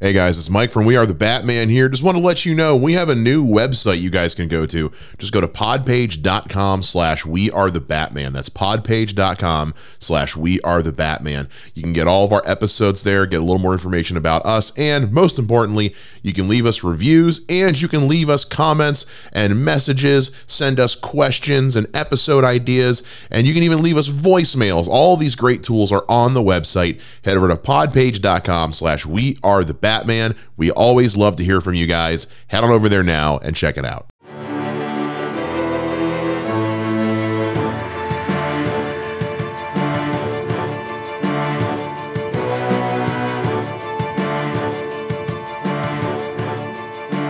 Hey 0.00 0.12
guys, 0.12 0.38
it's 0.38 0.48
Mike 0.48 0.70
from 0.70 0.84
We 0.84 0.96
Are 0.96 1.06
the 1.06 1.12
Batman 1.12 1.70
here. 1.70 1.88
Just 1.88 2.04
want 2.04 2.16
to 2.16 2.22
let 2.22 2.46
you 2.46 2.54
know 2.54 2.76
we 2.76 2.92
have 2.92 3.08
a 3.08 3.16
new 3.16 3.44
website 3.44 3.98
you 3.98 4.10
guys 4.10 4.32
can 4.32 4.46
go 4.46 4.64
to. 4.64 4.92
Just 5.18 5.32
go 5.32 5.40
to 5.40 5.48
podpage.com 5.48 6.84
slash 6.84 7.26
we 7.26 7.50
are 7.50 7.68
the 7.68 7.80
Batman. 7.80 8.32
That's 8.32 8.48
podpage.com 8.48 9.74
slash 9.98 10.36
we 10.36 10.60
are 10.60 10.82
the 10.82 10.92
Batman. 10.92 11.48
You 11.74 11.82
can 11.82 11.92
get 11.92 12.06
all 12.06 12.24
of 12.24 12.32
our 12.32 12.44
episodes 12.46 13.02
there, 13.02 13.26
get 13.26 13.38
a 13.38 13.40
little 13.40 13.58
more 13.58 13.72
information 13.72 14.16
about 14.16 14.46
us, 14.46 14.70
and 14.78 15.10
most 15.10 15.36
importantly, 15.36 15.96
you 16.22 16.32
can 16.32 16.46
leave 16.46 16.64
us 16.64 16.84
reviews 16.84 17.40
and 17.48 17.80
you 17.80 17.88
can 17.88 18.06
leave 18.06 18.30
us 18.30 18.44
comments 18.44 19.04
and 19.32 19.64
messages, 19.64 20.30
send 20.46 20.78
us 20.78 20.94
questions 20.94 21.74
and 21.74 21.88
episode 21.92 22.44
ideas, 22.44 23.02
and 23.32 23.48
you 23.48 23.52
can 23.52 23.64
even 23.64 23.82
leave 23.82 23.96
us 23.96 24.08
voicemails. 24.08 24.86
All 24.86 25.16
these 25.16 25.34
great 25.34 25.64
tools 25.64 25.90
are 25.90 26.04
on 26.08 26.34
the 26.34 26.42
website. 26.42 27.00
Head 27.24 27.36
over 27.36 27.48
to 27.48 27.56
podpage.com 27.56 28.74
slash 28.74 29.04
we 29.04 29.36
are 29.42 29.64
the 29.64 29.74
Batman. 29.74 29.87
Batman. 29.88 30.36
We 30.58 30.70
always 30.70 31.16
love 31.16 31.36
to 31.36 31.44
hear 31.44 31.62
from 31.62 31.72
you 31.72 31.86
guys. 31.86 32.26
Head 32.48 32.62
on 32.62 32.70
over 32.70 32.90
there 32.90 33.02
now 33.02 33.38
and 33.38 33.56
check 33.56 33.78
it 33.78 33.86
out. 33.86 34.06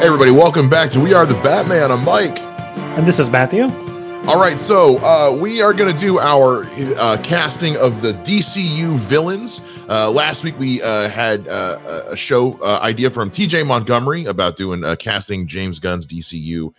Hey, 0.01 0.07
everybody, 0.07 0.33
welcome 0.33 0.69
back 0.69 0.91
to 0.91 1.01
We 1.01 1.15
Are 1.15 1.27
the 1.27 1.35
Batman. 1.35 1.93
I'm 1.93 2.05
Mike. 2.05 2.41
And 2.41 3.07
this 3.07 3.21
is 3.21 3.31
Matthew. 3.31 3.88
All 4.29 4.39
right, 4.39 4.61
so 4.61 4.99
uh, 4.99 5.35
we 5.35 5.63
are 5.63 5.73
going 5.73 5.91
to 5.91 5.99
do 5.99 6.19
our 6.19 6.65
uh, 6.99 7.17
casting 7.23 7.79
of 7.79 8.03
the 8.03 8.13
DCU 8.13 8.95
villains. 8.99 9.63
Uh, 9.89 10.11
last 10.11 10.45
week 10.45 10.55
we 10.59 10.83
uh, 10.83 11.09
had 11.09 11.49
uh, 11.49 12.05
a 12.09 12.15
show 12.15 12.61
uh, 12.61 12.79
idea 12.83 13.09
from 13.09 13.31
TJ 13.31 13.67
Montgomery 13.67 14.27
about 14.27 14.59
doing 14.59 14.85
casting 14.97 15.47
James 15.47 15.79
Gunn's 15.81 16.07
DCU 16.07 16.75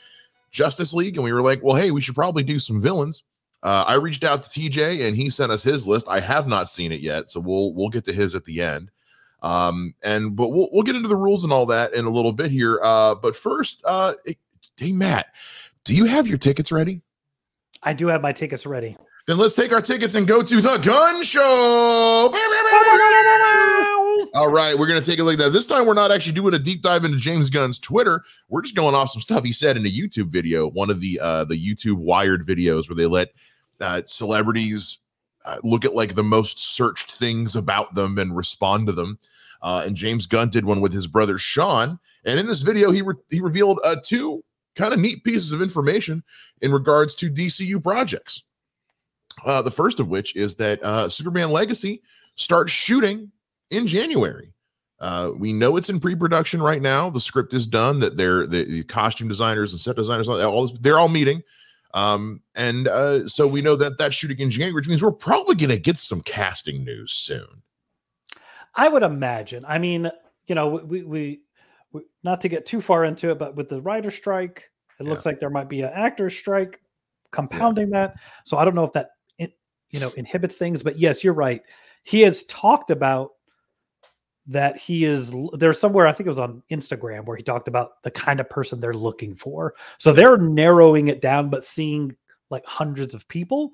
Justice 0.52 0.94
League, 0.94 1.16
and 1.16 1.24
we 1.24 1.34
were 1.34 1.42
like, 1.42 1.64
well, 1.64 1.76
hey, 1.76 1.90
we 1.90 2.02
should 2.02 2.14
probably 2.14 2.44
do 2.44 2.60
some 2.60 2.80
villains. 2.80 3.24
I 3.64 3.96
reached 3.96 4.24
out 4.24 4.44
to 4.44 4.50
TJ, 4.52 5.08
and 5.08 5.18
he 5.18 5.32
sent 5.32 5.52
us 5.52 5.64
his 5.64 5.88
list. 5.88 6.08
I 6.08 6.20
have 6.20 6.48
not 6.48 6.70
seen 6.70 6.92
it 6.92 7.00
yet, 7.00 7.32
so 7.32 7.40
we'll 7.40 7.74
we'll 7.74 7.90
get 7.90 8.06
to 8.06 8.14
his 8.14 8.36
at 8.36 8.46
the 8.46 8.62
end. 8.62 8.92
Um, 9.42 9.96
and 10.04 10.36
but 10.36 10.50
we'll 10.50 10.70
we'll 10.72 10.84
get 10.84 10.96
into 10.96 11.10
the 11.10 11.16
rules 11.16 11.44
and 11.44 11.52
all 11.52 11.66
that 11.66 11.96
in 11.96 12.06
a 12.06 12.12
little 12.12 12.32
bit 12.32 12.52
here. 12.52 12.78
but 12.84 13.36
first, 13.36 13.84
hey 14.78 14.92
Matt, 14.92 15.34
do 15.84 15.96
you 15.96 16.06
have 16.06 16.28
your 16.28 16.38
tickets 16.38 16.72
ready? 16.72 17.02
I 17.82 17.94
do 17.94 18.08
have 18.08 18.22
my 18.22 18.32
tickets 18.32 18.66
ready. 18.66 18.98
Then 19.28 19.38
let's 19.38 19.56
take 19.56 19.72
our 19.72 19.82
tickets 19.82 20.16
and 20.16 20.28
go 20.28 20.42
to 20.42 20.62
the 20.62 20.78
Gunn 20.78 21.24
show. 21.24 22.32
All 24.34 24.48
right, 24.50 24.78
we're 24.78 24.88
going 24.88 25.02
to 25.02 25.06
take 25.06 25.20
a 25.20 25.24
look 25.24 25.34
at 25.34 25.40
that. 25.40 25.54
This 25.54 25.68
time, 25.68 25.86
we're 25.86 25.94
not 25.94 26.12
actually 26.12 26.34
doing 26.34 26.54
a 26.54 26.60
deep 26.60 26.82
dive 26.82 27.06
into 27.06 27.18
James 27.18 27.50
Gunn's 27.50 27.80
Twitter. 27.80 28.24
We're 28.48 28.62
just 28.62 28.76
going 28.76 28.96
off 28.96 29.12
some 29.12 29.22
stuff 29.22 29.44
he 29.44 29.52
said 29.52 29.78
in 29.78 29.86
a 29.86 29.90
YouTube 29.90 30.32
video, 30.32 30.70
one 30.70 30.90
of 30.90 31.00
the 31.00 31.20
uh, 31.22 31.46
the 31.46 31.56
YouTube 31.56 31.98
Wired 31.98 32.46
videos 32.46 32.90
where 32.90 32.96
they 32.96 33.06
let 33.06 33.30
uh, 33.80 34.02
celebrities 34.06 35.00
uh, 35.46 35.58
look 35.64 35.86
at 35.86 35.96
like 35.96 36.16
the 36.16 36.24
most 36.24 36.76
searched 36.76 37.14
things 37.14 37.56
about 37.56 37.96
them 37.96 38.18
and 38.18 38.36
respond 38.36 38.88
to 38.88 38.94
them. 38.94 39.20
Uh, 39.62 39.84
and 39.86 39.96
James 39.96 40.26
Gunn 40.26 40.50
did 40.50 40.66
one 40.66 40.82
with 40.82 40.94
his 40.94 41.08
brother 41.08 41.38
Sean. 41.38 42.00
And 42.26 42.40
in 42.40 42.48
this 42.48 42.62
video, 42.62 42.92
he 42.92 43.02
re- 43.02 43.16
he 43.30 43.42
revealed 43.42 43.80
uh, 43.84 43.96
two 44.04 44.44
kind 44.80 44.94
of 44.94 45.00
neat 45.00 45.24
pieces 45.24 45.52
of 45.52 45.62
information 45.62 46.24
in 46.62 46.72
regards 46.72 47.14
to 47.16 47.30
DCU 47.30 47.84
projects. 47.84 48.44
Uh, 49.46 49.62
the 49.62 49.72
first 49.72 50.00
of 50.00 50.08
which 50.08 50.36
is 50.36 50.56
that 50.56 50.82
uh, 50.84 51.10
Superman 51.10 51.52
Legacy 51.52 52.02
starts 52.36 52.72
shooting 52.72 53.32
in 53.72 53.86
January. 53.86 54.54
Uh, 55.00 55.32
we 55.38 55.54
know 55.54 55.78
it's 55.78 55.90
in 55.90 56.00
pre-production 56.00 56.62
right 56.62 56.82
now. 56.82 57.10
The 57.10 57.22
script 57.22 57.54
is 57.54 57.68
done. 57.68 58.00
That 58.00 58.18
they're 58.18 58.48
the, 58.48 58.64
the 58.66 58.84
costume 58.84 59.28
designers 59.28 59.72
and 59.72 59.80
set 59.80 59.96
designers, 59.96 60.28
all 60.28 60.68
this, 60.68 60.78
they're 60.82 61.00
all 61.00 61.08
meeting, 61.08 61.42
um, 61.94 62.42
and 62.56 62.88
uh, 62.88 63.28
so 63.28 63.48
we 63.48 63.62
know 63.62 63.76
that 63.76 63.98
that's 63.98 64.16
shooting 64.16 64.40
in 64.40 64.52
January, 64.52 64.74
which 64.74 64.88
means 64.88 65.02
we're 65.02 65.12
probably 65.12 65.56
going 65.56 65.70
to 65.70 65.80
get 65.80 65.98
some 65.98 66.22
casting 66.22 66.84
news 66.84 67.14
soon. 67.14 67.64
I 68.76 68.88
would 68.90 69.04
imagine. 69.04 69.64
I 69.66 69.80
mean, 69.80 70.12
you 70.48 70.56
know, 70.56 70.68
we, 70.68 71.04
we 71.04 71.42
not 72.24 72.42
to 72.42 72.50
get 72.50 72.66
too 72.66 72.82
far 72.82 73.06
into 73.06 73.32
it, 73.32 73.40
but 73.40 73.56
with 73.56 73.70
the 73.70 73.82
writer 73.82 74.12
strike, 74.12 74.69
it 75.00 75.04
yeah. 75.04 75.10
looks 75.10 75.26
like 75.26 75.40
there 75.40 75.50
might 75.50 75.70
be 75.70 75.82
an 75.82 75.92
actor 75.94 76.30
strike 76.30 76.80
compounding 77.32 77.90
yeah. 77.90 78.08
that. 78.08 78.16
So 78.46 78.58
I 78.58 78.66
don't 78.66 78.76
know 78.76 78.84
if 78.84 78.94
that 78.94 79.12
you 79.92 80.00
know 80.00 80.12
inhibits 80.12 80.56
things, 80.56 80.84
but 80.84 81.00
yes, 81.00 81.24
you're 81.24 81.34
right. 81.34 81.62
He 82.04 82.22
has 82.22 82.44
talked 82.44 82.92
about 82.92 83.32
that 84.48 84.78
he 84.78 85.06
is 85.06 85.32
there's 85.54 85.80
somewhere 85.80 86.08
I 86.08 86.12
think 86.12 86.26
it 86.26 86.32
was 86.32 86.40
on 86.40 86.64
Instagram 86.72 87.26
where 87.26 87.38
he 87.38 87.44
talked 87.44 87.68
about 87.68 88.02
the 88.04 88.12
kind 88.12 88.40
of 88.40 88.50
person 88.50 88.80
they're 88.80 88.94
looking 88.94 89.36
for. 89.36 89.76
So 89.98 90.12
they're 90.12 90.38
narrowing 90.38 91.08
it 91.08 91.22
down, 91.22 91.50
but 91.50 91.66
seeing 91.66 92.16
like 92.50 92.66
hundreds 92.66 93.14
of 93.14 93.28
people. 93.28 93.72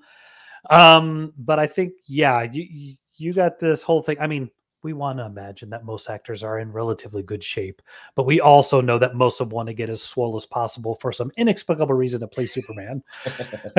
Um, 0.70 1.34
but 1.38 1.60
I 1.60 1.68
think 1.68 1.94
yeah, 2.06 2.44
you 2.44 2.96
you 3.16 3.34
got 3.34 3.60
this 3.60 3.82
whole 3.82 4.02
thing. 4.02 4.18
I 4.20 4.28
mean, 4.28 4.50
we 4.86 4.94
want 4.94 5.18
to 5.18 5.26
imagine 5.26 5.72
that 5.72 5.84
most 5.84 6.12
actors 6.12 6.44
are 6.44 6.60
in 6.60 6.72
relatively 6.72 7.24
good 7.24 7.44
shape, 7.44 7.82
but 8.14 8.28
we 8.28 8.40
also 8.40 8.82
know 8.82 9.00
that 9.00 9.16
most 9.16 9.42
of 9.42 9.50
them 9.50 9.56
want 9.56 9.68
to 9.68 9.74
get 9.74 9.90
as 9.90 10.00
swole 10.00 10.38
as 10.38 10.46
possible 10.46 10.94
for 11.02 11.12
some 11.12 11.32
inexplicable 11.38 11.96
reason 11.96 12.20
to 12.20 12.28
play 12.28 12.46
Superman. 12.46 13.04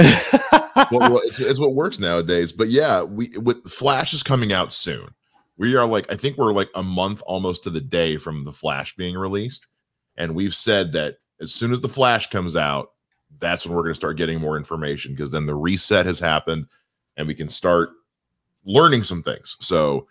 well, 0.90 1.18
it's, 1.18 1.38
it's, 1.38 1.60
what 1.60 1.76
works 1.76 2.00
nowadays. 2.00 2.50
But 2.50 2.70
yeah, 2.70 3.04
we 3.04 3.30
with 3.38 3.64
Flash 3.70 4.12
is 4.14 4.24
coming 4.24 4.52
out 4.52 4.72
soon. 4.72 5.08
We 5.56 5.76
are 5.76 5.86
like, 5.86 6.10
I 6.10 6.16
think 6.16 6.36
we're 6.36 6.52
like 6.52 6.70
a 6.74 6.82
month 6.82 7.22
almost 7.24 7.62
to 7.62 7.70
the 7.70 7.80
day 7.80 8.16
from 8.16 8.42
the 8.42 8.52
Flash 8.52 8.96
being 8.96 9.14
released, 9.14 9.68
and 10.16 10.34
we've 10.34 10.54
said 10.54 10.92
that 10.94 11.18
as 11.40 11.54
soon 11.54 11.72
as 11.72 11.80
the 11.80 11.88
Flash 11.88 12.30
comes 12.30 12.56
out, 12.56 12.88
that's 13.38 13.64
when 13.64 13.76
we're 13.76 13.82
going 13.82 13.94
to 13.94 14.00
start 14.00 14.18
getting 14.18 14.40
more 14.40 14.56
information 14.56 15.12
because 15.12 15.30
then 15.30 15.46
the 15.46 15.54
reset 15.54 16.04
has 16.04 16.18
happened, 16.18 16.66
and 17.16 17.28
we 17.28 17.34
can 17.34 17.48
start 17.48 17.90
learning 18.64 19.04
some 19.04 19.22
things. 19.22 19.56
So 19.60 20.08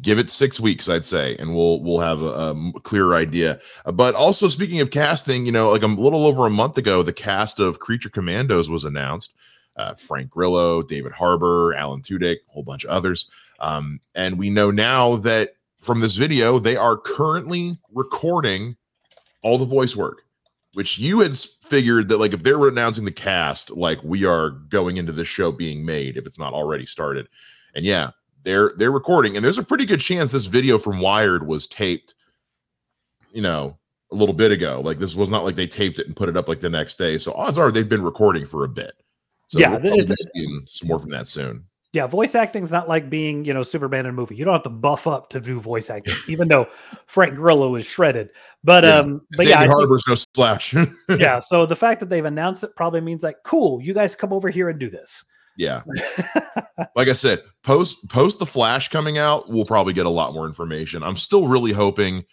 give 0.00 0.18
it 0.18 0.30
six 0.30 0.60
weeks 0.60 0.88
i'd 0.88 1.04
say 1.04 1.36
and 1.38 1.54
we'll 1.54 1.82
we'll 1.82 1.98
have 1.98 2.22
a, 2.22 2.26
a, 2.26 2.80
clearer 2.82 3.14
idea. 3.14 3.58
Uh, 3.84 3.92
but 3.92 4.14
also 4.14 4.48
speaking 4.48 4.80
of 4.80 4.90
casting 4.90 5.46
you 5.46 5.52
know 5.52 5.70
like 5.70 5.82
a 5.82 5.86
little 5.86 6.26
over 6.26 6.46
a 6.46 6.50
month 6.50 6.78
ago 6.78 7.02
the 7.02 7.12
cast 7.12 7.60
of 7.60 7.80
creature 7.80 8.10
commandos 8.10 8.68
was 8.70 8.84
announced. 8.84 9.34
Uh, 9.76 9.94
frank 9.94 10.28
grillo 10.28 10.82
david 10.82 11.12
harbour 11.12 11.72
alan 11.74 12.02
tudyk 12.02 12.36
a 12.48 12.52
whole 12.52 12.62
bunch 12.62 12.84
of 12.84 12.90
others. 12.90 13.28
Um, 13.60 14.00
and 14.14 14.38
we 14.38 14.50
know 14.50 14.70
now 14.70 15.16
that 15.16 15.54
from 15.80 16.00
this 16.00 16.16
video 16.16 16.58
they 16.58 16.76
are 16.76 16.96
currently 16.96 17.78
recording 17.92 18.76
all 19.42 19.58
the 19.58 19.64
voice 19.64 19.94
work 19.96 20.22
which 20.74 20.98
you 20.98 21.20
had 21.20 21.36
figured 21.62 22.08
that 22.08 22.18
like 22.18 22.32
if 22.32 22.42
they 22.42 22.52
were 22.52 22.68
announcing 22.68 23.04
the 23.04 23.12
cast 23.12 23.70
like 23.70 24.02
we 24.02 24.24
are 24.24 24.50
going 24.50 24.96
into 24.96 25.12
this 25.12 25.28
show 25.28 25.50
being 25.50 25.84
made 25.84 26.16
if 26.16 26.26
it's 26.26 26.38
not 26.38 26.52
already 26.52 26.86
started. 26.86 27.28
And 27.74 27.84
yeah 27.84 28.10
they're 28.44 28.72
they're 28.76 28.92
recording, 28.92 29.36
and 29.36 29.44
there's 29.44 29.58
a 29.58 29.62
pretty 29.62 29.86
good 29.86 30.00
chance 30.00 30.32
this 30.32 30.46
video 30.46 30.78
from 30.78 31.00
Wired 31.00 31.46
was 31.46 31.66
taped, 31.66 32.14
you 33.32 33.42
know, 33.42 33.76
a 34.12 34.14
little 34.14 34.34
bit 34.34 34.52
ago. 34.52 34.80
Like 34.84 34.98
this 34.98 35.14
was 35.14 35.30
not 35.30 35.44
like 35.44 35.56
they 35.56 35.66
taped 35.66 35.98
it 35.98 36.06
and 36.06 36.16
put 36.16 36.28
it 36.28 36.36
up 36.36 36.48
like 36.48 36.60
the 36.60 36.70
next 36.70 36.98
day. 36.98 37.18
So 37.18 37.32
odds 37.32 37.58
are 37.58 37.70
they've 37.70 37.88
been 37.88 38.02
recording 38.02 38.46
for 38.46 38.64
a 38.64 38.68
bit. 38.68 38.92
So 39.48 39.58
yeah, 39.58 39.76
we'll 39.76 39.98
it's 39.98 40.14
seeing 40.34 40.62
some 40.66 40.88
more 40.88 40.98
from 40.98 41.10
that 41.10 41.28
soon. 41.28 41.64
Yeah, 41.94 42.06
voice 42.06 42.34
acting 42.34 42.64
is 42.64 42.70
not 42.70 42.86
like 42.86 43.08
being, 43.08 43.46
you 43.46 43.54
know, 43.54 43.62
Superman 43.62 44.00
in 44.00 44.10
a 44.10 44.12
movie. 44.12 44.36
You 44.36 44.44
don't 44.44 44.52
have 44.52 44.62
to 44.64 44.68
buff 44.68 45.06
up 45.06 45.30
to 45.30 45.40
do 45.40 45.58
voice 45.58 45.88
acting, 45.88 46.14
even 46.28 46.46
though 46.46 46.68
Frank 47.06 47.34
Grillo 47.34 47.74
is 47.76 47.86
shredded. 47.86 48.28
But 48.62 48.84
yeah. 48.84 48.96
um, 48.96 49.22
but 49.30 49.46
David 49.46 49.50
yeah, 49.62 49.66
Harbour's 49.66 50.04
no 50.06 50.14
slouch. 50.34 50.74
yeah, 51.08 51.40
so 51.40 51.64
the 51.64 51.76
fact 51.76 52.00
that 52.00 52.10
they've 52.10 52.24
announced 52.24 52.62
it 52.62 52.76
probably 52.76 53.00
means 53.00 53.22
like, 53.22 53.36
cool, 53.42 53.80
you 53.80 53.94
guys 53.94 54.14
come 54.14 54.34
over 54.34 54.50
here 54.50 54.68
and 54.68 54.78
do 54.78 54.90
this. 54.90 55.24
Yeah. 55.58 55.82
like 56.96 57.08
I 57.08 57.12
said, 57.12 57.42
post 57.64 58.08
post 58.08 58.38
the 58.38 58.46
Flash 58.46 58.88
coming 58.88 59.18
out, 59.18 59.50
we'll 59.50 59.64
probably 59.66 59.92
get 59.92 60.06
a 60.06 60.10
lot 60.10 60.32
more 60.32 60.46
information. 60.46 61.02
I'm 61.02 61.16
still 61.16 61.48
really 61.48 61.72
hoping 61.72 62.24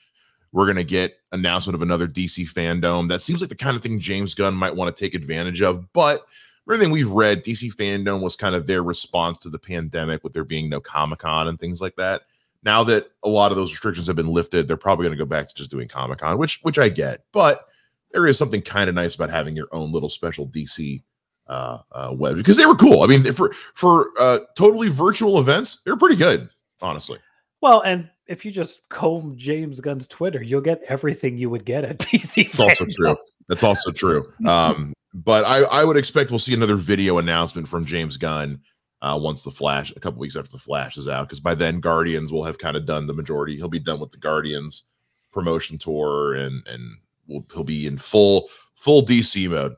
we're 0.51 0.67
gonna 0.67 0.83
get 0.83 1.15
announcement 1.31 1.75
of 1.75 1.81
another 1.81 2.07
DC 2.07 2.47
FanDome. 2.53 3.09
That 3.09 3.21
seems 3.21 3.41
like 3.41 3.49
the 3.49 3.55
kind 3.55 3.75
of 3.75 3.81
thing 3.81 3.99
James 3.99 4.35
Gunn 4.35 4.53
might 4.53 4.75
want 4.75 4.95
to 4.95 5.03
take 5.03 5.15
advantage 5.15 5.63
of. 5.63 5.91
But 5.91 6.23
everything 6.69 6.91
we've 6.91 7.11
read, 7.11 7.43
DC 7.43 7.73
FanDome 7.75 8.21
was 8.21 8.35
kind 8.35 8.53
of 8.53 8.67
their 8.67 8.83
response 8.83 9.39
to 9.39 9.49
the 9.49 9.59
pandemic, 9.59 10.23
with 10.23 10.33
there 10.33 10.45
being 10.45 10.69
no 10.69 10.79
Comic 10.79 11.19
Con 11.19 11.47
and 11.47 11.59
things 11.59 11.81
like 11.81 11.95
that. 11.95 12.21
Now 12.63 12.83
that 12.83 13.09
a 13.23 13.29
lot 13.29 13.51
of 13.51 13.57
those 13.57 13.71
restrictions 13.71 14.05
have 14.05 14.15
been 14.15 14.33
lifted, 14.33 14.67
they're 14.67 14.77
probably 14.77 15.05
going 15.05 15.17
to 15.17 15.23
go 15.23 15.27
back 15.27 15.47
to 15.47 15.55
just 15.55 15.71
doing 15.71 15.87
Comic 15.87 16.19
Con, 16.19 16.37
which 16.37 16.59
which 16.61 16.77
I 16.77 16.89
get. 16.89 17.23
But 17.31 17.65
there 18.11 18.27
is 18.27 18.37
something 18.37 18.61
kind 18.61 18.87
of 18.87 18.93
nice 18.93 19.15
about 19.15 19.31
having 19.31 19.55
your 19.55 19.67
own 19.71 19.91
little 19.91 20.09
special 20.09 20.47
DC 20.47 21.01
uh, 21.47 21.79
uh, 21.91 22.13
web 22.17 22.35
because 22.35 22.57
they 22.57 22.65
were 22.65 22.75
cool. 22.75 23.03
I 23.03 23.07
mean, 23.07 23.23
for 23.33 23.53
for 23.73 24.09
uh, 24.19 24.39
totally 24.57 24.89
virtual 24.89 25.39
events, 25.39 25.81
they're 25.83 25.97
pretty 25.97 26.15
good, 26.15 26.49
honestly. 26.81 27.19
Well, 27.61 27.81
and 27.81 28.09
if 28.27 28.45
you 28.45 28.51
just 28.51 28.87
comb 28.89 29.35
James 29.37 29.79
Gunn's 29.79 30.07
Twitter, 30.07 30.41
you'll 30.41 30.61
get 30.61 30.81
everything 30.87 31.37
you 31.37 31.49
would 31.49 31.65
get 31.65 31.83
at 31.83 31.99
DC. 31.99 32.51
That's 32.51 32.59
also 32.59 32.85
true. 32.85 33.17
That's 33.47 33.63
also 33.63 33.91
true. 33.91 34.31
Um, 34.47 34.93
but 35.13 35.45
I, 35.45 35.59
I 35.59 35.85
would 35.85 35.95
expect 35.95 36.29
we'll 36.29 36.39
see 36.39 36.53
another 36.53 36.75
video 36.75 37.19
announcement 37.19 37.69
from 37.69 37.85
James 37.85 38.17
Gunn 38.17 38.59
uh, 39.01 39.17
once 39.21 39.43
the 39.43 39.51
Flash, 39.51 39.93
a 39.95 39.99
couple 39.99 40.19
weeks 40.19 40.35
after 40.35 40.51
the 40.51 40.59
Flash 40.59 40.97
is 40.97 41.07
out, 41.07 41.27
because 41.27 41.39
by 41.39 41.55
then 41.55 41.79
Guardians 41.79 42.33
will 42.33 42.43
have 42.43 42.57
kind 42.57 42.75
of 42.75 42.85
done 42.85 43.07
the 43.07 43.13
majority. 43.13 43.55
He'll 43.55 43.69
be 43.69 43.79
done 43.79 44.01
with 44.01 44.11
the 44.11 44.17
Guardians 44.17 44.83
promotion 45.31 45.77
tour, 45.77 46.33
and 46.33 46.67
and 46.67 46.97
we'll, 47.27 47.45
he'll 47.53 47.63
be 47.63 47.87
in 47.87 47.97
full 47.97 48.49
full 48.75 49.03
DC 49.05 49.49
mode. 49.49 49.75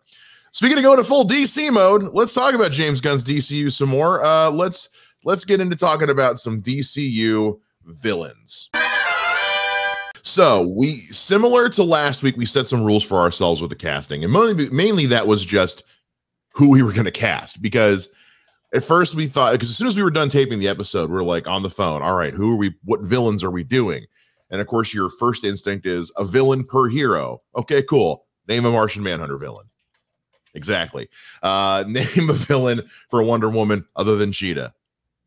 Speaking 0.58 0.80
of 0.80 0.84
going 0.84 0.98
to 0.98 1.04
full 1.04 1.24
DC 1.24 1.72
mode, 1.72 2.16
let's 2.16 2.34
talk 2.34 2.56
about 2.56 2.72
James 2.72 3.00
Gunn's 3.00 3.24
DCU 3.24 3.72
some 3.72 3.90
more. 3.90 4.26
Uh, 4.26 4.50
let's 4.50 4.90
let's 5.24 5.46
get 5.46 5.60
into 5.60 5.76
talking 5.76 6.10
about 6.10 6.40
some 6.40 6.64
DCU 6.64 7.60
villains. 7.86 8.72
So 10.24 10.74
we 10.76 10.96
similar 10.96 11.70
to 11.70 11.84
last 11.84 12.24
week, 12.24 12.38
we 12.38 12.48
set 12.48 12.66
some 12.66 12.84
rules 12.84 13.04
for 13.04 13.20
ourselves 13.20 13.62
with 13.62 13.70
the 13.70 13.76
casting, 13.76 14.24
and 14.24 14.34
mainly, 14.34 14.68
mainly 14.72 15.06
that 15.06 15.28
was 15.28 15.46
just 15.46 15.84
who 16.54 16.72
we 16.72 16.82
were 16.82 16.92
going 16.92 17.06
to 17.06 17.12
cast 17.12 17.62
because 17.62 18.10
at 18.74 18.84
first 18.84 19.14
we 19.14 19.28
thought 19.28 19.52
because 19.52 19.70
as 19.70 19.78
soon 19.78 19.86
as 19.86 19.96
we 19.96 20.02
were 20.02 20.10
done 20.10 20.28
taping 20.28 20.58
the 20.58 20.68
episode, 20.68 21.12
we 21.12 21.18
are 21.18 21.24
like 21.24 21.46
on 21.46 21.62
the 21.62 21.70
phone. 21.70 22.02
All 22.02 22.16
right, 22.16 22.34
who 22.34 22.54
are 22.54 22.58
we? 22.58 22.74
What 22.84 23.02
villains 23.02 23.44
are 23.44 23.52
we 23.52 23.64
doing? 23.64 24.08
And 24.50 24.60
of 24.60 24.66
course, 24.66 24.92
your 24.92 25.12
first 25.20 25.44
instinct 25.44 25.86
is 25.86 26.12
a 26.18 26.26
villain 26.26 26.66
per 26.66 26.88
hero. 26.88 27.44
Okay, 27.56 27.84
cool. 27.84 28.26
Name 28.48 28.66
a 28.66 28.72
Martian 28.72 29.04
Manhunter 29.04 29.38
villain. 29.38 29.68
Exactly. 30.58 31.08
Uh, 31.44 31.86
name 31.88 32.30
a 32.30 32.34
villain 32.34 32.82
for 33.10 33.24
Wonder 33.24 33.50
Woman 33.50 33.86
other 33.96 34.18
than 34.18 34.32
Cheetah. 34.32 34.74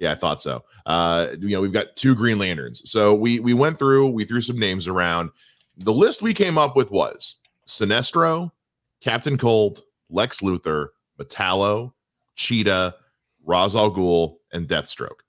Yeah, 0.00 0.12
I 0.12 0.14
thought 0.16 0.42
so. 0.42 0.64
Uh, 0.86 1.28
you 1.38 1.50
know, 1.50 1.60
we've 1.60 1.72
got 1.72 1.94
two 1.94 2.14
Green 2.14 2.38
Lanterns. 2.38 2.90
So 2.90 3.14
we 3.14 3.38
we 3.38 3.54
went 3.54 3.78
through, 3.78 4.10
we 4.10 4.24
threw 4.24 4.40
some 4.40 4.58
names 4.58 4.88
around. 4.88 5.30
The 5.76 5.92
list 5.92 6.20
we 6.20 6.34
came 6.34 6.58
up 6.58 6.74
with 6.74 6.90
was 6.90 7.36
Sinestro, 7.66 8.50
Captain 9.00 9.38
Cold, 9.38 9.84
Lex 10.10 10.40
Luthor, 10.40 10.88
Metallo, 11.18 11.92
Cheetah, 12.34 12.94
Ra's 13.44 13.76
al 13.76 13.90
Ghul, 13.90 14.36
and 14.52 14.66
Deathstroke. 14.66 15.20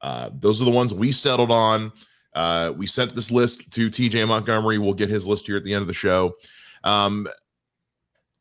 Uh, 0.00 0.30
those 0.32 0.62
are 0.62 0.64
the 0.64 0.70
ones 0.70 0.94
we 0.94 1.12
settled 1.12 1.50
on. 1.50 1.92
Uh, 2.34 2.72
we 2.76 2.86
sent 2.86 3.14
this 3.14 3.30
list 3.30 3.70
to 3.72 3.90
TJ 3.90 4.26
Montgomery. 4.26 4.78
We'll 4.78 4.94
get 4.94 5.10
his 5.10 5.26
list 5.26 5.46
here 5.46 5.56
at 5.56 5.64
the 5.64 5.74
end 5.74 5.82
of 5.82 5.88
the 5.88 5.94
show. 5.94 6.36
Um, 6.84 7.26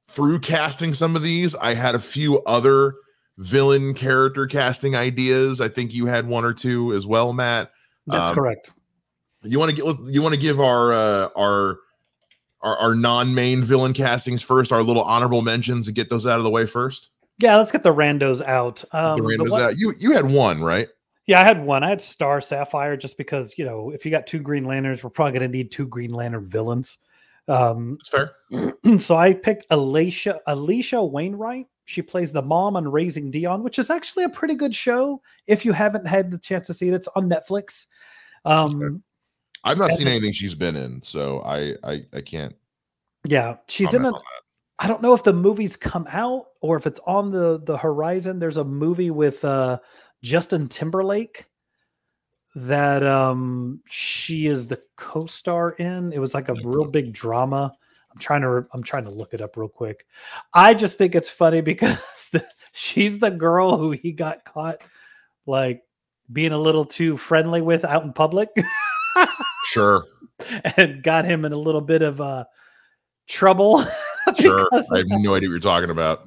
through 0.10 0.40
casting 0.40 0.96
some 0.96 1.16
of 1.16 1.22
these, 1.22 1.54
I 1.56 1.76
had 1.76 1.94
a 1.94 2.00
few 2.00 2.42
other 2.42 2.96
villain 3.38 3.94
character 3.94 4.48
casting 4.48 4.96
ideas. 4.96 5.62
I 5.62 5.70
think 5.70 5.94
you 5.94 6.08
had 6.08 6.28
one 6.28 6.44
or 6.44 6.54
two 6.54 6.94
as 6.94 7.06
well, 7.06 7.32
Matt. 7.32 7.72
That's 8.08 8.30
um, 8.30 8.36
correct. 8.36 8.72
You 9.44 9.60
want 9.60 9.70
to 9.70 9.76
get 9.76 10.14
you 10.14 10.22
want 10.22 10.34
to 10.34 10.42
give 10.42 10.60
our 10.60 10.92
uh, 10.92 11.30
our 11.38 11.78
our, 12.62 12.78
our 12.78 12.96
non-main 12.96 13.64
villain 13.64 13.94
castings 13.94 14.42
first, 14.42 14.74
our 14.74 14.82
little 14.82 15.04
honorable 15.04 15.44
mentions, 15.44 15.88
and 15.88 15.96
get 15.96 16.10
those 16.10 16.26
out 16.26 16.40
of 16.40 16.44
the 16.44 16.50
way 16.50 16.66
first. 16.66 17.10
Yeah, 17.38 17.56
let's 17.56 17.72
get 17.72 17.84
the 17.84 17.94
randos 17.94 18.42
out. 18.42 18.84
Um, 18.92 19.18
the 19.18 19.24
randos 19.24 19.46
the 19.46 19.52
one, 19.52 19.62
out. 19.62 19.78
You 19.78 19.94
you 20.00 20.12
had 20.12 20.26
one, 20.26 20.62
right? 20.62 20.90
Yeah, 21.28 21.40
I 21.40 21.44
had 21.44 21.64
one. 21.64 21.84
I 21.84 21.90
had 21.90 22.02
Star 22.02 22.42
Sapphire 22.42 22.98
just 22.98 23.16
because 23.16 23.58
you 23.60 23.64
know 23.64 23.92
if 23.92 24.06
you 24.06 24.12
got 24.12 24.26
two 24.26 24.40
Green 24.40 24.66
Lanterns, 24.66 25.04
we're 25.04 25.12
probably 25.12 25.38
going 25.40 25.50
to 25.52 25.58
need 25.58 25.72
two 25.72 25.86
Green 25.86 26.12
Lantern 26.12 26.50
villains. 26.50 26.98
Um, 27.50 27.98
That's 27.98 28.10
fair. 28.10 29.00
so 29.00 29.18
I 29.18 29.34
picked 29.34 29.68
Alisha 29.70 30.40
Alisha 30.48 31.10
Wainwright 31.10 31.68
she 31.90 32.04
plays 32.04 32.32
the 32.32 32.44
mom 32.44 32.76
on 32.76 32.88
Raising 32.88 33.32
Dion, 33.32 33.64
which 33.64 33.80
is 33.80 33.90
actually 33.90 34.24
a 34.24 34.30
pretty 34.30 34.54
good 34.54 34.76
show. 34.76 35.24
If 35.48 35.66
you 35.66 35.72
haven't 35.72 36.06
had 36.06 36.30
the 36.30 36.38
chance 36.38 36.68
to 36.68 36.74
see 36.76 36.88
it, 36.88 36.94
it's 36.94 37.08
on 37.16 37.28
Netflix. 37.28 37.88
Um, 38.46 39.02
I've 39.64 39.80
not 39.80 39.94
seen 39.94 40.08
anything 40.08 40.32
she's 40.32 40.54
been 40.54 40.76
in, 40.76 41.02
so 41.02 41.42
I 41.42 41.74
I, 41.84 42.06
I 42.14 42.22
can't. 42.22 42.56
Yeah, 43.26 43.56
she's 43.68 43.92
in 43.96 44.06
a. 44.06 44.14
I 44.78 44.88
don't 44.88 45.02
know 45.02 45.16
if 45.16 45.24
the 45.24 45.34
movie's 45.34 45.76
come 45.76 46.06
out 46.12 46.46
or 46.62 46.78
if 46.78 46.86
it's 46.86 47.00
on 47.08 47.32
the 47.32 47.60
the 47.60 47.76
horizon. 47.76 48.38
There's 48.38 48.58
a 48.58 48.64
movie 48.64 49.10
with 49.10 49.44
uh, 49.44 49.80
Justin 50.22 50.68
Timberlake 50.68 51.48
that 52.56 53.04
um 53.04 53.82
she 53.88 54.48
is 54.48 54.68
the 54.68 54.82
co-star 54.98 55.72
in. 55.72 56.12
It 56.14 56.20
was 56.20 56.34
like 56.34 56.50
a 56.50 56.56
real 56.64 56.86
big 56.86 57.14
drama. 57.14 57.74
I'm 58.12 58.20
trying 58.20 58.42
to 58.42 58.66
I'm 58.74 58.84
trying 58.84 59.06
to 59.06 59.12
look 59.12 59.34
it 59.34 59.42
up 59.42 59.58
real 59.58 59.70
quick. 59.70 60.06
I 60.54 60.74
just 60.74 60.98
think 60.98 61.16
it's 61.16 61.30
funny 61.30 61.62
because 61.72 62.30
the, 62.32 62.46
she's 62.72 63.20
the 63.20 63.32
girl 63.32 63.78
who 63.78 63.92
he 63.92 64.12
got 64.12 64.44
caught 64.46 64.84
like 65.46 65.84
being 66.32 66.52
a 66.52 66.58
little 66.58 66.86
too 66.86 67.18
friendly 67.18 67.62
with 67.62 67.86
out 67.86 68.04
in 68.04 68.14
public. 68.14 68.50
sure. 69.66 70.06
And 70.78 71.04
got 71.04 71.26
him 71.26 71.44
in 71.44 71.52
a 71.52 71.58
little 71.58 71.82
bit 71.82 72.02
of 72.02 72.22
uh 72.22 72.46
trouble. 73.28 73.84
sure. 74.36 74.68
I 74.72 74.98
have 75.00 75.06
no 75.08 75.36
idea 75.36 75.50
what 75.50 75.54
you're 75.54 75.60
talking 75.60 75.90
about. 75.90 76.26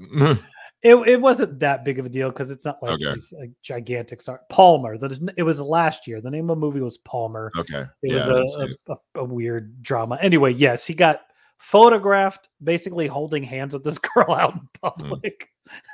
It, 0.83 0.97
it 0.97 1.21
wasn't 1.21 1.61
that 1.61 1.85
big 1.85 1.99
of 1.99 2.07
a 2.07 2.09
deal 2.09 2.29
because 2.31 2.51
it's 2.51 2.65
not 2.65 2.83
like 2.83 2.93
okay. 2.93 3.13
he's 3.13 3.33
a 3.33 3.47
gigantic 3.63 4.21
star. 4.21 4.41
Palmer. 4.49 4.99
The, 4.99 5.33
it 5.37 5.45
was 5.45 5.61
last 5.61 6.07
year. 6.09 6.21
The 6.21 6.31
name 6.31 6.51
of 6.51 6.57
the 6.57 6.61
movie 6.61 6.81
was 6.81 6.99
Palmer. 6.99 7.53
Okay. 7.57 7.85
It 8.03 8.13
yeah, 8.13 8.29
was 8.29 8.57
a, 8.57 8.63
a, 8.63 8.95
a, 8.95 9.21
a, 9.21 9.25
weird 9.25 9.83
drama. 9.83 10.19
Anyway, 10.21 10.53
yes, 10.53 10.85
he 10.85 10.95
got 10.95 11.21
photographed 11.59 12.49
basically 12.63 13.07
holding 13.07 13.45
hands 13.45 13.73
with 13.73 13.85
this 13.85 13.99
girl 14.15 14.33
out 14.33 14.55
in 14.55 14.61
hmm. 14.61 14.67
public. 14.83 15.51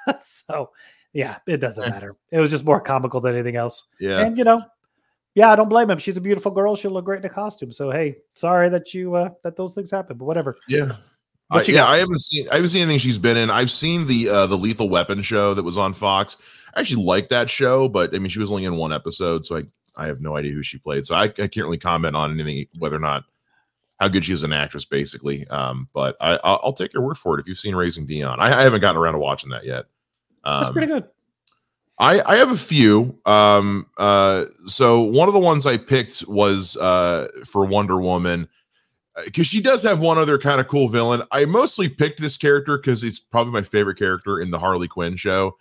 Mm. 0.08 0.18
so 0.18 0.70
yeah, 1.12 1.36
it 1.46 1.58
doesn't 1.58 1.84
eh. 1.84 1.90
matter. 1.90 2.16
It 2.30 2.40
was 2.40 2.50
just 2.50 2.64
more 2.64 2.80
comical 2.80 3.20
than 3.20 3.34
anything 3.34 3.56
else. 3.56 3.84
Yeah. 4.00 4.20
And 4.20 4.38
you 4.38 4.44
know, 4.44 4.62
yeah, 5.34 5.52
I 5.52 5.56
don't 5.56 5.68
blame 5.68 5.90
him. 5.90 5.98
She's 5.98 6.16
a 6.16 6.22
beautiful 6.22 6.50
girl. 6.50 6.76
She'll 6.76 6.90
look 6.90 7.04
great 7.04 7.20
in 7.20 7.26
a 7.26 7.28
costume. 7.28 7.72
So 7.72 7.90
hey, 7.90 8.16
sorry 8.34 8.70
that 8.70 8.94
you 8.94 9.14
uh 9.14 9.30
that 9.44 9.56
those 9.56 9.74
things 9.74 9.90
happen, 9.90 10.16
but 10.16 10.24
whatever. 10.24 10.56
Yeah. 10.66 10.92
I, 11.50 11.62
yeah, 11.62 11.74
got? 11.74 11.88
I 11.88 11.96
haven't 11.98 12.20
seen 12.20 12.48
I 12.50 12.56
haven't 12.56 12.70
seen 12.70 12.82
anything 12.82 12.98
she's 12.98 13.18
been 13.18 13.36
in. 13.36 13.50
I've 13.50 13.70
seen 13.70 14.06
the 14.06 14.28
uh 14.28 14.46
the 14.46 14.56
Lethal 14.56 14.88
Weapon 14.88 15.22
show 15.22 15.54
that 15.54 15.62
was 15.62 15.78
on 15.78 15.92
Fox. 15.92 16.36
I 16.74 16.80
actually 16.80 17.04
liked 17.04 17.30
that 17.30 17.48
show, 17.48 17.88
but 17.88 18.14
I 18.14 18.18
mean 18.18 18.28
she 18.28 18.38
was 18.38 18.50
only 18.50 18.64
in 18.64 18.76
one 18.76 18.92
episode, 18.92 19.46
so 19.46 19.56
I 19.56 19.64
I 19.96 20.06
have 20.06 20.20
no 20.20 20.36
idea 20.36 20.52
who 20.52 20.62
she 20.62 20.78
played. 20.78 21.06
So 21.06 21.14
I, 21.14 21.24
I 21.24 21.28
can't 21.28 21.56
really 21.56 21.78
comment 21.78 22.16
on 22.16 22.32
anything 22.32 22.66
whether 22.78 22.96
or 22.96 23.00
not 23.00 23.24
how 23.98 24.08
good 24.08 24.24
she 24.24 24.32
is 24.32 24.44
an 24.44 24.52
actress, 24.52 24.84
basically. 24.84 25.46
Um, 25.48 25.88
but 25.92 26.16
I, 26.20 26.38
will 26.64 26.72
take 26.72 26.94
your 26.94 27.02
word 27.02 27.18
for 27.18 27.36
it 27.36 27.40
if 27.40 27.48
you've 27.48 27.58
seen 27.58 27.74
Raising 27.74 28.06
Dion. 28.06 28.38
I, 28.38 28.60
I 28.60 28.62
haven't 28.62 28.80
gotten 28.80 29.00
around 29.00 29.14
to 29.14 29.18
watching 29.18 29.50
that 29.50 29.64
yet. 29.64 29.86
Um, 30.44 30.62
That's 30.62 30.72
pretty 30.72 30.86
good. 30.86 31.04
I, 31.98 32.22
I 32.22 32.36
have 32.36 32.52
a 32.52 32.56
few. 32.56 33.18
Um, 33.26 33.86
uh, 33.98 34.44
so 34.66 35.00
one 35.00 35.26
of 35.26 35.34
the 35.34 35.40
ones 35.40 35.66
I 35.66 35.76
picked 35.76 36.20
was 36.28 36.76
uh, 36.76 37.26
for 37.44 37.64
Wonder 37.66 38.00
Woman 38.00 38.48
because 39.24 39.42
uh, 39.42 39.44
she 39.44 39.60
does 39.60 39.82
have 39.82 40.00
one 40.00 40.18
other 40.18 40.38
kind 40.38 40.60
of 40.60 40.68
cool 40.68 40.88
villain. 40.88 41.22
I 41.30 41.44
mostly 41.44 41.88
picked 41.88 42.20
this 42.20 42.36
character 42.36 42.76
because 42.76 43.02
he's 43.02 43.20
probably 43.20 43.52
my 43.52 43.62
favorite 43.62 43.98
character 43.98 44.40
in 44.40 44.50
the 44.50 44.58
Harley 44.58 44.88
Quinn 44.88 45.16
show. 45.16 45.56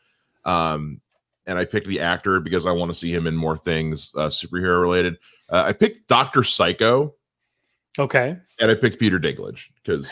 Um, 0.45 1.01
and 1.45 1.57
I 1.57 1.65
picked 1.65 1.87
the 1.87 1.99
actor 1.99 2.39
because 2.39 2.65
I 2.65 2.71
want 2.71 2.91
to 2.91 2.95
see 2.95 3.13
him 3.13 3.27
in 3.27 3.35
more 3.35 3.57
things 3.57 4.11
uh, 4.15 4.27
superhero 4.27 4.81
related. 4.81 5.17
Uh, 5.49 5.63
I 5.67 5.73
picked 5.73 6.07
Doctor 6.07 6.43
Psycho 6.43 7.13
Okay. 7.99 8.37
And 8.59 8.71
I 8.71 8.75
picked 8.75 8.99
Peter 8.99 9.19
Dinklage 9.19 9.65
because 9.75 10.11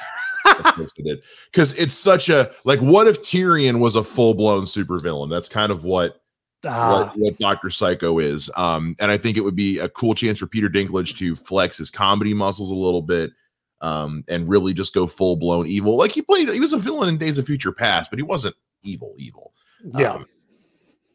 did 0.98 1.22
because 1.52 1.74
it's 1.74 1.94
such 1.94 2.30
a 2.30 2.52
like 2.64 2.80
what 2.80 3.08
if 3.08 3.22
Tyrion 3.22 3.80
was 3.80 3.96
a 3.96 4.04
full 4.04 4.34
blown 4.34 4.64
supervillain? 4.64 5.30
That's 5.30 5.50
kind 5.50 5.72
of 5.72 5.84
what 5.84 6.22
ah. 6.66 7.12
what, 7.14 7.18
what 7.18 7.40
Doctor 7.40 7.70
Psycho 7.70 8.20
is. 8.20 8.50
Um, 8.56 8.96
and 9.00 9.12
I 9.12 9.18
think 9.18 9.38
it 9.38 9.42
would 9.42 9.56
be 9.56 9.80
a 9.80 9.90
cool 9.90 10.16
chance 10.16 10.40
for 10.40 10.48
Peter 10.48 10.70
Dinklage 10.70 11.18
to 11.18 11.36
flex 11.36 11.78
his 11.78 11.90
comedy 11.90 12.34
muscles 12.34 12.70
a 12.70 12.76
little 12.76 13.02
bit. 13.02 13.32
Um, 13.86 14.24
and 14.28 14.50
really 14.50 14.74
just 14.74 14.94
go 14.96 15.06
full 15.06 15.36
blown 15.36 15.68
evil. 15.68 15.96
Like 15.96 16.12
he 16.12 16.22
played, 16.22 16.50
he 16.50 16.60
was 16.60 16.74
a 16.74 16.78
villain 16.78 17.10
in 17.10 17.18
Days 17.18 17.38
of 17.38 17.46
Future 17.46 17.72
Past, 17.72 18.10
but 18.10 18.18
he 18.18 18.24
wasn't 18.24 18.56
evil, 18.84 19.14
evil. 19.20 19.54
Yeah. 19.94 20.14
Um, 20.14 20.26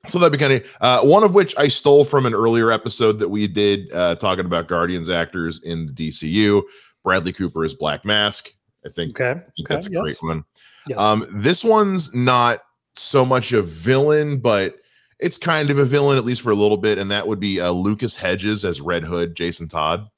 so 0.06 0.18
that'd 0.18 0.32
be 0.32 0.38
kind 0.38 0.52
of 0.52 0.62
uh, 0.80 1.00
one 1.06 1.24
of 1.24 1.34
which 1.34 1.56
I 1.58 1.68
stole 1.68 2.04
from 2.04 2.26
an 2.26 2.34
earlier 2.34 2.70
episode 2.70 3.18
that 3.18 3.28
we 3.28 3.46
did 3.48 3.92
uh, 3.92 4.14
talking 4.16 4.46
about 4.46 4.68
Guardians 4.68 5.10
actors 5.10 5.60
in 5.62 5.86
the 5.86 5.92
DCU. 5.92 6.62
Bradley 7.02 7.32
Cooper 7.32 7.64
is 7.64 7.74
Black 7.74 8.04
Mask. 8.04 8.52
I 8.86 8.88
think, 8.88 9.20
okay. 9.20 9.38
I 9.40 9.50
think 9.50 9.66
okay. 9.66 9.74
that's 9.74 9.88
a 9.88 9.90
yes. 9.90 10.02
great 10.02 10.22
one. 10.22 10.44
Yes. 10.86 10.98
Um, 10.98 11.26
this 11.34 11.64
one's 11.64 12.14
not 12.14 12.60
so 12.96 13.26
much 13.26 13.52
a 13.52 13.62
villain, 13.62 14.38
but 14.38 14.76
it's 15.18 15.36
kind 15.36 15.70
of 15.70 15.78
a 15.78 15.84
villain 15.84 16.16
at 16.16 16.24
least 16.24 16.40
for 16.40 16.50
a 16.50 16.54
little 16.54 16.78
bit, 16.78 16.98
and 16.98 17.10
that 17.10 17.26
would 17.26 17.40
be 17.40 17.60
uh, 17.60 17.70
Lucas 17.70 18.16
Hedges 18.16 18.64
as 18.64 18.80
Red 18.80 19.04
Hood, 19.04 19.34
Jason 19.34 19.68
Todd. 19.68 20.08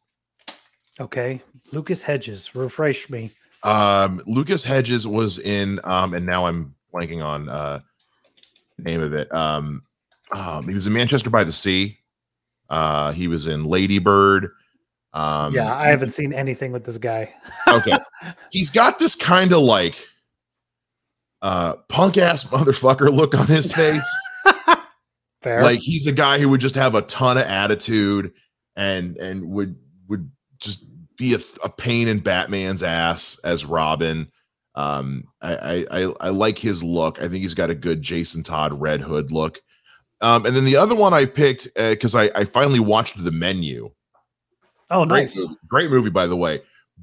Okay, 1.00 1.42
Lucas 1.72 2.02
Hedges, 2.02 2.54
refresh 2.54 3.10
me. 3.10 3.30
Um, 3.62 4.20
Lucas 4.26 4.62
Hedges 4.62 5.06
was 5.06 5.38
in, 5.38 5.80
um, 5.84 6.14
and 6.14 6.26
now 6.26 6.46
I'm 6.46 6.74
blanking 6.92 7.24
on 7.24 7.48
uh 7.48 7.80
name 8.78 9.00
of 9.00 9.12
it. 9.12 9.32
Um, 9.34 9.82
um, 10.32 10.68
he 10.68 10.74
was 10.74 10.86
in 10.86 10.92
Manchester 10.92 11.30
by 11.30 11.44
the 11.44 11.52
Sea. 11.52 11.98
Uh, 12.68 13.12
he 13.12 13.28
was 13.28 13.46
in 13.46 13.64
Lady 13.64 13.98
Bird. 13.98 14.50
Um, 15.12 15.54
yeah, 15.54 15.74
I 15.74 15.88
haven't 15.88 16.12
seen 16.12 16.32
anything 16.32 16.72
with 16.72 16.84
this 16.84 16.98
guy. 16.98 17.32
okay, 17.68 17.98
he's 18.50 18.70
got 18.70 18.98
this 18.98 19.14
kind 19.14 19.52
of 19.52 19.60
like 19.60 19.96
uh, 21.42 21.74
punk 21.88 22.16
ass 22.16 22.44
motherfucker 22.44 23.14
look 23.14 23.34
on 23.34 23.46
his 23.46 23.72
face. 23.72 24.08
Fair. 25.42 25.62
Like 25.62 25.80
he's 25.80 26.06
a 26.06 26.12
guy 26.12 26.38
who 26.38 26.48
would 26.48 26.60
just 26.60 26.76
have 26.76 26.94
a 26.94 27.02
ton 27.02 27.36
of 27.36 27.44
attitude 27.44 28.32
and 28.76 29.16
and 29.18 29.50
would 29.50 29.76
would 30.08 30.30
just 30.58 30.84
be 31.22 31.34
a, 31.34 31.38
a 31.64 31.68
pain 31.68 32.08
in 32.08 32.18
Batman's 32.18 32.82
ass 32.82 33.38
as 33.44 33.64
Robin. 33.64 34.30
Um, 34.74 35.24
I, 35.40 35.86
I 35.90 36.02
I 36.20 36.28
like 36.30 36.58
his 36.58 36.82
look. 36.82 37.18
I 37.20 37.28
think 37.28 37.42
he's 37.42 37.54
got 37.54 37.70
a 37.70 37.74
good 37.74 38.02
Jason 38.02 38.42
Todd 38.42 38.78
Red 38.80 39.00
Hood 39.00 39.30
look. 39.30 39.60
Um, 40.20 40.46
and 40.46 40.56
then 40.56 40.64
the 40.64 40.76
other 40.76 40.94
one 40.94 41.14
I 41.14 41.26
picked 41.26 41.72
because 41.74 42.14
uh, 42.14 42.20
I 42.20 42.40
I 42.40 42.44
finally 42.44 42.80
watched 42.80 43.22
the 43.22 43.30
menu. 43.30 43.90
Oh, 44.90 45.04
nice! 45.04 45.34
Great 45.34 45.46
movie, 45.46 45.58
great 45.68 45.90
movie, 45.90 46.10
by 46.10 46.26
the 46.26 46.36
way. 46.36 46.60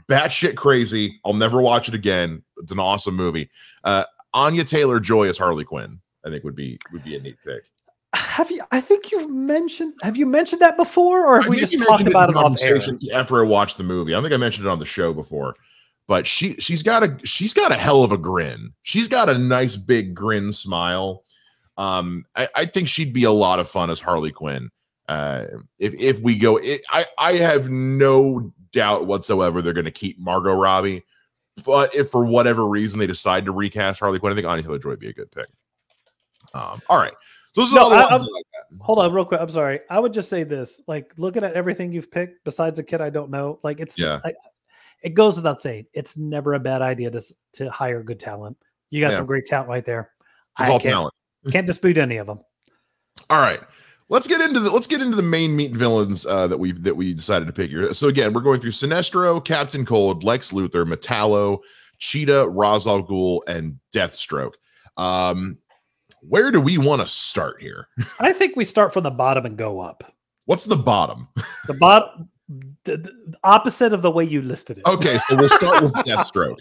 batshit 0.10 0.56
crazy. 0.56 1.20
I'll 1.26 1.34
never 1.34 1.62
watch 1.62 1.88
it 1.88 1.94
again. 1.94 2.44
It's 2.58 2.72
an 2.72 2.80
awesome 2.80 3.16
movie. 3.16 3.50
Uh, 3.84 4.04
Anya 4.34 4.64
Taylor 4.64 5.00
Joy 5.00 5.28
as 5.30 5.38
Harley 5.38 5.64
Quinn. 5.64 6.00
I 6.26 6.30
think 6.30 6.44
would 6.44 6.56
be 6.56 6.78
would 6.92 7.04
be 7.04 7.16
a 7.16 7.22
neat 7.22 7.38
pick. 7.46 7.64
Have 8.14 8.50
you? 8.50 8.62
I 8.72 8.82
think 8.82 9.12
you've 9.12 9.30
mentioned. 9.30 9.94
Have 10.02 10.18
you 10.18 10.26
mentioned 10.26 10.62
that 10.62 10.78
before, 10.78 11.26
or 11.26 11.42
have 11.42 11.48
I 11.48 11.50
we 11.50 11.58
just 11.58 11.78
talked 11.84 12.08
about 12.08 12.30
it 12.30 12.36
off 12.36 12.58
air? 12.62 12.82
after 13.14 13.44
I 13.44 13.48
watched 13.48 13.78
the 13.78 13.84
movie. 13.84 14.16
I 14.16 14.22
think 14.22 14.34
I 14.34 14.38
mentioned 14.38 14.66
it 14.66 14.70
on 14.70 14.80
the 14.80 14.86
show 14.86 15.14
before, 15.14 15.56
but 16.08 16.26
she 16.26 16.54
she's 16.56 16.82
got 16.82 17.04
a 17.04 17.18
she's 17.24 17.54
got 17.54 17.72
a 17.72 17.76
hell 17.76 18.04
of 18.04 18.12
a 18.12 18.18
grin. 18.18 18.74
She's 18.82 19.08
got 19.08 19.30
a 19.30 19.38
nice 19.38 19.76
big 19.76 20.16
grin 20.16 20.52
smile. 20.52 21.24
Um, 21.78 22.26
I, 22.36 22.50
I 22.56 22.66
think 22.66 22.88
she'd 22.88 23.14
be 23.14 23.26
a 23.26 23.32
lot 23.32 23.60
of 23.60 23.70
fun 23.70 23.92
as 23.92 24.00
Harley 24.00 24.32
Quinn. 24.32 24.72
Uh, 25.08 25.46
if 25.78 25.94
if 25.94 26.22
we 26.22 26.38
go, 26.38 26.58
it, 26.58 26.82
I 26.90 27.06
I 27.20 27.34
have 27.34 27.70
no 27.70 28.52
doubt 28.72 29.06
whatsoever 29.06 29.62
they're 29.62 29.74
going 29.74 29.86
to 29.86 29.92
keep 29.92 30.18
Margot 30.20 30.54
Robbie. 30.54 31.04
But 31.64 31.94
if 31.94 32.10
for 32.10 32.26
whatever 32.26 32.66
reason 32.66 33.00
they 33.00 33.08
decide 33.08 33.46
to 33.46 33.52
recast 33.52 34.00
Harley 34.00 34.20
Quinn, 34.20 34.34
I 34.34 34.36
think 34.36 34.48
Anya 34.48 34.64
Taylor 34.64 34.80
Joy 34.80 34.90
would 34.90 35.00
be 35.00 35.10
a 35.10 35.14
good 35.14 35.32
pick. 35.32 35.48
Um, 36.54 36.82
all 36.90 36.98
right. 36.98 37.14
So 37.56 37.62
those 37.62 37.72
are 37.72 37.76
No, 37.76 37.82
all 37.84 37.90
the 37.90 37.96
I- 37.96 38.12
ones 38.12 38.22
I'm- 38.22 38.44
that 38.70 38.84
Hold 38.86 39.00
on, 39.00 39.12
real 39.14 39.26
quick. 39.26 39.42
I'm 39.42 39.50
sorry. 39.50 39.80
I 39.90 40.00
would 40.00 40.14
just 40.14 40.30
say 40.30 40.44
this: 40.44 40.82
like, 40.88 41.12
looking 41.18 41.44
at 41.44 41.54
everything 41.54 41.92
you've 41.92 42.12
picked, 42.12 42.44
besides 42.44 42.78
a 42.80 42.84
kid 42.84 43.02
I 43.02 43.10
don't 43.10 43.32
know, 43.32 43.60
like 43.64 43.80
it's 43.80 43.98
Yeah. 43.98 44.20
like, 44.24 44.36
it 45.02 45.16
goes 45.16 45.36
without 45.36 45.60
saying, 45.62 45.88
it's 45.94 46.18
never 46.18 46.54
a 46.54 46.60
bad 46.60 46.82
idea 46.82 47.10
to 47.12 47.22
to 47.54 47.70
hire 47.72 48.04
good 48.04 48.20
talent. 48.20 48.58
You 48.92 49.02
got 49.02 49.12
Yeah. 49.12 49.18
some 49.18 49.26
great 49.26 49.46
talent 49.46 49.70
right 49.70 49.86
there. 49.86 50.12
It's 50.60 50.70
I 50.70 50.72
all 50.72 50.80
can't, 50.80 50.94
talent. 50.94 51.14
can't 51.52 51.66
dispute 51.68 51.98
any 51.98 52.18
of 52.18 52.28
them. 52.28 52.40
All 53.30 53.40
right. 53.40 53.62
Let's 54.10 54.26
get 54.28 54.42
into 54.42 54.60
the 54.60 54.70
let's 54.72 54.88
get 54.88 55.02
into 55.02 55.16
the 55.16 55.22
main 55.24 55.56
meat 55.56 55.72
villains 55.76 56.26
uh, 56.26 56.48
that 56.48 56.58
we 56.58 56.72
that 56.74 56.96
we 56.96 57.14
decided 57.14 57.46
to 57.46 57.54
pick 57.54 57.70
here. 57.72 57.94
So 57.94 58.08
again, 58.08 58.34
we're 58.34 58.42
going 58.42 58.60
through 58.60 58.72
Sinestro, 58.72 59.44
Captain 59.44 59.86
Cold, 59.86 60.24
Lex 60.24 60.52
Luthor, 60.52 60.86
Metallo, 60.92 61.60
Cheetah, 62.00 62.48
Ra's 62.50 62.88
al 62.88 63.04
Ghul, 63.04 63.42
and 63.48 63.80
Deathstroke. 63.94 64.54
Um, 64.98 65.58
where 66.22 66.52
do 66.52 66.62
we 66.62 66.78
want 66.78 67.02
to 67.02 67.08
start 67.08 67.62
here? 67.62 67.88
I 68.20 68.34
think 68.34 68.56
we 68.56 68.66
start 68.66 68.94
from 68.94 69.04
the 69.04 69.12
bottom 69.12 69.46
and 69.46 69.58
go 69.58 69.80
up. 69.80 70.14
What's 70.46 70.66
the 70.66 70.76
bottom? 70.76 71.28
The 71.68 71.76
bottom, 71.76 72.30
the, 72.84 72.98
the 72.98 73.38
opposite 73.44 73.94
of 73.94 74.02
the 74.02 74.12
way 74.12 74.24
you 74.24 74.42
listed 74.42 74.80
it. 74.80 74.86
Okay, 74.88 75.18
so 75.20 75.36
we'll 75.36 75.50
start 75.50 75.84
with 75.84 75.94
Deathstroke. 76.06 76.58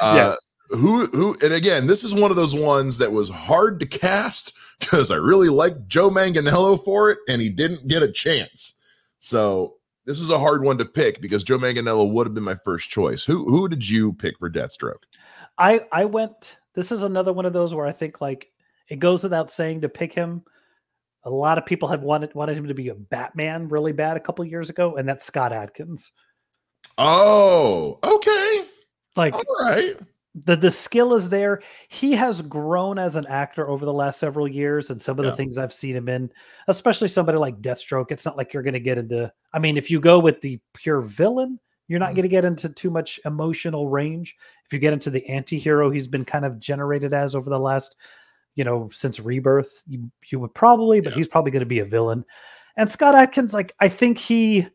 Uh, 0.00 0.14
yes. 0.16 0.56
who 0.70 1.06
who 1.06 1.34
and 1.42 1.52
again 1.52 1.86
this 1.86 2.04
is 2.04 2.14
one 2.14 2.30
of 2.30 2.36
those 2.36 2.54
ones 2.54 2.98
that 2.98 3.10
was 3.10 3.28
hard 3.28 3.80
to 3.80 3.86
cast 3.86 4.52
because 4.78 5.10
i 5.10 5.16
really 5.16 5.48
liked 5.48 5.88
joe 5.88 6.08
manganiello 6.08 6.82
for 6.84 7.10
it 7.10 7.18
and 7.28 7.42
he 7.42 7.50
didn't 7.50 7.88
get 7.88 8.04
a 8.04 8.12
chance 8.12 8.76
so 9.18 9.74
this 10.06 10.20
is 10.20 10.30
a 10.30 10.38
hard 10.38 10.62
one 10.62 10.78
to 10.78 10.84
pick 10.84 11.20
because 11.20 11.42
joe 11.42 11.58
manganiello 11.58 12.08
would 12.12 12.24
have 12.24 12.34
been 12.34 12.44
my 12.44 12.54
first 12.64 12.88
choice 12.88 13.24
who 13.24 13.44
who 13.46 13.68
did 13.68 13.88
you 13.88 14.12
pick 14.12 14.38
for 14.38 14.48
deathstroke 14.48 15.02
I 15.60 15.86
I 15.92 16.06
went. 16.06 16.56
This 16.74 16.90
is 16.90 17.02
another 17.02 17.32
one 17.32 17.44
of 17.44 17.52
those 17.52 17.74
where 17.74 17.86
I 17.86 17.92
think 17.92 18.20
like 18.20 18.50
it 18.90 18.98
goes 18.98 19.22
without 19.22 19.50
saying 19.50 19.80
to 19.80 19.88
pick 19.88 20.12
him. 20.12 20.42
A 21.24 21.30
lot 21.30 21.58
of 21.58 21.64
people 21.66 21.88
have 21.88 22.02
wanted 22.02 22.34
wanted 22.34 22.56
him 22.56 22.66
to 22.68 22.74
be 22.74 22.88
a 22.88 22.94
Batman 22.94 23.68
really 23.68 23.92
bad 23.92 24.16
a 24.16 24.20
couple 24.20 24.44
years 24.44 24.68
ago, 24.70 24.96
and 24.96 25.08
that's 25.08 25.24
Scott 25.24 25.52
Adkins. 25.52 26.12
oh 26.98 27.98
okay 28.04 28.64
Like 29.16 29.34
all 29.34 29.44
right 29.60 29.96
the 30.46 30.54
the 30.54 30.70
skill 30.70 31.14
is 31.14 31.28
there. 31.28 31.60
He 31.88 32.12
has 32.12 32.40
grown 32.40 33.00
as 33.00 33.16
an 33.16 33.26
actor 33.26 33.68
over 33.68 33.84
the 33.84 33.92
last 33.92 34.20
several 34.20 34.46
years, 34.46 34.90
and 34.90 35.02
some 35.02 35.18
of 35.18 35.24
Yeah. 35.24 35.32
the 35.32 35.36
things 35.36 35.58
I've 35.58 35.72
seen 35.72 35.96
him 35.96 36.08
in, 36.08 36.30
especially 36.68 37.08
somebody 37.08 37.36
like 37.36 37.60
Deathstroke. 37.60 38.12
It's 38.12 38.24
not 38.24 38.36
like 38.36 38.52
you're 38.54 38.62
going 38.62 38.74
to 38.74 38.80
get 38.80 38.96
into. 38.96 39.30
I 39.52 39.58
mean, 39.58 39.76
if 39.76 39.90
you 39.90 39.98
go 39.98 40.20
with 40.20 40.40
the 40.40 40.60
pure 40.72 41.00
villain, 41.00 41.58
you're 41.88 41.98
not 41.98 42.12
Mhm. 42.12 42.14
going 42.14 42.22
to 42.22 42.28
get 42.28 42.44
into 42.44 42.68
too 42.68 42.90
much 42.90 43.18
emotional 43.24 43.88
range. 43.88 44.36
If 44.64 44.72
you 44.72 44.78
get 44.78 44.92
into 44.92 45.10
the 45.10 45.26
anti-hero 45.28 45.90
he's 45.90 46.06
been 46.06 46.24
kind 46.24 46.44
of 46.44 46.60
generated 46.60 47.12
as 47.12 47.34
over 47.34 47.50
the 47.50 47.58
last, 47.58 47.96
you 48.60 48.64
know, 48.64 48.90
since 48.92 49.18
Rebirth, 49.18 49.82
you, 49.86 50.10
you 50.30 50.38
would 50.38 50.52
probably, 50.52 51.00
but 51.00 51.12
Yeah. 51.12 51.16
he's 51.16 51.28
probably 51.28 51.50
going 51.50 51.60
to 51.60 51.66
be 51.66 51.78
a 51.78 51.84
villain. 51.86 52.26
And 52.76 52.90
Scott 52.90 53.14
Adkins, 53.14 53.54
like 53.54 53.72
I 53.80 53.88
think 53.88 54.18
he 54.18 54.68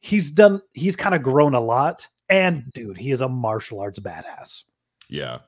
he's 0.00 0.32
done 0.32 0.60
he's 0.72 0.96
kind 0.96 1.14
of 1.14 1.22
grown 1.22 1.54
a 1.54 1.60
lot. 1.60 2.08
And 2.28 2.64
dude, 2.74 2.98
he 2.98 3.12
is 3.12 3.20
a 3.20 3.28
martial 3.28 3.78
arts 3.80 4.00
badass. 4.00 4.64
yeah 5.08 5.38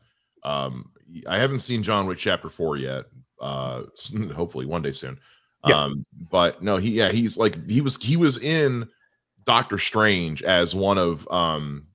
um 0.44 0.90
i 1.26 1.36
haven't 1.38 1.58
seen 1.60 1.82
john 1.82 2.06
wick 2.06 2.18
chapter 2.18 2.48
four 2.48 2.76
yet 2.76 3.06
uh 3.40 3.82
hopefully 4.36 4.66
one 4.66 4.82
day 4.82 4.92
soon 4.92 5.18
Yeah. 5.66 5.80
um 5.84 6.04
but 6.30 6.62
no 6.62 6.76
he 6.76 6.90
yeah 6.90 7.10
he's 7.10 7.36
like 7.38 7.54
he 7.66 7.80
was 7.80 7.96
he 8.02 8.16
was 8.16 8.36
in 8.38 8.86
doctor 9.46 9.78
strange 9.78 10.42
as 10.44 10.74
one 10.74 10.98
of 10.98 11.26
um 11.30 11.86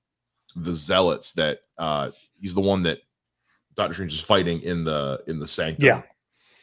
the 0.56 0.74
zealots 0.74 1.32
that 1.34 1.60
uh 1.78 2.10
he's 2.40 2.54
the 2.54 2.60
one 2.60 2.82
that 2.82 2.98
doctor 3.80 3.94
strange 3.94 4.14
is 4.14 4.20
fighting 4.20 4.60
in 4.62 4.84
the 4.84 5.22
in 5.26 5.38
the 5.38 5.48
sanctum. 5.48 5.86
Yeah. 5.86 6.02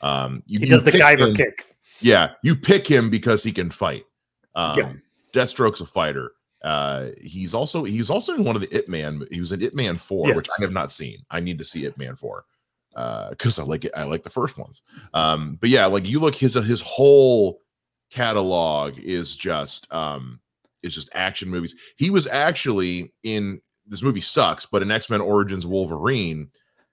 um 0.02 0.44
you, 0.46 0.60
He 0.60 0.66
does 0.68 0.84
the 0.84 0.92
Guyver 0.92 1.30
him- 1.30 1.36
kick. 1.36 1.66
yeah 2.02 2.32
you 2.44 2.56
pick 2.56 2.86
him 2.88 3.10
because 3.10 3.44
he 3.44 3.52
can 3.52 3.70
fight. 3.70 4.04
Um 4.56 4.76
Yeah. 4.78 4.94
deathstroke's 5.34 5.82
a 5.82 5.86
fighter. 5.86 6.32
Uh 6.64 7.10
he's 7.22 7.54
also 7.54 7.84
he's 7.84 8.10
also 8.10 8.34
in 8.36 8.44
one 8.44 8.56
of 8.56 8.62
the 8.62 8.76
ip 8.78 8.88
man 8.90 9.26
he 9.32 9.40
was 9.40 9.52
in 9.52 9.62
ip 9.62 9.74
man 9.76 9.96
4 9.98 10.34
which 10.34 10.48
i 10.58 10.62
have 10.62 10.72
not 10.72 10.92
seen. 10.92 11.20
I 11.30 11.40
need 11.40 11.58
to 11.60 11.64
see 11.66 11.86
ip 11.86 11.98
man 11.98 12.16
4 12.16 12.46
uh 12.96 13.30
because 13.30 13.60
i 13.60 13.64
like 13.64 13.86
it 13.86 13.92
i 13.96 14.04
like 14.04 14.24
the 14.24 14.30
first 14.30 14.58
ones. 14.58 14.82
Um 15.14 15.58
but 15.62 15.70
yeah 15.70 15.86
like 15.86 16.08
you 16.08 16.20
look 16.20 16.34
his 16.36 16.54
his 16.56 16.82
whole 16.82 17.62
catalog 18.12 18.98
is 19.00 19.36
just 19.36 19.92
um 19.94 20.40
is 20.84 20.94
just 20.96 21.10
action 21.14 21.50
movies. 21.50 21.76
He 21.98 22.10
was 22.10 22.28
actually 22.28 23.14
in 23.24 23.62
this 23.86 24.02
movie 24.04 24.22
sucks 24.22 24.66
but 24.66 24.82
in 24.82 24.92
x-men 24.92 25.22
origins 25.22 25.66
wolverine 25.68 26.50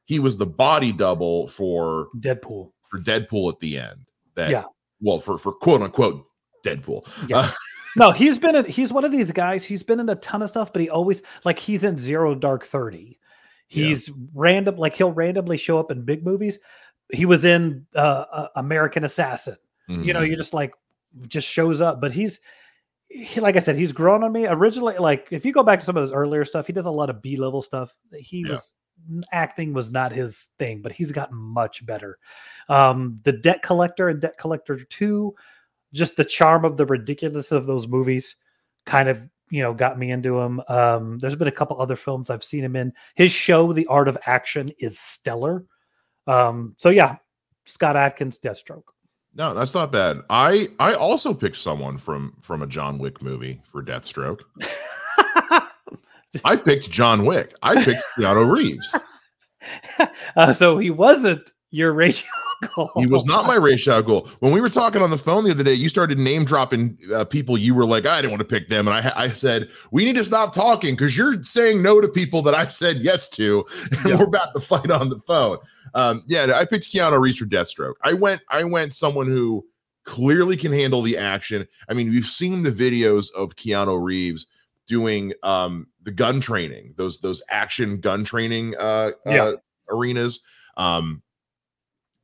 he 0.06 0.18
was 0.18 0.36
the 0.36 0.46
body 0.46 0.92
double 0.92 1.48
for 1.48 2.08
Deadpool. 2.18 2.70
for 2.90 2.98
deadpool 2.98 3.52
at 3.52 3.60
the 3.60 3.78
end 3.78 4.06
that 4.34 4.50
Yeah. 4.50 4.64
well 5.00 5.20
for 5.20 5.38
for 5.38 5.52
quote 5.52 5.82
unquote 5.82 6.24
deadpool 6.64 7.06
Yeah. 7.28 7.38
Uh, 7.38 7.50
No, 7.96 8.10
he's 8.10 8.38
been 8.38 8.56
in, 8.56 8.64
he's 8.64 8.92
one 8.92 9.04
of 9.04 9.12
these 9.12 9.30
guys. 9.30 9.64
He's 9.64 9.84
been 9.84 10.00
in 10.00 10.08
a 10.08 10.16
ton 10.16 10.42
of 10.42 10.48
stuff, 10.48 10.72
but 10.72 10.82
he 10.82 10.90
always 10.90 11.22
like 11.44 11.60
he's 11.60 11.84
in 11.84 11.96
Zero 11.96 12.34
Dark 12.34 12.66
30. 12.66 13.20
Yeah. 13.70 13.84
He's 13.86 14.10
random, 14.34 14.74
like 14.78 14.96
he'll 14.96 15.12
randomly 15.12 15.56
show 15.56 15.78
up 15.78 15.92
in 15.92 16.02
big 16.04 16.24
movies. 16.24 16.58
He 17.12 17.24
was 17.24 17.44
in 17.44 17.86
uh, 17.94 17.98
uh, 18.32 18.48
American 18.56 19.04
Assassin. 19.04 19.56
You 19.86 20.12
know, 20.12 20.22
mhm. 20.22 20.28
you 20.30 20.34
just 20.36 20.52
like 20.52 20.74
just 21.28 21.46
shows 21.46 21.80
up, 21.80 22.00
but 22.00 22.10
he's 22.10 22.40
he, 23.08 23.40
like 23.40 23.54
I 23.54 23.60
said, 23.60 23.76
he's 23.76 23.92
grown 23.92 24.24
on 24.24 24.32
me. 24.32 24.48
Originally, 24.48 24.96
like 24.98 25.28
if 25.30 25.44
you 25.44 25.52
go 25.52 25.62
back 25.62 25.78
to 25.78 25.84
some 25.84 25.96
of 25.96 26.00
his 26.00 26.12
earlier 26.12 26.44
stuff, 26.44 26.66
he 26.66 26.72
does 26.72 26.86
a 26.86 26.90
lot 26.90 27.10
of 27.10 27.22
B 27.22 27.36
level 27.36 27.62
stuff. 27.62 27.94
He 28.12 28.38
Yeah. 28.40 28.54
was 28.54 28.74
acting 29.32 29.72
was 29.72 29.90
not 29.90 30.12
his 30.12 30.50
thing, 30.58 30.82
but 30.82 30.92
he's 30.92 31.12
gotten 31.12 31.36
much 31.36 31.84
better. 31.84 32.18
Um, 32.68 33.20
the 33.24 33.32
Debt 33.32 33.62
Collector 33.62 34.08
and 34.08 34.20
Debt 34.20 34.38
Collector 34.38 34.84
Two, 34.84 35.34
just 35.92 36.16
the 36.16 36.24
charm 36.24 36.64
of 36.64 36.76
the 36.76 36.86
ridiculous 36.86 37.52
of 37.52 37.66
those 37.66 37.86
movies, 37.86 38.36
kind 38.86 39.08
of 39.08 39.20
you 39.50 39.62
know 39.62 39.74
got 39.74 39.98
me 39.98 40.10
into 40.10 40.38
him. 40.38 40.60
Um, 40.68 41.18
there's 41.18 41.36
been 41.36 41.48
a 41.48 41.52
couple 41.52 41.80
other 41.80 41.96
films 41.96 42.30
I've 42.30 42.44
seen 42.44 42.64
him 42.64 42.76
in. 42.76 42.92
His 43.14 43.32
show, 43.32 43.72
The 43.72 43.86
Art 43.86 44.08
of 44.08 44.18
Action, 44.26 44.70
is 44.78 44.98
stellar. 44.98 45.64
Um, 46.26 46.74
so 46.78 46.90
yeah, 46.90 47.16
Scott 47.66 47.96
Adkins, 47.96 48.38
Deathstroke. 48.38 48.84
No, 49.36 49.52
that's 49.52 49.74
not 49.74 49.90
bad. 49.90 50.22
I 50.30 50.68
I 50.78 50.94
also 50.94 51.34
picked 51.34 51.56
someone 51.56 51.98
from 51.98 52.36
from 52.40 52.62
a 52.62 52.66
John 52.66 52.98
Wick 52.98 53.20
movie 53.20 53.60
for 53.66 53.82
Deathstroke. 53.82 54.42
I 56.44 56.56
picked 56.56 56.90
John 56.90 57.24
Wick. 57.26 57.54
I 57.62 57.82
picked 57.82 58.02
Keanu 58.18 58.50
Reeves. 58.50 58.96
uh, 60.36 60.52
so 60.52 60.78
he 60.78 60.90
wasn't 60.90 61.50
your 61.70 61.92
Ra's 61.92 62.22
al 62.22 62.68
Goal. 62.76 62.90
He 62.96 63.06
was 63.06 63.24
not 63.24 63.46
my 63.46 63.76
Shao 63.76 64.00
goal. 64.00 64.28
When 64.38 64.52
we 64.52 64.60
were 64.60 64.70
talking 64.70 65.02
on 65.02 65.10
the 65.10 65.18
phone 65.18 65.44
the 65.44 65.50
other 65.50 65.64
day, 65.64 65.74
you 65.74 65.88
started 65.88 66.18
name 66.18 66.44
dropping 66.44 66.96
uh, 67.12 67.24
people. 67.24 67.58
You 67.58 67.74
were 67.74 67.84
like, 67.84 68.06
I 68.06 68.20
didn't 68.22 68.30
want 68.30 68.40
to 68.40 68.46
pick 68.46 68.68
them, 68.68 68.86
and 68.88 68.96
I 68.96 69.12
I 69.24 69.28
said 69.28 69.68
we 69.90 70.04
need 70.04 70.14
to 70.16 70.24
stop 70.24 70.54
talking 70.54 70.94
because 70.94 71.16
you're 71.16 71.42
saying 71.42 71.82
no 71.82 72.00
to 72.00 72.08
people 72.08 72.42
that 72.42 72.54
I 72.54 72.66
said 72.66 72.98
yes 72.98 73.28
to, 73.30 73.66
and 73.90 74.06
Yeah. 74.10 74.16
we're 74.16 74.24
about 74.26 74.54
to 74.54 74.60
fight 74.60 74.90
on 74.90 75.08
the 75.10 75.18
phone. 75.26 75.58
Um, 75.94 76.22
yeah, 76.28 76.52
I 76.54 76.64
picked 76.64 76.90
Keanu 76.92 77.20
Reeves 77.20 77.38
for 77.38 77.46
Deathstroke. 77.46 77.94
I 78.02 78.12
went 78.12 78.40
I 78.48 78.62
went 78.64 78.94
someone 78.94 79.26
who 79.26 79.66
clearly 80.04 80.56
can 80.56 80.72
handle 80.72 81.02
the 81.02 81.18
action. 81.18 81.66
I 81.88 81.94
mean, 81.94 82.08
we've 82.10 82.24
seen 82.24 82.62
the 82.62 82.70
videos 82.72 83.32
of 83.34 83.56
Keanu 83.56 84.00
Reeves 84.02 84.46
doing 84.86 85.32
um 85.42 85.86
the 86.04 86.12
gun 86.12 86.40
training, 86.40 86.94
those 86.96 87.20
those 87.20 87.42
action 87.50 88.00
gun 88.00 88.24
training 88.24 88.74
uh, 88.78 89.12
Yeah. 89.26 89.44
uh 89.44 89.56
arenas. 89.90 90.40
Um 90.76 91.22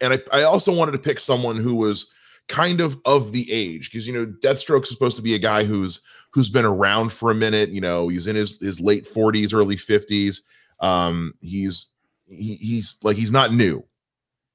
and 0.01 0.15
I, 0.15 0.21
I 0.33 0.43
also 0.45 0.73
wanted 0.73 0.93
to 0.93 0.99
pick 0.99 1.19
someone 1.19 1.57
who 1.57 1.75
was 1.75 2.11
kind 2.49 2.81
of 2.81 2.99
of 3.05 3.33
the 3.33 3.51
age 3.53 3.91
because 3.91 4.07
you 4.07 4.13
know 4.13 4.27
Deathstroke's 4.43 4.89
supposed 4.89 5.17
to 5.17 5.23
be 5.23 5.35
a 5.35 5.39
guy 5.39 5.65
who's 5.65 6.01
who's 6.33 6.49
been 6.49 6.65
around 6.65 7.13
for 7.13 7.31
a 7.31 7.35
minute. 7.35 7.71
You 7.71 7.81
know, 7.81 8.09
he's 8.09 8.27
in 8.27 8.37
his 8.37 8.59
his 8.61 8.81
late 8.81 9.07
forties, 9.07 9.53
early 9.53 9.77
fifties. 9.77 10.43
Um, 10.81 11.35
he's 11.41 11.89
he, 12.29 12.55
he's 12.57 12.97
like 13.03 13.17
he's 13.17 13.33
not 13.33 13.53
new. 13.53 13.85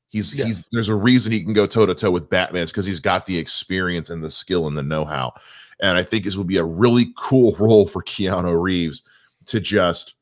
He's 0.10 0.34
Yes. 0.34 0.48
he's 0.48 0.68
there's 0.72 0.90
a 0.90 0.96
reason 0.96 1.32
he 1.32 1.44
can 1.44 1.54
go 1.54 1.66
toe 1.68 1.86
to 1.86 1.94
toe 1.96 2.12
with 2.12 2.30
Batman 2.30 2.66
because 2.66 2.86
he's 2.86 3.00
got 3.00 3.26
the 3.26 3.38
experience 3.38 4.10
and 4.10 4.24
the 4.24 4.32
skill 4.32 4.68
and 4.68 4.78
the 4.78 4.84
know 4.84 5.06
how. 5.06 5.34
And 5.82 5.98
I 5.98 6.04
think 6.04 6.24
this 6.24 6.38
would 6.38 6.48
be 6.48 6.58
a 6.58 6.64
really 6.64 7.14
cool 7.18 7.56
role 7.60 7.86
for 7.86 8.02
Keanu 8.02 8.60
Reeves 8.60 9.04
to 9.48 9.60
just 9.60 10.16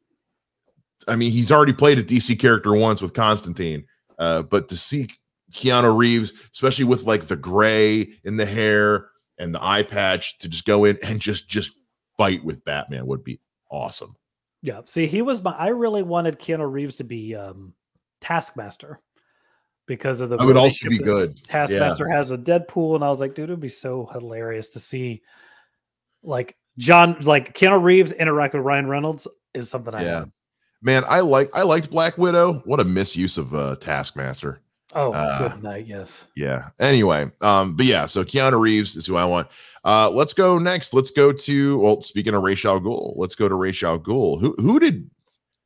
I 1.07 1.15
mean, 1.15 1.31
he's 1.31 1.51
already 1.51 1.73
played 1.73 1.99
a 1.99 2.03
DC 2.03 2.39
character 2.39 2.73
once 2.73 3.01
with 3.01 3.13
Constantine, 3.13 3.85
uh, 4.19 4.43
but 4.43 4.69
to 4.69 4.77
see 4.77 5.07
Keanu 5.51 5.95
Reeves, 5.95 6.33
especially 6.53 6.85
with 6.85 7.03
like 7.03 7.27
the 7.27 7.35
gray 7.35 8.13
in 8.23 8.37
the 8.37 8.45
hair 8.45 9.09
and 9.37 9.53
the 9.53 9.63
eye 9.63 9.83
patch, 9.83 10.37
to 10.39 10.49
just 10.49 10.65
go 10.65 10.85
in 10.85 10.97
and 11.03 11.19
just 11.19 11.49
just 11.49 11.77
fight 12.17 12.43
with 12.43 12.63
Batman 12.63 13.05
would 13.07 13.23
be 13.23 13.39
awesome. 13.69 14.15
Yeah. 14.61 14.81
See, 14.85 15.07
he 15.07 15.21
was 15.21 15.41
my. 15.41 15.51
I 15.51 15.67
really 15.67 16.03
wanted 16.03 16.39
Keanu 16.39 16.71
Reeves 16.71 16.97
to 16.97 17.03
be 17.03 17.35
um, 17.35 17.73
Taskmaster 18.21 19.01
because 19.85 20.21
of 20.21 20.29
the. 20.29 20.37
I 20.37 20.45
would 20.45 20.57
also 20.57 20.89
be 20.89 20.99
good. 20.99 21.43
Taskmaster 21.43 22.07
yeah. 22.07 22.15
has 22.15 22.31
a 22.31 22.37
Deadpool, 22.37 22.95
and 22.95 23.03
I 23.03 23.09
was 23.09 23.19
like, 23.19 23.35
dude, 23.35 23.45
it'd 23.49 23.59
be 23.59 23.69
so 23.69 24.05
hilarious 24.05 24.69
to 24.71 24.79
see, 24.79 25.21
like 26.23 26.55
John, 26.77 27.17
like 27.21 27.53
Keanu 27.53 27.81
Reeves 27.81 28.11
interact 28.13 28.53
with 28.53 28.63
Ryan 28.63 28.87
Reynolds 28.87 29.27
is 29.53 29.69
something 29.69 29.93
I. 29.93 30.03
Yeah. 30.03 30.25
Man, 30.81 31.03
I 31.07 31.21
like 31.21 31.49
I 31.53 31.61
liked 31.61 31.89
Black 31.89 32.17
Widow. 32.17 32.61
What 32.65 32.79
a 32.79 32.83
misuse 32.83 33.37
of 33.37 33.53
uh, 33.53 33.75
Taskmaster. 33.77 34.59
Oh, 34.95 35.11
uh, 35.11 35.49
good 35.49 35.63
night. 35.63 35.87
Yes. 35.87 36.25
Yeah. 36.35 36.69
Anyway, 36.79 37.31
um, 37.41 37.75
but 37.75 37.85
yeah, 37.85 38.05
so 38.05 38.23
Keanu 38.23 38.59
Reeves 38.59 38.95
is 38.95 39.05
who 39.05 39.15
I 39.15 39.25
want. 39.25 39.47
Uh, 39.85 40.09
let's 40.09 40.33
go 40.33 40.59
next. 40.59 40.93
Let's 40.93 41.11
go 41.11 41.31
to 41.31 41.79
well, 41.79 42.01
speaking 42.01 42.33
of 42.33 42.43
Ra's 42.43 42.63
al 42.65 42.79
Ghul, 42.79 43.13
let's 43.15 43.35
go 43.35 43.47
to 43.47 43.55
Ra's 43.55 43.81
al 43.81 43.99
Ghul. 43.99 44.39
Who 44.39 44.55
who 44.59 44.79
did 44.79 45.09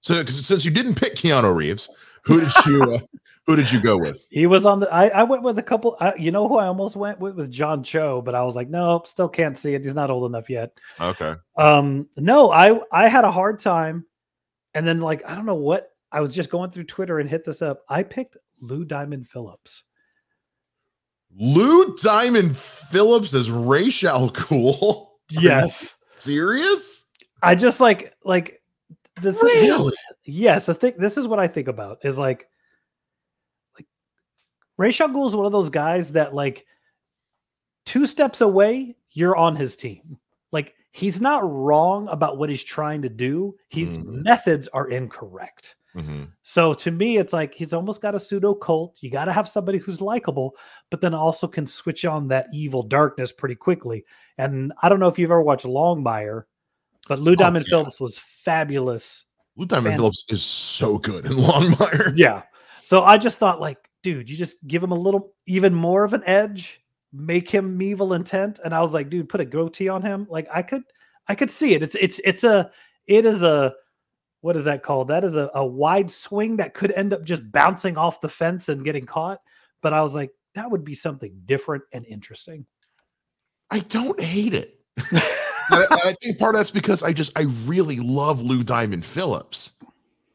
so 0.01 0.19
because 0.19 0.45
since 0.45 0.63
you 0.63 0.71
didn't 0.71 0.95
pick 0.95 1.15
Keanu 1.15 1.55
Reeves, 1.55 1.89
who 2.23 2.41
did 2.41 2.51
you 2.65 2.81
uh, 2.83 2.99
who 3.45 3.55
did 3.55 3.71
you 3.71 3.81
go 3.81 3.97
with? 3.97 4.25
He 4.29 4.45
was 4.45 4.65
on 4.65 4.81
the. 4.81 4.93
I, 4.93 5.07
I 5.07 5.23
went 5.23 5.41
with 5.43 5.57
a 5.57 5.63
couple. 5.63 5.95
I, 5.99 6.13
you 6.15 6.31
know 6.31 6.47
who 6.47 6.57
I 6.57 6.67
almost 6.67 6.95
went 6.95 7.19
with 7.19 7.35
with 7.35 7.49
John 7.49 7.81
Cho, 7.81 8.21
but 8.21 8.35
I 8.35 8.43
was 8.43 8.55
like, 8.55 8.69
no, 8.69 9.01
still 9.05 9.29
can't 9.29 9.57
see 9.57 9.73
it. 9.73 9.85
He's 9.85 9.95
not 9.95 10.09
old 10.09 10.29
enough 10.29 10.49
yet. 10.49 10.71
Okay. 10.99 11.33
Um. 11.55 12.09
No, 12.17 12.51
I 12.51 12.79
I 12.91 13.07
had 13.07 13.23
a 13.23 13.31
hard 13.31 13.59
time, 13.59 14.05
and 14.73 14.85
then 14.85 14.99
like 14.99 15.23
I 15.29 15.33
don't 15.33 15.45
know 15.45 15.55
what 15.55 15.91
I 16.11 16.19
was 16.19 16.35
just 16.35 16.49
going 16.49 16.71
through 16.71 16.85
Twitter 16.85 17.19
and 17.19 17.29
hit 17.29 17.45
this 17.45 17.61
up. 17.61 17.83
I 17.87 18.03
picked 18.03 18.37
Lou 18.61 18.83
Diamond 18.83 19.29
Phillips. 19.29 19.83
Lou 21.39 21.95
Diamond 21.95 22.57
Phillips 22.57 23.33
is 23.33 23.49
Ra's 23.51 24.03
Cool. 24.33 25.05
Yes. 25.29 25.97
Serious? 26.17 27.03
I 27.43 27.55
just 27.55 27.81
like 27.81 28.13
like 28.23 28.56
the 29.21 29.33
thing 29.33 29.41
really? 29.43 29.87
is, 29.87 29.95
yes, 30.25 30.65
the 30.65 30.73
thing 30.73 30.93
this 30.97 31.17
is 31.17 31.27
what 31.27 31.39
I 31.39 31.47
think 31.47 31.67
about 31.67 31.99
is 32.03 32.17
like 32.17 32.47
like 33.77 33.87
Ra's 34.77 34.99
al 34.99 35.27
is 35.27 35.35
one 35.35 35.45
of 35.45 35.51
those 35.51 35.69
guys 35.69 36.13
that 36.13 36.33
like 36.33 36.65
two 37.85 38.05
steps 38.05 38.41
away, 38.41 38.95
you're 39.11 39.35
on 39.35 39.55
his 39.55 39.77
team. 39.77 40.17
Like 40.51 40.75
he's 40.91 41.21
not 41.21 41.49
wrong 41.49 42.07
about 42.09 42.37
what 42.37 42.49
he's 42.49 42.63
trying 42.63 43.01
to 43.03 43.09
do. 43.09 43.55
His 43.69 43.97
mm. 43.97 44.23
methods 44.23 44.67
are 44.69 44.89
incorrect. 44.89 45.75
Mm-hmm. 45.95 46.25
So 46.43 46.73
to 46.75 46.91
me, 46.91 47.17
it's 47.17 47.33
like 47.33 47.55
he's 47.55 47.73
almost 47.73 48.01
got 48.01 48.13
a 48.13 48.19
pseudo 48.19 48.53
cult. 48.53 48.97
You 49.01 49.09
got 49.09 49.25
to 49.25 49.33
have 49.33 49.49
somebody 49.49 49.79
who's 49.79 49.99
likable, 49.99 50.55
but 50.91 51.01
then 51.01 51.13
also 51.13 51.47
can 51.47 51.65
switch 51.65 52.05
on 52.05 52.27
that 52.27 52.47
evil 52.53 52.83
darkness 52.83 53.31
pretty 53.31 53.55
quickly. 53.55 54.05
And 54.37 54.73
I 54.81 54.89
don't 54.89 54.99
know 54.99 55.07
if 55.07 55.17
you've 55.17 55.31
ever 55.31 55.41
watched 55.41 55.65
Longmire, 55.65 56.43
but 57.07 57.19
Lou 57.19 57.31
oh, 57.31 57.35
Diamond 57.35 57.65
yeah. 57.65 57.77
Phillips 57.77 57.99
was 57.99 58.19
fabulous. 58.47 59.25
Lou 59.57 59.65
Diamond 59.65 59.91
Fan- 59.91 59.97
Phillips 59.97 60.23
is 60.29 60.41
so 60.41 60.97
good 60.97 61.25
in 61.25 61.31
Longmire. 61.33 62.13
Yeah. 62.15 62.43
So 62.83 63.03
I 63.03 63.17
just 63.17 63.37
thought, 63.37 63.59
like, 63.59 63.89
dude, 64.03 64.29
you 64.29 64.37
just 64.37 64.65
give 64.65 64.81
him 64.81 64.91
a 64.91 64.95
little, 64.95 65.33
even 65.47 65.73
more 65.73 66.05
of 66.05 66.13
an 66.13 66.23
edge, 66.25 66.81
make 67.11 67.49
him 67.49 67.81
evil 67.81 68.13
intent. 68.13 68.59
And 68.63 68.73
I 68.73 68.79
was 68.79 68.93
like, 68.93 69.09
dude, 69.09 69.27
put 69.27 69.41
a 69.41 69.45
goatee 69.45 69.89
on 69.89 70.01
him. 70.01 70.27
Like, 70.29 70.47
I 70.53 70.61
could, 70.61 70.83
I 71.27 71.35
could 71.35 71.51
see 71.51 71.73
it. 71.73 71.83
It's, 71.83 71.95
it's, 71.95 72.21
it's 72.23 72.45
a, 72.45 72.71
it 73.05 73.25
is 73.25 73.43
a 73.43 73.73
what 74.41 74.55
is 74.55 74.63
that 74.65 74.83
called? 74.83 75.09
That 75.09 75.25
is 75.25 75.35
a, 75.35 75.49
a 75.55 75.65
wide 75.65 76.09
swing 76.09 76.57
that 76.57 76.73
could 76.73 76.91
end 76.91 77.11
up 77.11 77.23
just 77.23 77.51
bouncing 77.51 77.97
off 77.97 78.21
the 78.21 78.29
fence 78.29 78.69
and 78.69 78.85
getting 78.85 79.05
caught. 79.05 79.41
But 79.81 79.91
I 79.91 80.01
was 80.01 80.15
like, 80.15 80.31
that 80.55 80.71
would 80.71 80.85
be 80.85 80.93
something 80.93 81.41
different 81.45 81.83
and 81.91 82.05
interesting. 82.05 82.65
I 83.69 83.79
don't 83.79 84.19
hate 84.21 84.53
it. 84.53 84.79
I, 85.71 85.85
I, 85.91 86.13
think 86.21 86.37
part 86.37 86.55
of 86.55 86.59
that's 86.59 86.71
because 86.71 87.03
I 87.03 87.13
just 87.13 87.31
I 87.37 87.43
really 87.65 87.97
love 87.97 88.41
Lou 88.41 88.63
Diamond 88.63 89.05
Phillips. 89.05 89.73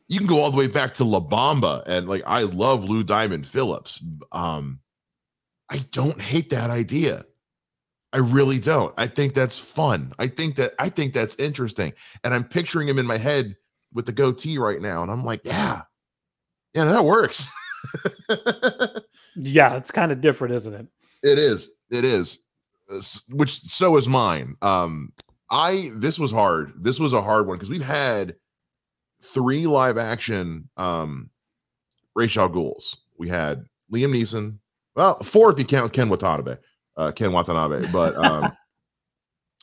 You 0.08 0.18
can 0.18 0.26
go 0.26 0.40
all 0.40 0.50
the 0.50 0.56
way 0.56 0.66
back 0.66 0.94
to 0.94 1.04
La 1.04 1.20
Bamba, 1.20 1.82
and 1.86 2.08
like 2.08 2.22
I 2.26 2.42
love 2.42 2.84
Lou 2.84 3.02
Diamond 3.02 3.46
Phillips. 3.46 4.02
Um, 4.32 4.80
I 5.70 5.78
don't 5.90 6.20
hate 6.20 6.50
that 6.50 6.70
idea. 6.70 7.24
I 8.12 8.18
really 8.18 8.58
don't. 8.58 8.92
I 8.98 9.06
think 9.06 9.32
that's 9.32 9.58
fun. 9.58 10.12
I 10.18 10.26
think 10.26 10.56
that 10.56 10.74
I 10.78 10.90
think 10.90 11.14
that's 11.14 11.34
interesting, 11.36 11.94
and 12.24 12.34
I'm 12.34 12.44
picturing 12.44 12.88
him 12.88 12.98
in 12.98 13.06
my 13.06 13.16
head 13.16 13.56
with 13.92 14.06
the 14.06 14.12
goatee 14.12 14.58
right 14.58 14.80
now. 14.80 15.02
And 15.02 15.10
I'm 15.10 15.24
like, 15.24 15.40
yeah, 15.44 15.82
yeah, 16.74 16.84
that 16.84 17.04
works. 17.04 17.46
yeah, 19.36 19.76
it's 19.76 19.90
kind 19.90 20.12
of 20.12 20.20
different, 20.20 20.54
isn't 20.54 20.74
it? 20.74 20.86
It 21.22 21.38
is. 21.38 21.70
It 21.90 22.04
is. 22.04 22.38
Which 23.30 23.62
so 23.62 23.96
is 23.96 24.08
mine. 24.08 24.56
Um, 24.62 25.12
I 25.50 25.90
this 25.96 26.18
was 26.18 26.32
hard. 26.32 26.72
This 26.76 26.98
was 26.98 27.12
a 27.12 27.22
hard 27.22 27.46
one 27.46 27.56
because 27.56 27.70
we've 27.70 27.82
had 27.82 28.36
three 29.22 29.66
live 29.66 29.98
action 29.98 30.68
um 30.76 31.30
Ra's 32.14 32.34
Ghouls. 32.34 32.96
We 33.18 33.28
had 33.28 33.64
Liam 33.92 34.14
Neeson. 34.14 34.58
Well, 34.96 35.18
four 35.22 35.50
if 35.50 35.58
you 35.58 35.64
count 35.64 35.92
Ken 35.92 36.08
Watanabe. 36.08 36.56
Uh, 36.96 37.12
Ken 37.12 37.32
Watanabe, 37.32 37.90
but 37.90 38.16
um 38.16 38.52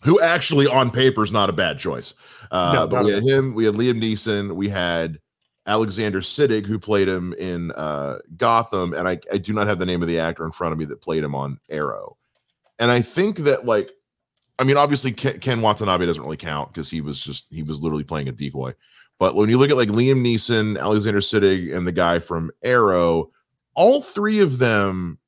who 0.04 0.20
actually 0.22 0.68
on 0.68 0.92
paper 0.92 1.24
is 1.24 1.32
not 1.32 1.50
a 1.50 1.54
bad 1.54 1.78
choice. 1.78 2.14
Uh, 2.52 2.72
no, 2.74 2.88
but 2.88 3.04
we 3.04 3.12
had 3.12 3.24
him, 3.24 3.54
we 3.54 3.66
had 3.66 3.76
Liam 3.76 4.02
Neeson, 4.02 4.56
we 4.56 4.70
had 4.70 5.20
Alexander 5.66 6.22
Siddig, 6.22 6.66
who 6.66 6.80
played 6.80 7.08
him 7.08 7.34
in 7.34 7.72
uh, 7.74 8.20
Gotham, 8.38 8.94
and 8.94 9.08
I, 9.08 9.20
I 9.32 9.38
do 9.38 9.54
not 9.54 9.68
have 9.68 9.78
the 9.78 9.86
name 9.86 10.02
of 10.02 10.08
the 10.08 10.20
actor 10.20 10.46
in 10.46 10.52
front 10.52 10.74
of 10.74 10.80
me 10.80 10.86
that 10.86 11.02
played 11.02 11.24
him 11.24 11.36
on 11.36 11.60
Arrow. 11.70 12.18
And 12.80 12.90
I 12.90 13.02
think 13.02 13.40
that 13.40 13.66
like, 13.66 13.92
I 14.58 14.64
mean, 14.64 14.78
obviously 14.78 15.12
Ken, 15.12 15.40
Ken 15.40 15.62
Watanabe 15.62 16.06
doesn't 16.06 16.24
really 16.24 16.38
count 16.38 16.74
because 16.74 16.90
he 16.90 17.02
was 17.02 17.22
just 17.22 17.48
he 17.50 17.64
was 17.64 17.82
literally 17.82 18.04
playing 18.04 18.30
a 18.30 18.32
decoy. 18.32 18.74
But 19.20 19.36
when 19.36 19.50
you 19.50 19.58
look 19.58 19.70
at 19.70 19.78
like 19.78 19.90
Liam 19.90 20.22
Neeson, 20.22 20.80
Alexander 20.80 21.20
Siddig, 21.20 21.76
and 21.76 21.86
the 21.86 21.92
guy 21.92 22.20
from 22.20 22.52
Arrow, 22.64 23.32
all 23.76 24.02
three 24.02 24.40
of 24.40 24.58
them 24.58 25.20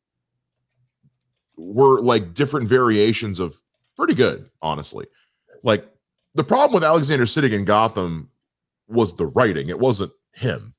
were 1.58 2.02
like 2.02 2.34
different 2.34 2.68
variations 2.68 3.40
of 3.40 3.56
pretty 3.98 4.16
good, 4.16 4.50
honestly. 4.62 5.06
Like 5.64 5.86
the 6.34 6.44
problem 6.44 6.74
with 6.74 6.84
Alexander 6.84 7.26
Siddig 7.26 7.52
in 7.52 7.66
Gotham 7.66 8.30
was 8.88 9.16
the 9.16 9.28
writing. 9.28 9.70
It 9.70 9.80
wasn't 9.80 10.12
him. 10.34 10.74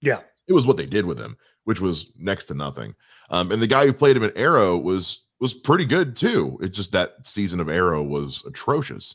Yeah. 0.00 0.20
It 0.46 0.52
was 0.52 0.66
what 0.66 0.76
they 0.76 0.86
did 0.86 1.06
with 1.06 1.18
him, 1.18 1.36
which 1.64 1.80
was 1.80 2.12
next 2.16 2.44
to 2.46 2.54
nothing. 2.54 2.94
Um, 3.30 3.50
and 3.50 3.60
the 3.60 3.66
guy 3.66 3.84
who 3.86 3.92
played 3.92 4.16
him 4.16 4.22
in 4.22 4.32
Arrow 4.36 4.76
was 4.76 5.26
was 5.40 5.54
pretty 5.54 5.84
good 5.84 6.16
too. 6.16 6.58
It's 6.60 6.76
just 6.76 6.92
that 6.92 7.26
season 7.26 7.60
of 7.60 7.68
Arrow 7.68 8.02
was 8.02 8.42
atrocious. 8.46 9.14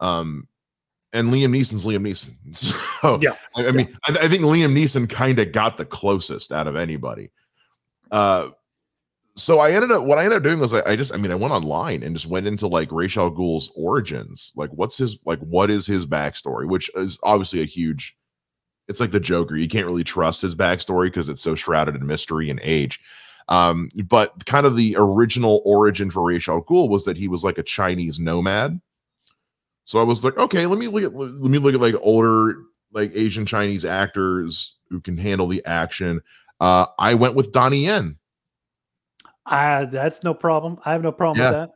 Um, 0.00 0.46
and 1.12 1.32
Liam 1.32 1.56
Neeson's 1.56 1.84
Liam 1.84 2.06
Neeson. 2.06 2.34
So 3.00 3.18
yeah, 3.20 3.36
I, 3.54 3.62
I 3.62 3.64
yeah. 3.66 3.70
mean, 3.72 3.98
I, 4.06 4.18
I, 4.22 4.28
think 4.28 4.42
Liam 4.42 4.72
Neeson 4.72 5.08
kind 5.08 5.38
of 5.38 5.52
got 5.52 5.76
the 5.76 5.84
closest 5.84 6.52
out 6.52 6.66
of 6.66 6.76
anybody. 6.76 7.30
Uh, 8.10 8.50
so 9.36 9.60
I 9.60 9.72
ended 9.72 9.92
up 9.92 10.04
what 10.04 10.18
I 10.18 10.24
ended 10.24 10.38
up 10.38 10.42
doing 10.42 10.58
was 10.58 10.72
I, 10.72 10.82
I, 10.86 10.96
just 10.96 11.12
I 11.12 11.18
mean 11.18 11.30
I 11.30 11.36
went 11.36 11.52
online 11.52 12.02
and 12.02 12.16
just 12.16 12.26
went 12.26 12.46
into 12.46 12.66
like 12.66 12.90
Ra's 12.90 13.16
al 13.16 13.30
Ghul's 13.30 13.70
origins. 13.76 14.52
Like 14.56 14.70
what's 14.70 14.96
his 14.96 15.18
like 15.26 15.38
what 15.40 15.70
is 15.70 15.86
his 15.86 16.06
backstory, 16.06 16.68
which 16.68 16.90
is 16.94 17.18
obviously 17.22 17.60
a 17.60 17.66
huge 17.66 18.16
it's 18.88 19.00
like 19.00 19.10
the 19.10 19.20
Joker. 19.20 19.56
You 19.56 19.68
can't 19.68 19.86
really 19.86 20.04
trust 20.04 20.42
his 20.42 20.54
backstory 20.54 21.06
because 21.06 21.28
it's 21.28 21.42
so 21.42 21.54
shrouded 21.54 21.96
in 21.96 22.06
mystery 22.06 22.50
and 22.50 22.60
age. 22.62 23.00
Um, 23.48 23.88
but 24.04 24.46
kind 24.46 24.66
of 24.66 24.76
the 24.76 24.96
original 24.98 25.62
origin 25.64 26.10
for 26.10 26.22
Ra's 26.24 26.48
al 26.48 26.62
Ghul 26.62 26.88
was 26.88 27.04
that 27.04 27.16
he 27.16 27.28
was 27.28 27.44
like 27.44 27.58
a 27.58 27.62
Chinese 27.62 28.18
nomad. 28.18 28.80
So 29.84 30.00
I 30.00 30.02
was 30.02 30.24
like, 30.24 30.36
okay, 30.36 30.66
let 30.66 30.78
me 30.78 30.88
look 30.88 31.04
at 31.04 31.14
let 31.14 31.50
me 31.50 31.58
look 31.58 31.74
at 31.74 31.80
like 31.80 31.94
older 32.00 32.56
like 32.92 33.12
Asian 33.14 33.46
Chinese 33.46 33.84
actors 33.84 34.74
who 34.90 35.00
can 35.00 35.16
handle 35.16 35.46
the 35.46 35.64
action. 35.64 36.20
Uh, 36.58 36.86
I 36.98 37.14
went 37.14 37.34
with 37.34 37.52
Donnie 37.52 37.84
Yen 37.84 38.16
uh, 39.46 39.84
that's 39.86 40.24
no 40.24 40.34
problem. 40.34 40.78
I 40.84 40.92
have 40.92 41.02
no 41.02 41.12
problem 41.12 41.38
yeah. 41.38 41.50
with 41.50 41.52
that. 41.54 41.72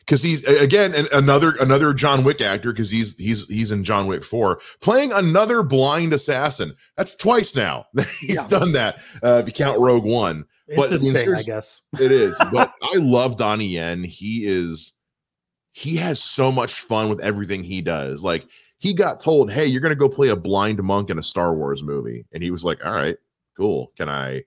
Because 0.00 0.22
he's 0.22 0.44
again 0.44 0.94
another 1.14 1.54
another 1.60 1.94
John 1.94 2.24
Wick 2.24 2.42
actor 2.42 2.72
because 2.72 2.90
he's 2.90 3.16
he's 3.16 3.46
he's 3.46 3.72
in 3.72 3.84
John 3.84 4.06
Wick 4.06 4.22
Four 4.22 4.60
playing 4.82 5.12
another 5.12 5.62
blind 5.62 6.12
assassin. 6.12 6.76
That's 6.98 7.14
twice 7.14 7.56
now 7.56 7.86
he's 8.20 8.36
yeah. 8.36 8.48
done 8.48 8.72
that. 8.72 8.98
Uh, 9.22 9.40
if 9.42 9.46
you 9.46 9.54
count 9.54 9.80
Rogue 9.80 10.04
One, 10.04 10.44
it's 10.66 10.76
but 10.76 10.90
his 10.90 11.02
thing, 11.02 11.34
I 11.34 11.42
guess 11.42 11.82
it 12.00 12.10
is. 12.12 12.38
But 12.52 12.72
I 12.82 12.96
love 12.96 13.36
Donnie 13.36 13.66
Yen. 13.66 14.04
He 14.04 14.46
is 14.46 14.92
he 15.72 15.96
has 15.96 16.22
so 16.22 16.52
much 16.52 16.74
fun 16.74 17.08
with 17.08 17.20
everything 17.20 17.64
he 17.64 17.82
does. 17.82 18.22
Like 18.24 18.46
he 18.78 18.92
got 18.92 19.20
told, 19.20 19.50
"Hey, 19.50 19.66
you're 19.66 19.80
going 19.80 19.90
to 19.90 19.96
go 19.96 20.08
play 20.08 20.28
a 20.28 20.36
blind 20.36 20.82
monk 20.82 21.10
in 21.10 21.18
a 21.18 21.22
Star 21.22 21.54
Wars 21.54 21.82
movie," 21.82 22.26
and 22.32 22.42
he 22.42 22.50
was 22.50 22.64
like, 22.64 22.84
"All 22.84 22.92
right, 22.92 23.16
cool. 23.56 23.92
Can 23.96 24.08
I 24.08 24.44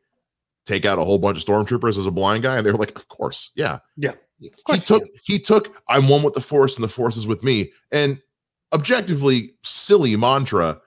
take 0.65 0.85
out 0.85 0.99
a 0.99 1.03
whole 1.03 1.17
bunch 1.17 1.37
of 1.37 1.45
stormtroopers 1.45 1.97
as 1.97 2.05
a 2.05 2.11
blind 2.11 2.43
guy? 2.43 2.57
And 2.57 2.65
they 2.65 2.71
were 2.71 2.77
like, 2.77 2.95
of 2.97 3.07
course, 3.07 3.51
yeah, 3.55 3.79
yeah. 3.95 4.13
He 4.39 4.79
took 4.79 5.03
he 5.23 5.39
took 5.39 5.81
I'm 5.89 6.07
one 6.09 6.23
with 6.23 6.33
the 6.33 6.41
force 6.41 6.75
and 6.75 6.83
the 6.83 6.89
force 6.89 7.17
is 7.17 7.25
with 7.25 7.43
me. 7.43 7.71
And 7.91 8.21
objectively 8.73 9.53
silly 9.63 10.15
mantra 10.15 10.79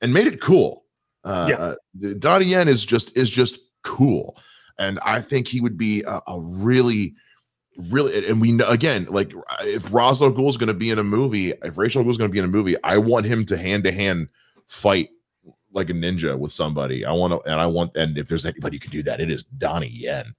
and 0.00 0.14
made 0.14 0.26
it 0.26 0.40
cool. 0.40 0.84
Uh, 1.24 1.46
Yeah. 1.50 1.56
uh, 1.56 2.14
Donnie 2.18 2.46
Yen 2.46 2.68
is 2.68 2.84
just 2.84 3.14
is 3.16 3.28
just 3.28 3.58
cool, 3.82 4.38
and 4.78 4.98
I 5.00 5.20
think 5.20 5.48
he 5.48 5.60
would 5.60 5.76
be 5.76 6.02
a, 6.02 6.20
a 6.26 6.40
really, 6.40 7.14
really. 7.90 8.26
And 8.26 8.40
we 8.40 8.52
know 8.52 8.66
again, 8.68 9.06
like 9.10 9.32
if 9.62 9.92
Ra's 9.92 10.22
al 10.22 10.32
Ghul 10.32 10.48
is 10.48 10.56
going 10.56 10.68
to 10.68 10.74
be 10.74 10.90
in 10.90 10.98
a 10.98 11.04
movie, 11.04 11.52
if 11.62 11.78
Ra's 11.78 11.96
al 11.96 12.04
Ghul 12.04 12.10
is 12.10 12.18
going 12.18 12.30
to 12.30 12.32
be 12.32 12.38
in 12.38 12.44
a 12.44 12.48
movie, 12.48 12.76
I 12.84 12.98
want 12.98 13.26
him 13.26 13.44
to 13.46 13.56
hand 13.56 13.84
to 13.84 13.92
hand 13.92 14.28
fight 14.66 15.10
like 15.72 15.90
a 15.90 15.92
ninja 15.92 16.38
with 16.38 16.52
somebody. 16.52 17.04
I 17.04 17.12
want 17.12 17.32
to, 17.32 17.50
and 17.50 17.60
I 17.60 17.66
want, 17.66 17.96
and 17.96 18.16
if 18.16 18.28
there's 18.28 18.46
anybody 18.46 18.76
who 18.76 18.80
can 18.80 18.90
do 18.92 19.02
that, 19.02 19.20
it 19.20 19.30
is 19.30 19.42
Donnie 19.42 19.88
Yen. 19.88 20.34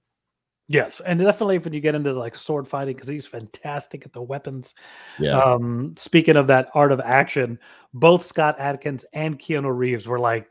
Yes, 0.68 1.00
and 1.00 1.20
definitely 1.20 1.58
when 1.58 1.72
you 1.72 1.80
get 1.80 1.94
into 1.94 2.12
like 2.12 2.34
sword 2.34 2.66
fighting, 2.66 2.96
because 2.96 3.06
he's 3.06 3.26
fantastic 3.26 4.04
at 4.04 4.12
the 4.12 4.22
weapons. 4.22 4.74
Yeah, 5.18 5.38
Um, 5.38 5.94
speaking 5.96 6.34
of 6.34 6.48
that 6.48 6.70
art 6.74 6.90
of 6.90 7.00
action, 7.00 7.60
both 7.94 8.24
Scott 8.24 8.56
Adkins 8.58 9.04
and 9.12 9.38
Keanu 9.38 9.76
Reeves 9.76 10.08
were 10.08 10.18
like, 10.18 10.50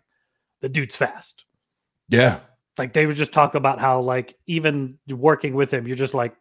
the 0.62 0.70
dude's 0.70 0.96
fast. 0.96 1.44
yeah, 2.08 2.40
Like 2.78 2.94
they 2.94 3.06
would 3.06 3.16
just 3.16 3.34
talk 3.34 3.56
about 3.56 3.80
how 3.80 4.02
like 4.02 4.38
even 4.48 4.98
working 5.10 5.54
with 5.54 5.74
him, 5.74 5.88
you're 5.88 5.96
just 5.96 6.14
like, 6.14 6.36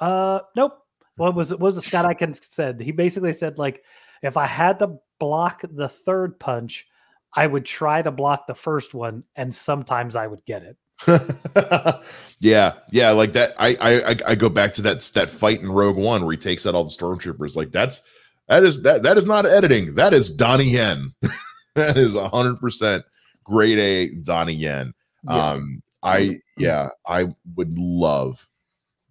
uh, 0.00 0.40
nope. 0.54 0.78
What 1.16 1.34
was 1.34 1.50
it? 1.50 1.58
What 1.58 1.66
was 1.66 1.76
the 1.76 1.82
Scott 1.82 2.04
Adkins 2.04 2.46
said? 2.46 2.80
He 2.80 2.92
basically 2.92 3.32
said 3.32 3.58
like, 3.58 3.82
if 4.22 4.36
I 4.36 4.46
had 4.46 4.78
to 4.78 4.98
block 5.18 5.62
the 5.68 5.88
third 5.88 6.38
punch, 6.38 6.86
I 7.34 7.46
would 7.46 7.64
try 7.64 8.02
to 8.02 8.10
block 8.10 8.46
the 8.46 8.54
first 8.54 8.94
one, 8.94 9.24
and 9.34 9.54
sometimes 9.54 10.14
I 10.14 10.26
would 10.26 10.44
get 10.44 10.62
it. 10.62 10.76
yeah, 12.40 12.74
yeah, 12.90 13.10
like 13.10 13.32
that. 13.34 13.52
I, 13.58 13.76
I 13.80 14.10
I 14.10 14.16
I 14.28 14.34
go 14.34 14.48
back 14.48 14.72
to 14.74 14.82
that 14.82 15.00
that 15.14 15.30
fight 15.30 15.60
in 15.60 15.70
Rogue 15.70 15.96
One 15.96 16.24
where 16.24 16.32
he 16.32 16.38
takes 16.38 16.66
out 16.66 16.74
all 16.74 16.84
the 16.84 16.90
stormtroopers. 16.90 17.56
Like 17.56 17.70
that's 17.70 18.02
that 18.48 18.64
is 18.64 18.82
that 18.82 19.02
that 19.02 19.18
is 19.18 19.26
not 19.26 19.46
editing. 19.46 19.94
That 19.94 20.12
is 20.12 20.30
Donnie 20.30 20.70
Yen. 20.70 21.12
that 21.74 21.96
is 21.96 22.16
hundred 22.16 22.60
percent 22.60 23.04
grade 23.44 23.78
A 23.78 24.08
Donnie 24.22 24.54
Yen. 24.54 24.92
Yeah. 25.28 25.50
Um, 25.50 25.82
I 26.02 26.38
yeah, 26.56 26.88
I 27.06 27.34
would 27.56 27.76
love 27.76 28.48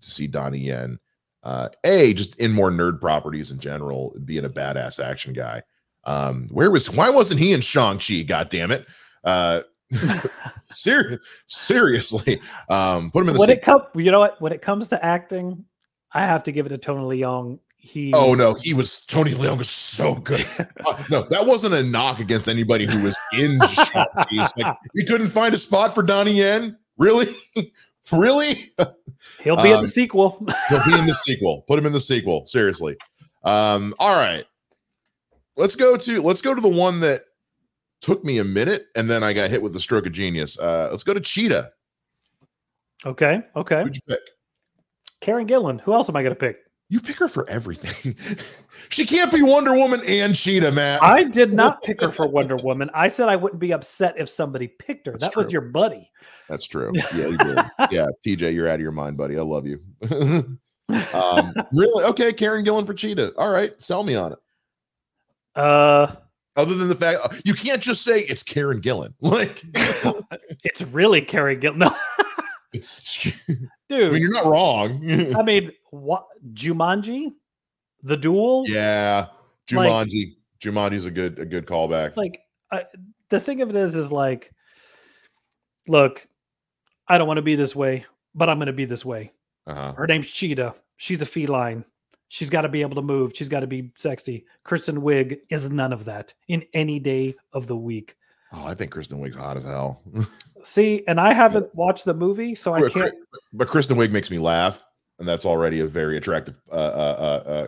to 0.01 0.11
see 0.11 0.27
Donnie 0.27 0.59
Yen. 0.59 0.99
Uh, 1.43 1.69
a 1.83 2.13
just 2.13 2.35
in 2.39 2.51
more 2.51 2.71
nerd 2.71 2.99
properties 2.99 3.51
in 3.51 3.59
general, 3.59 4.15
being 4.25 4.45
a 4.45 4.49
badass 4.49 5.03
action 5.03 5.33
guy. 5.33 5.61
Um, 6.05 6.47
where 6.51 6.71
was 6.71 6.89
why 6.89 7.09
wasn't 7.09 7.39
he 7.39 7.53
in 7.53 7.61
Shang 7.61 7.99
Chi? 7.99 8.23
God 8.23 8.49
damn 8.49 8.71
it! 8.71 8.85
Uh, 9.23 9.61
ser- 10.69 11.21
seriously, 11.47 12.41
um, 12.69 13.11
put 13.11 13.21
him 13.21 13.29
in 13.29 13.33
the. 13.33 13.39
when 13.39 13.49
se- 13.49 13.55
it 13.55 13.61
comes, 13.61 13.83
you 13.95 14.11
know 14.11 14.19
what? 14.19 14.41
When 14.41 14.53
it 14.53 14.61
comes 14.61 14.87
to 14.89 15.05
acting, 15.05 15.65
I 16.13 16.21
have 16.25 16.43
to 16.43 16.51
give 16.51 16.65
it 16.65 16.69
to 16.69 16.77
Tony 16.77 17.21
Leung. 17.21 17.59
He 17.77 18.11
Oh 18.13 18.33
no, 18.33 18.53
he 18.55 18.73
was 18.73 19.01
Tony 19.05 19.31
Leung 19.31 19.57
was 19.57 19.69
so 19.69 20.15
good. 20.15 20.45
Uh, 20.85 21.03
no, 21.09 21.23
that 21.29 21.45
wasn't 21.45 21.73
a 21.73 21.83
knock 21.83 22.19
against 22.19 22.47
anybody 22.47 22.85
who 22.85 23.03
was 23.03 23.19
in 23.33 23.59
Shang-Chi. 23.59 24.25
It's 24.31 24.53
like 24.55 24.77
we 24.93 25.03
couldn't 25.03 25.27
find 25.27 25.53
a 25.53 25.57
spot 25.57 25.93
for 25.93 26.01
Donnie 26.01 26.33
Yen. 26.33 26.77
Really, 26.97 27.27
really? 28.11 28.71
he'll 29.41 29.57
be 29.57 29.71
in 29.71 29.77
um, 29.77 29.81
the 29.83 29.87
sequel. 29.89 30.47
He'll 30.69 30.85
be 30.85 30.97
in 30.97 31.05
the 31.05 31.13
sequel. 31.13 31.65
Put 31.67 31.77
him 31.77 31.85
in 31.85 31.91
the 31.91 31.99
sequel. 31.99 32.45
Seriously. 32.47 32.95
Um, 33.43 33.93
all 33.99 34.15
right. 34.15 34.45
Let's 35.57 35.75
go 35.75 35.97
to 35.97 36.21
let's 36.21 36.41
go 36.41 36.55
to 36.55 36.61
the 36.61 36.69
one 36.69 37.01
that 37.01 37.23
took 37.99 38.23
me 38.23 38.37
a 38.37 38.43
minute 38.43 38.85
and 38.95 39.09
then 39.09 39.23
I 39.23 39.33
got 39.33 39.49
hit 39.49 39.61
with 39.61 39.73
the 39.73 39.79
stroke 39.79 40.05
of 40.05 40.13
genius. 40.13 40.57
Uh, 40.57 40.87
let's 40.91 41.03
go 41.03 41.13
to 41.13 41.19
Cheetah. 41.19 41.71
okay, 43.05 43.41
okay. 43.55 43.83
Who'd 43.83 43.95
you 43.95 44.01
pick? 44.07 44.19
Karen 45.19 45.47
Gillan. 45.47 45.81
Who 45.81 45.93
else 45.93 46.07
am 46.07 46.15
I 46.15 46.21
going 46.21 46.35
to 46.35 46.39
pick? 46.39 46.57
You 46.89 47.01
pick 47.01 47.17
her 47.17 47.27
for 47.27 47.47
everything. 47.49 48.15
she 48.89 49.05
can't 49.05 49.29
be 49.31 49.41
Wonder 49.41 49.73
Woman 49.75 50.01
and 50.07 50.33
Cheetah, 50.33 50.71
Matt. 50.71 51.03
I 51.03 51.25
did 51.25 51.51
not 51.53 51.83
pick 51.83 51.99
her 51.99 52.11
for 52.13 52.29
Wonder 52.29 52.55
Woman. 52.55 52.89
I 52.93 53.09
said 53.09 53.27
I 53.27 53.35
wouldn't 53.35 53.59
be 53.59 53.73
upset 53.73 54.15
if 54.17 54.29
somebody 54.29 54.67
picked 54.69 55.05
her. 55.07 55.11
That's 55.13 55.35
that 55.35 55.35
was 55.35 55.51
your 55.51 55.63
buddy. 55.63 56.09
That's 56.47 56.65
true. 56.65 56.93
Yeah, 57.13 57.27
you 57.27 57.37
did. 57.37 57.57
yeah, 57.91 58.07
TJ, 58.25 58.53
you're 58.53 58.69
out 58.69 58.75
of 58.75 58.81
your 58.81 58.91
mind, 58.93 59.17
buddy. 59.17 59.37
I 59.37 59.41
love 59.41 59.67
you. 59.67 59.81
um, 61.13 61.53
really? 61.73 62.03
Okay, 62.05 62.31
Karen 62.31 62.63
Gillan 62.63 62.87
for 62.87 62.93
Cheetah. 62.93 63.33
All 63.37 63.51
right, 63.51 63.71
sell 63.81 64.03
me 64.03 64.15
on 64.15 64.31
it. 64.33 64.39
Uh, 65.55 66.15
Other 66.55 66.75
than 66.75 66.87
the 66.87 66.95
fact 66.95 67.19
uh, 67.23 67.29
you 67.43 67.53
can't 67.53 67.81
just 67.81 68.03
say 68.03 68.21
it's 68.21 68.43
Karen 68.43 68.79
Gillan. 68.81 69.13
Like 69.19 69.61
it's 70.63 70.81
really 70.83 71.21
Karen 71.21 71.59
Gillan. 71.59 71.77
No, 71.77 71.95
it's 72.71 73.27
I 73.89 73.95
dude. 73.95 74.13
mean, 74.13 74.21
you're 74.21 74.31
not 74.33 74.45
wrong. 74.45 75.35
I 75.35 75.41
mean, 75.43 75.71
what 75.91 76.25
Jumanji, 76.53 77.31
the 78.03 78.17
duel. 78.17 78.65
yeah, 78.67 79.27
Like- 79.71 79.89
Jumanji. 80.09 80.33
Jumanji's 80.59 81.05
a 81.05 81.11
good 81.11 81.37
a 81.37 81.45
good 81.45 81.67
callback. 81.67 82.17
Like, 82.17 82.39
I, 82.71 82.85
the 83.29 83.39
thing 83.39 83.61
of 83.61 83.69
it 83.69 83.75
is, 83.75 83.95
is 83.95 84.11
like, 84.11 84.51
look, 85.87 86.27
I 87.07 87.17
don't 87.17 87.27
want 87.27 87.37
to 87.37 87.43
be 87.43 87.55
this 87.55 87.75
way, 87.75 88.05
but 88.33 88.49
I'm 88.49 88.57
going 88.57 88.65
to 88.67 88.73
be 88.73 88.85
this 88.85 89.05
way. 89.05 89.31
Uh-huh. 89.67 89.93
Her 89.93 90.07
name's 90.07 90.29
Cheetah. 90.31 90.73
She's 90.97 91.21
a 91.21 91.25
feline. 91.25 91.85
She's 92.29 92.49
got 92.49 92.61
to 92.61 92.69
be 92.69 92.81
able 92.81 92.95
to 92.95 93.01
move. 93.01 93.33
She's 93.35 93.49
got 93.49 93.59
to 93.61 93.67
be 93.67 93.91
sexy. 93.97 94.45
Kristen 94.63 95.01
Wiig 95.01 95.37
is 95.49 95.69
none 95.69 95.93
of 95.93 96.05
that 96.05 96.33
in 96.47 96.65
any 96.73 96.99
day 96.99 97.35
of 97.53 97.67
the 97.67 97.77
week. 97.77 98.15
Oh, 98.51 98.65
I 98.65 98.73
think 98.73 98.91
Kristen 98.91 99.19
Wiig's 99.19 99.35
hot 99.35 99.57
as 99.57 99.63
hell. 99.63 100.01
See, 100.67 101.01
and 101.07 101.17
I 101.17 101.31
haven't 101.31 101.73
watched 101.73 102.03
the 102.03 102.13
movie, 102.13 102.53
so 102.53 102.73
I 102.73 102.89
can't. 102.89 103.13
but 103.53 103.69
Kristen 103.69 103.95
Wiig 103.97 104.11
makes 104.11 104.29
me 104.29 104.37
laugh, 104.37 104.85
and 105.17 105.25
that's 105.25 105.45
already 105.45 105.79
a 105.79 105.87
very 105.87 106.17
attractive 106.17 106.55
uh, 106.69 106.75
uh, 106.75 107.41
uh, 107.47 107.49
uh, 107.49 107.67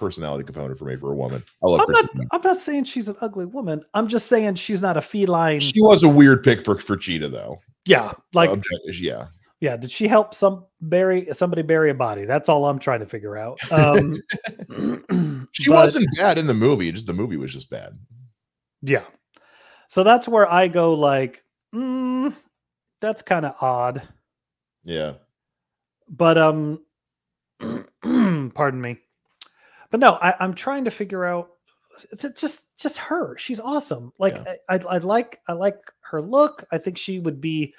personality 0.00 0.42
component 0.42 0.76
for 0.76 0.86
me 0.86 0.96
for 0.96 1.12
a 1.12 1.14
woman. 1.14 1.44
I 1.62 1.68
love 1.68 1.82
I'm 1.82 1.92
not. 1.92 2.12
Wiig. 2.12 2.26
I'm 2.32 2.40
not 2.42 2.56
saying 2.56 2.82
she's 2.84 3.08
an 3.08 3.14
ugly 3.20 3.46
woman. 3.46 3.82
I'm 3.94 4.08
just 4.08 4.26
saying 4.26 4.56
she's 4.56 4.82
not 4.82 4.96
a 4.96 5.00
feline. 5.00 5.60
She 5.60 5.80
was 5.80 6.02
a 6.02 6.08
weird 6.08 6.42
pick 6.42 6.64
for 6.64 6.76
for 6.78 6.96
Cheetah, 6.96 7.28
though. 7.28 7.60
yeah, 7.86 8.12
like 8.34 8.50
Object- 8.50 8.98
yeah. 9.00 9.26
yeah. 9.60 9.76
Did 9.76 9.92
she 9.92 10.08
help 10.08 10.34
some 10.34 10.66
bury 10.80 11.28
somebody 11.32 11.62
bury 11.62 11.90
a 11.90 11.94
body? 11.94 12.24
That's 12.24 12.48
all 12.48 12.64
I'm 12.66 12.80
trying 12.80 13.00
to 13.00 13.06
figure 13.06 13.36
out. 13.36 13.60
Um, 13.70 14.14
She 15.52 15.68
but- 15.70 15.76
wasn't 15.76 16.08
bad 16.18 16.38
in 16.38 16.48
the 16.48 16.54
movie. 16.54 16.90
Just 16.90 17.06
the 17.06 17.12
movie 17.12 17.36
was 17.36 17.52
just 17.52 17.70
bad. 17.70 17.96
Yeah. 18.82 19.04
So 19.86 20.02
that's 20.02 20.26
where 20.26 20.50
I 20.50 20.66
go. 20.66 20.94
Like, 20.94 21.44
mm, 21.74 22.11
that's 23.02 23.20
kind 23.20 23.44
of 23.44 23.54
odd. 23.60 24.08
Yeah. 24.84 25.14
but 26.08 26.38
um 26.38 26.80
pardon 28.54 28.80
me 28.80 28.98
but 29.90 30.00
no 30.00 30.14
I, 30.20 30.34
i'm 30.40 30.54
trying 30.54 30.84
to 30.86 30.90
figure 30.90 31.24
out 31.24 31.50
just 32.34 32.76
just 32.76 32.96
her 32.96 33.36
she's 33.38 33.60
awesome 33.60 34.12
like 34.18 34.34
Yeah. 34.34 34.54
I, 34.68 34.74
I 34.74 34.78
i 34.94 34.98
like 34.98 35.40
i 35.46 35.52
like 35.52 35.78
her 36.00 36.20
look 36.20 36.64
i 36.72 36.78
think 36.78 36.98
she 36.98 37.20
would 37.20 37.40
be 37.40 37.74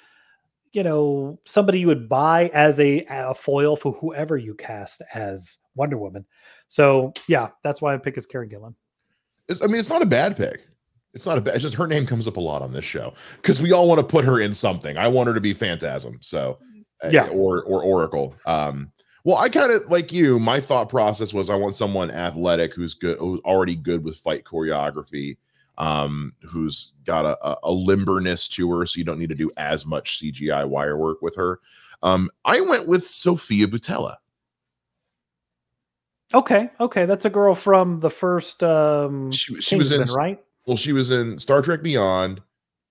you 0.72 0.82
know 0.82 1.38
somebody 1.44 1.80
you 1.80 1.86
would 1.88 2.08
buy 2.08 2.48
as 2.54 2.80
a, 2.80 3.04
a 3.10 3.34
foil 3.34 3.76
for 3.76 3.92
whoever 3.92 4.38
you 4.38 4.54
cast 4.54 5.02
as 5.12 5.58
wonder 5.74 5.98
woman 5.98 6.24
so 6.68 7.12
yeah 7.28 7.48
that's 7.62 7.82
why 7.82 7.92
i 7.94 7.98
pick 7.98 8.16
as 8.16 8.24
karen 8.24 8.48
gillan 8.48 8.74
It's, 9.48 9.60
I 9.60 9.66
mean, 9.66 9.76
it's 9.80 9.90
not 9.90 10.00
a 10.00 10.06
bad 10.06 10.36
pick. 10.38 10.66
It's 11.14 11.26
not 11.26 11.38
a 11.38 11.40
bad. 11.40 11.54
It's 11.54 11.62
just 11.62 11.74
her 11.76 11.86
name 11.86 12.06
comes 12.06 12.26
up 12.26 12.36
a 12.36 12.40
lot 12.40 12.60
on 12.62 12.72
this 12.72 12.84
show 12.84 13.14
because 13.36 13.62
we 13.62 13.72
all 13.72 13.88
want 13.88 14.00
to 14.00 14.06
put 14.06 14.24
her 14.24 14.40
in 14.40 14.52
something. 14.52 14.96
I 14.96 15.08
want 15.08 15.28
her 15.28 15.34
to 15.34 15.40
be 15.40 15.52
Phantasm. 15.52 16.18
So 16.20 16.58
uh, 17.02 17.10
Yeah. 17.12 17.28
or 17.28 17.62
or 17.62 17.82
Oracle. 17.82 18.34
Um. 18.46 18.90
Well, 19.26 19.38
I 19.38 19.48
kind 19.48 19.72
of 19.72 19.88
like 19.90 20.12
you. 20.12 20.38
My 20.38 20.60
thought 20.60 20.90
process 20.90 21.32
was 21.32 21.48
I 21.48 21.54
want 21.54 21.76
someone 21.76 22.10
athletic 22.10 22.74
who's 22.74 22.92
good, 22.92 23.16
who's 23.18 23.40
already 23.40 23.74
good 23.74 24.04
with 24.04 24.18
fight 24.18 24.44
choreography, 24.44 25.38
um, 25.78 26.34
who's 26.42 26.92
got 27.06 27.24
a, 27.24 27.38
a, 27.46 27.52
a 27.62 27.70
limberness 27.70 28.46
to 28.50 28.70
her, 28.72 28.84
so 28.84 28.98
you 28.98 29.04
don't 29.04 29.18
need 29.18 29.30
to 29.30 29.34
do 29.34 29.50
as 29.56 29.86
much 29.86 30.20
CGI 30.20 30.68
wire 30.68 30.98
work 30.98 31.22
with 31.22 31.34
her. 31.36 31.60
Um, 32.02 32.28
I 32.44 32.60
went 32.60 32.86
with 32.86 33.06
Sofia 33.06 33.66
Boutella. 33.66 34.16
okay 36.32 36.68
okay 36.80 37.06
that's 37.06 37.24
a 37.24 37.30
girl 37.30 37.54
from 37.54 38.00
the 38.00 38.10
first 38.10 38.62
um 38.64 39.30
She, 39.30 39.60
she 39.60 39.76
was 39.76 39.92
in 39.92 40.02
right 40.16 40.42
Well, 40.66 40.76
she 40.76 40.92
was 40.92 41.10
in 41.10 41.38
Star 41.38 41.62
Trek 41.62 41.82
Beyond. 41.82 42.40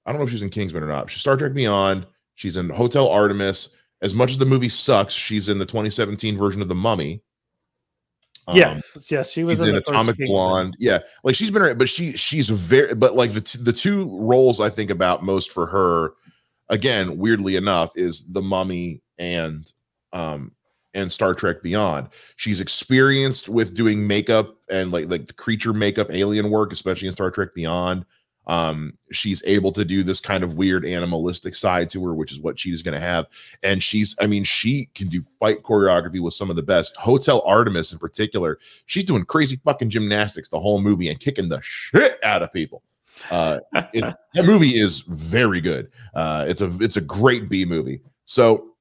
I 0.05 0.11
don't 0.11 0.19
know 0.19 0.25
if 0.25 0.31
she's 0.31 0.41
in 0.41 0.49
Kingsman 0.49 0.83
or 0.83 0.87
not. 0.87 1.09
She's 1.09 1.21
Star 1.21 1.37
Trek 1.37 1.53
Beyond. 1.53 2.05
She's 2.35 2.57
in 2.57 2.69
Hotel 2.69 3.07
Artemis. 3.07 3.75
As 4.01 4.13
much 4.13 4.31
as 4.31 4.37
the 4.37 4.45
movie 4.45 4.69
sucks, 4.69 5.13
she's 5.13 5.49
in 5.49 5.57
the 5.57 5.65
2017 5.65 6.37
version 6.37 6.61
of 6.61 6.67
The 6.67 6.75
Mummy. 6.75 7.21
Um, 8.45 8.57
yes 8.57 8.97
yes 9.09 9.31
she 9.31 9.45
was 9.45 9.61
in 9.61 9.73
the 9.73 9.81
first 9.81 9.89
Atomic. 9.89 10.17
Blonde. 10.17 10.75
Yeah, 10.77 10.99
like 11.23 11.33
she's 11.33 11.49
been, 11.49 11.61
around, 11.61 11.77
but 11.77 11.87
she 11.87 12.11
she's 12.11 12.49
very, 12.49 12.93
but 12.93 13.15
like 13.15 13.33
the 13.33 13.39
t- 13.39 13.59
the 13.61 13.71
two 13.71 14.05
roles 14.19 14.59
I 14.59 14.69
think 14.69 14.89
about 14.89 15.23
most 15.23 15.51
for 15.51 15.65
her, 15.67 16.13
again, 16.67 17.17
weirdly 17.17 17.55
enough, 17.55 17.91
is 17.95 18.25
The 18.33 18.41
Mummy 18.41 19.01
and 19.17 19.71
um 20.11 20.51
and 20.93 21.11
Star 21.11 21.33
Trek 21.33 21.61
Beyond. 21.61 22.09
She's 22.35 22.59
experienced 22.59 23.49
with 23.49 23.73
doing 23.73 24.05
makeup 24.05 24.57
and 24.69 24.91
like 24.91 25.07
like 25.07 25.27
the 25.27 25.33
creature 25.33 25.73
makeup, 25.73 26.11
alien 26.11 26.49
work, 26.49 26.71
especially 26.71 27.07
in 27.07 27.13
Star 27.13 27.31
Trek 27.31 27.49
Beyond. 27.53 28.05
Um, 28.45 28.93
she's 29.11 29.41
able 29.45 29.71
to 29.71 29.85
do 29.85 30.03
this 30.03 30.19
kind 30.19 30.43
of 30.43 30.55
weird 30.55 30.85
animalistic 30.85 31.55
side 31.55 31.89
to 31.91 32.05
her, 32.05 32.13
which 32.13 32.31
is 32.31 32.39
what 32.39 32.59
she's 32.59 32.81
going 32.81 32.93
to 32.93 32.99
have. 32.99 33.27
And 33.63 33.81
she's, 33.81 34.15
I 34.19 34.27
mean, 34.27 34.43
she 34.43 34.89
can 34.95 35.07
do 35.07 35.21
fight 35.39 35.63
choreography 35.63 36.19
with 36.19 36.33
some 36.33 36.49
of 36.49 36.55
the 36.55 36.63
best. 36.63 36.95
Hotel 36.97 37.41
Artemis, 37.45 37.93
in 37.93 37.99
particular, 37.99 38.59
she's 38.85 39.05
doing 39.05 39.23
crazy 39.23 39.59
fucking 39.63 39.89
gymnastics 39.89 40.49
the 40.49 40.59
whole 40.59 40.81
movie 40.81 41.09
and 41.09 41.19
kicking 41.19 41.49
the 41.49 41.61
shit 41.61 42.21
out 42.23 42.43
of 42.43 42.51
people. 42.51 42.83
Uh, 43.31 43.59
that 43.71 44.43
movie 44.43 44.77
is 44.77 45.01
very 45.01 45.61
good. 45.61 45.89
Uh, 46.13 46.45
it's 46.47 46.61
a 46.61 46.75
it's 46.81 46.97
a 46.97 47.01
great 47.01 47.47
B 47.47 47.63
movie. 47.63 48.01
So 48.25 48.72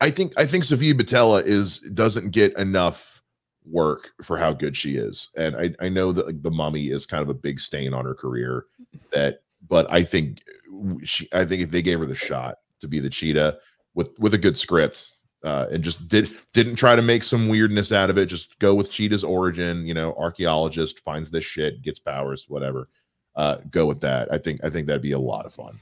I 0.00 0.10
think 0.10 0.32
I 0.36 0.46
think 0.46 0.64
Sofia 0.64 0.94
Boutella 0.94 1.44
is 1.44 1.80
doesn't 1.94 2.30
get 2.30 2.56
enough 2.58 3.22
work 3.64 4.10
for 4.22 4.36
how 4.36 4.52
good 4.52 4.76
she 4.76 4.96
is, 4.96 5.28
and 5.36 5.56
I 5.56 5.74
I 5.80 5.88
know 5.88 6.12
that 6.12 6.26
like, 6.26 6.42
the 6.42 6.50
Mummy 6.50 6.88
is 6.88 7.06
kind 7.06 7.22
of 7.22 7.28
a 7.28 7.34
big 7.34 7.60
stain 7.60 7.94
on 7.94 8.04
her 8.04 8.14
career. 8.14 8.66
That, 9.12 9.40
but 9.68 9.90
I 9.90 10.04
think 10.04 10.42
she 11.04 11.28
I 11.32 11.44
think 11.44 11.62
if 11.62 11.70
they 11.70 11.82
gave 11.82 11.98
her 11.98 12.06
the 12.06 12.14
shot 12.14 12.56
to 12.80 12.88
be 12.88 13.00
the 13.00 13.10
cheetah 13.10 13.58
with 13.94 14.18
with 14.18 14.34
a 14.34 14.38
good 14.38 14.56
script. 14.56 15.12
Uh, 15.44 15.66
and 15.70 15.84
just 15.84 16.08
did 16.08 16.36
didn't 16.54 16.74
try 16.74 16.96
to 16.96 17.02
make 17.02 17.22
some 17.22 17.48
weirdness 17.48 17.92
out 17.92 18.10
of 18.10 18.18
it. 18.18 18.26
Just 18.26 18.58
go 18.58 18.74
with 18.74 18.90
Cheetah's 18.90 19.22
origin. 19.22 19.86
You 19.86 19.94
know, 19.94 20.12
archaeologist 20.18 21.00
finds 21.00 21.30
this 21.30 21.44
shit, 21.44 21.82
gets 21.82 22.00
powers, 22.00 22.46
whatever. 22.48 22.88
Uh, 23.36 23.58
go 23.70 23.86
with 23.86 24.00
that. 24.00 24.32
I 24.32 24.38
think 24.38 24.64
I 24.64 24.70
think 24.70 24.86
that'd 24.86 25.02
be 25.02 25.12
a 25.12 25.18
lot 25.18 25.46
of 25.46 25.54
fun. 25.54 25.78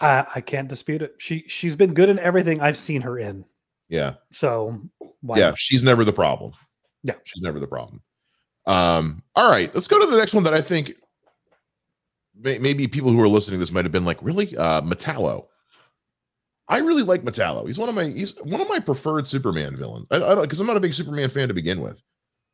I, 0.00 0.26
I 0.36 0.40
can't 0.40 0.68
dispute 0.68 1.02
it. 1.02 1.14
She 1.18 1.44
she's 1.48 1.76
been 1.76 1.94
good 1.94 2.08
in 2.08 2.18
everything 2.18 2.60
I've 2.60 2.76
seen 2.76 3.02
her 3.02 3.18
in. 3.18 3.44
Yeah. 3.88 4.14
So 4.32 4.80
yeah, 5.22 5.50
not? 5.50 5.58
she's 5.58 5.82
never 5.82 6.04
the 6.04 6.12
problem. 6.12 6.52
Yeah, 7.02 7.14
she's 7.24 7.42
never 7.42 7.58
the 7.58 7.66
problem. 7.66 8.02
Um. 8.66 9.22
All 9.34 9.50
right, 9.50 9.74
let's 9.74 9.88
go 9.88 9.98
to 9.98 10.06
the 10.06 10.16
next 10.16 10.34
one 10.34 10.44
that 10.44 10.54
I 10.54 10.60
think 10.60 10.94
may, 12.38 12.58
maybe 12.58 12.86
people 12.86 13.10
who 13.10 13.20
are 13.20 13.28
listening 13.28 13.58
to 13.58 13.60
this 13.60 13.72
might 13.72 13.84
have 13.84 13.92
been 13.92 14.04
like, 14.04 14.22
really, 14.22 14.56
uh, 14.56 14.82
Metallo. 14.82 15.46
I 16.68 16.78
really 16.78 17.02
like 17.02 17.22
Metallo. 17.22 17.66
He's 17.66 17.78
one 17.78 17.88
of 17.88 17.94
my 17.94 18.04
he's 18.08 18.36
one 18.42 18.60
of 18.60 18.68
my 18.68 18.78
preferred 18.78 19.26
Superman 19.26 19.74
villains. 19.76 20.06
I, 20.10 20.16
I 20.16 20.34
don't 20.34 20.42
because 20.42 20.60
I'm 20.60 20.66
not 20.66 20.76
a 20.76 20.80
big 20.80 20.92
Superman 20.92 21.30
fan 21.30 21.48
to 21.48 21.54
begin 21.54 21.80
with. 21.80 22.02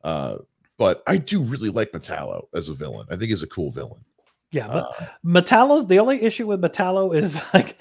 Uh, 0.05 0.37
but 0.77 1.03
I 1.05 1.17
do 1.17 1.41
really 1.41 1.69
like 1.69 1.91
Metallo 1.91 2.47
as 2.53 2.69
a 2.69 2.73
villain. 2.73 3.07
I 3.09 3.17
think 3.17 3.29
he's 3.29 3.43
a 3.43 3.47
cool 3.47 3.71
villain. 3.71 4.03
Yeah, 4.51 4.67
but 4.67 5.01
uh, 5.01 5.05
Metallo, 5.25 5.87
the 5.87 5.99
only 5.99 6.21
issue 6.21 6.47
with 6.47 6.61
Metallo 6.61 7.15
is 7.15 7.41
like 7.53 7.77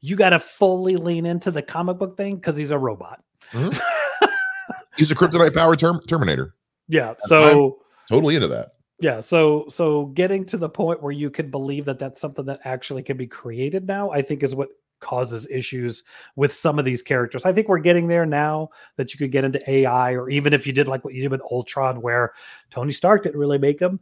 you 0.00 0.16
got 0.16 0.30
to 0.30 0.38
fully 0.38 0.96
lean 0.96 1.26
into 1.26 1.50
the 1.50 1.62
comic 1.62 1.98
book 1.98 2.16
thing 2.16 2.36
because 2.36 2.56
he's 2.56 2.70
a 2.70 2.78
robot. 2.78 3.22
Mm-hmm. 3.52 4.26
he's 4.96 5.10
a 5.10 5.14
kryptonite 5.14 5.54
powered 5.54 5.78
term- 5.78 6.02
Terminator. 6.06 6.54
Yeah, 6.88 7.14
so 7.20 7.76
I'm 8.08 8.16
totally 8.16 8.34
into 8.34 8.48
that. 8.48 8.72
Yeah, 9.00 9.20
so 9.20 9.66
so 9.68 10.06
getting 10.06 10.44
to 10.46 10.56
the 10.56 10.68
point 10.68 11.02
where 11.02 11.12
you 11.12 11.30
can 11.30 11.50
believe 11.50 11.84
that 11.84 11.98
that's 11.98 12.20
something 12.20 12.44
that 12.46 12.60
actually 12.64 13.02
can 13.02 13.16
be 13.16 13.26
created 13.26 13.86
now, 13.86 14.10
I 14.10 14.22
think 14.22 14.42
is 14.42 14.54
what 14.54 14.70
causes 15.00 15.48
issues 15.48 16.02
with 16.34 16.52
some 16.52 16.78
of 16.78 16.84
these 16.84 17.02
characters. 17.02 17.44
I 17.44 17.52
think 17.52 17.68
we're 17.68 17.78
getting 17.78 18.08
there 18.08 18.26
now 18.26 18.70
that 18.96 19.14
you 19.14 19.18
could 19.18 19.30
get 19.30 19.44
into 19.44 19.70
AI, 19.70 20.12
or 20.12 20.28
even 20.28 20.52
if 20.52 20.66
you 20.66 20.72
did 20.72 20.88
like 20.88 21.04
what 21.04 21.14
you 21.14 21.22
did 21.22 21.30
with 21.30 21.42
Ultron, 21.50 22.00
where 22.00 22.32
Tony 22.70 22.92
Stark 22.92 23.22
didn't 23.22 23.38
really 23.38 23.58
make 23.58 23.78
them 23.78 24.00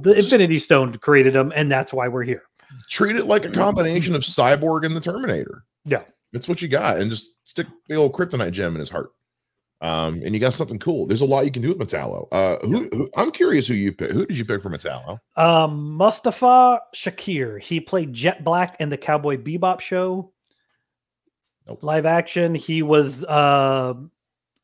the 0.00 0.14
Infinity 0.16 0.58
Stone 0.58 0.96
created 0.98 1.34
them, 1.34 1.52
and 1.54 1.70
that's 1.70 1.92
why 1.92 2.08
we're 2.08 2.24
here. 2.24 2.42
Treat 2.88 3.16
it 3.16 3.26
like 3.26 3.44
a 3.44 3.50
combination 3.50 4.14
of 4.14 4.22
Cyborg 4.22 4.86
and 4.86 4.96
the 4.96 5.00
Terminator. 5.00 5.64
Yeah, 5.84 6.02
that's 6.32 6.48
what 6.48 6.62
you 6.62 6.68
got, 6.68 6.98
and 6.98 7.10
just 7.10 7.46
stick 7.46 7.66
the 7.88 7.96
old 7.96 8.12
kryptonite 8.12 8.52
gem 8.52 8.74
in 8.74 8.80
his 8.80 8.90
heart. 8.90 9.10
Um, 9.82 10.22
and 10.24 10.32
you 10.32 10.38
got 10.38 10.52
something 10.52 10.78
cool. 10.78 11.08
There's 11.08 11.22
a 11.22 11.26
lot 11.26 11.44
you 11.44 11.50
can 11.50 11.60
do 11.60 11.74
with 11.74 11.78
Metallo. 11.78 12.28
Uh, 12.30 12.56
who, 12.64 12.88
who 12.92 13.08
I'm 13.16 13.32
curious 13.32 13.66
who 13.66 13.74
you 13.74 13.92
pick. 13.92 14.12
Who 14.12 14.24
did 14.24 14.38
you 14.38 14.44
pick 14.44 14.62
for 14.62 14.70
Metallo? 14.70 15.18
Um, 15.36 15.94
Mustafa 15.94 16.80
Shakir. 16.94 17.60
He 17.60 17.80
played 17.80 18.12
Jet 18.12 18.44
Black 18.44 18.76
in 18.78 18.90
the 18.90 18.96
Cowboy 18.96 19.38
Bebop 19.38 19.80
show. 19.80 20.32
Nope. 21.66 21.82
Live 21.82 22.06
action. 22.06 22.54
He 22.54 22.82
was 22.82 23.24
uh 23.24 23.94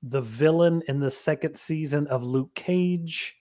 the 0.04 0.20
villain 0.20 0.82
in 0.86 1.00
the 1.00 1.10
second 1.10 1.56
season 1.56 2.06
of 2.06 2.22
Luke 2.22 2.54
Cage. 2.54 3.37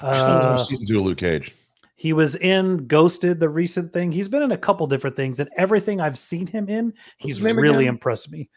Uh, 0.00 0.56
season 0.58 0.86
two 0.86 0.98
of 0.98 1.04
Luke 1.04 1.18
Cage. 1.18 1.54
He 1.96 2.12
was 2.12 2.36
in 2.36 2.86
Ghosted, 2.86 3.40
the 3.40 3.48
recent 3.48 3.92
thing. 3.92 4.12
He's 4.12 4.28
been 4.28 4.42
in 4.42 4.52
a 4.52 4.58
couple 4.58 4.86
different 4.86 5.16
things, 5.16 5.40
and 5.40 5.50
everything 5.56 6.00
I've 6.00 6.16
seen 6.16 6.46
him 6.46 6.68
in, 6.68 6.94
he's 7.16 7.42
really 7.42 7.84
again? 7.84 7.94
impressed 7.94 8.30
me. 8.30 8.48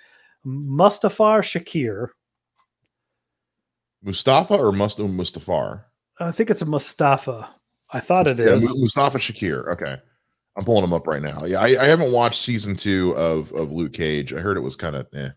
Mustafar 0.46 1.42
Shakir. 1.42 2.10
Mustafa 4.04 4.56
or 4.56 4.72
Mustafa 4.72 5.10
Mustafar? 5.10 5.84
I 6.20 6.32
think 6.32 6.50
it's 6.52 6.62
a 6.62 6.66
Mustafa. 6.66 7.50
I 7.90 8.00
thought 8.00 8.28
it 8.28 8.40
yeah, 8.40 8.54
is. 8.54 8.78
Mustafa 8.78 9.18
Shakir. 9.18 9.68
Okay. 9.74 9.98
I'm 10.56 10.66
pulling 10.66 10.84
him 10.84 10.94
up 10.94 11.08
right 11.08 11.22
now. 11.22 11.46
Yeah, 11.46 11.62
I, 11.62 11.82
I, 11.82 11.86
haven't 11.88 12.12
watched 12.12 12.44
season 12.44 12.76
two 12.76 13.16
of, 13.16 13.52
of 13.54 13.72
Luke 13.72 13.94
Cage. 13.94 14.34
I 14.34 14.40
heard 14.40 14.58
it 14.58 14.62
was 14.62 14.76
kind 14.76 14.96
of 14.96 15.08
eh. 15.14 15.30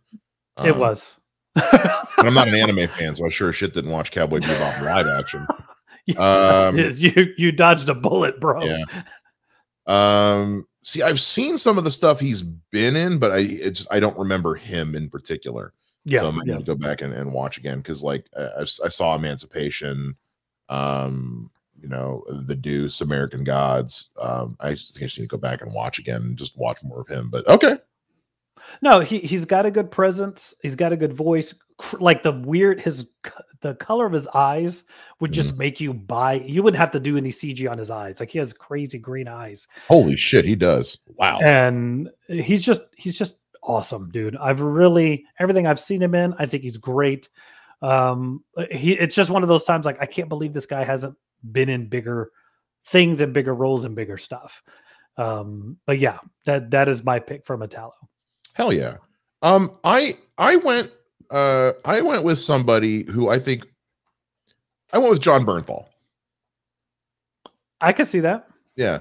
Um, 0.56 0.66
it 0.66 0.76
was. 0.76 1.16
I'm 2.18 2.34
not 2.34 2.48
an 2.48 2.56
anime 2.56 2.88
fan, 2.88 3.14
so 3.14 3.24
I 3.24 3.28
sure 3.28 3.52
shit 3.52 3.74
didn't 3.74 3.92
watch 3.92 4.10
Cowboy 4.10 4.40
Bebop 4.40 4.82
live 4.82 5.06
action. 5.06 5.46
um, 6.18 6.76
you 6.96 7.34
you 7.36 7.52
dodged 7.52 7.88
a 7.88 7.94
bullet, 7.94 8.40
bro. 8.40 8.62
Yeah. 8.62 8.84
Um. 9.86 10.66
See, 10.82 11.02
I've 11.02 11.20
seen 11.20 11.56
some 11.56 11.78
of 11.78 11.84
the 11.84 11.90
stuff 11.90 12.20
he's 12.20 12.42
been 12.42 12.94
in, 12.94 13.18
but 13.18 13.32
I 13.32 13.38
it's 13.38 13.86
I 13.90 14.00
don't 14.00 14.18
remember 14.18 14.54
him 14.54 14.94
in 14.94 15.08
particular. 15.08 15.72
Yeah. 16.04 16.20
So 16.20 16.28
I'm 16.28 16.38
gonna 16.38 16.62
go 16.62 16.74
back 16.74 17.00
and, 17.00 17.14
and 17.14 17.32
watch 17.32 17.56
again 17.56 17.78
because 17.78 18.02
like 18.02 18.26
I, 18.36 18.60
I 18.60 18.64
saw 18.64 19.14
Emancipation, 19.14 20.14
um, 20.68 21.50
you 21.80 21.88
know, 21.88 22.22
The 22.46 22.54
Deuce, 22.54 23.00
American 23.00 23.44
Gods. 23.44 24.10
Um, 24.20 24.56
I 24.60 24.72
just 24.72 24.94
think 24.94 25.04
I 25.04 25.06
need 25.06 25.24
to 25.24 25.26
go 25.26 25.38
back 25.38 25.62
and 25.62 25.72
watch 25.72 25.98
again 25.98 26.20
and 26.20 26.36
just 26.36 26.58
watch 26.58 26.82
more 26.82 27.00
of 27.00 27.08
him. 27.08 27.30
But 27.30 27.48
okay, 27.48 27.78
no, 28.82 29.00
he 29.00 29.20
he's 29.20 29.44
got 29.44 29.66
a 29.66 29.70
good 29.70 29.90
presence. 29.90 30.54
He's 30.62 30.76
got 30.76 30.92
a 30.92 30.96
good 30.96 31.14
voice. 31.14 31.54
Like 31.98 32.22
the 32.22 32.32
weird 32.32 32.80
his 32.80 33.10
the 33.60 33.74
color 33.74 34.06
of 34.06 34.12
his 34.12 34.28
eyes 34.28 34.84
would 35.20 35.32
just 35.32 35.54
mm. 35.54 35.58
make 35.58 35.80
you 35.80 35.92
buy. 35.92 36.34
You 36.34 36.62
wouldn't 36.62 36.80
have 36.80 36.92
to 36.92 37.00
do 37.00 37.16
any 37.16 37.30
CG 37.30 37.68
on 37.68 37.78
his 37.78 37.90
eyes. 37.90 38.20
Like 38.20 38.30
he 38.30 38.38
has 38.38 38.52
crazy 38.52 38.98
green 38.98 39.26
eyes. 39.26 39.66
Holy 39.88 40.16
shit, 40.16 40.44
he 40.44 40.54
does. 40.54 40.98
Wow. 41.16 41.40
And 41.40 42.10
he's 42.28 42.62
just 42.62 42.82
he's 42.96 43.18
just 43.18 43.40
awesome, 43.62 44.10
dude. 44.10 44.36
I've 44.36 44.60
really 44.60 45.24
everything 45.38 45.66
I've 45.66 45.80
seen 45.80 46.00
him 46.00 46.14
in. 46.14 46.34
I 46.38 46.46
think 46.46 46.62
he's 46.62 46.76
great. 46.76 47.28
Um, 47.82 48.44
he 48.70 48.92
it's 48.92 49.14
just 49.14 49.30
one 49.30 49.42
of 49.42 49.48
those 49.48 49.64
times 49.64 49.86
like 49.86 50.00
I 50.00 50.06
can't 50.06 50.28
believe 50.28 50.52
this 50.52 50.66
guy 50.66 50.84
hasn't 50.84 51.16
been 51.50 51.68
in 51.68 51.88
bigger 51.88 52.30
things 52.86 53.20
and 53.20 53.32
bigger 53.32 53.54
roles 53.54 53.84
and 53.84 53.96
bigger 53.96 54.18
stuff. 54.18 54.62
Um, 55.16 55.78
but 55.86 55.98
yeah, 55.98 56.18
that 56.44 56.70
that 56.70 56.88
is 56.88 57.04
my 57.04 57.18
pick 57.18 57.46
for 57.46 57.56
Metallo. 57.56 57.92
Hell 58.54 58.72
yeah. 58.72 58.96
Um, 59.42 59.78
I 59.84 60.18
I 60.38 60.56
went 60.56 60.90
uh 61.30 61.72
I 61.84 62.00
went 62.00 62.24
with 62.24 62.38
somebody 62.38 63.04
who 63.04 63.28
I 63.28 63.38
think 63.38 63.66
I 64.92 64.98
went 64.98 65.10
with 65.10 65.20
Jon 65.20 65.44
Bernthal. 65.44 65.86
I 67.80 67.92
could 67.92 68.08
see 68.08 68.20
that. 68.20 68.48
Yeah. 68.76 69.00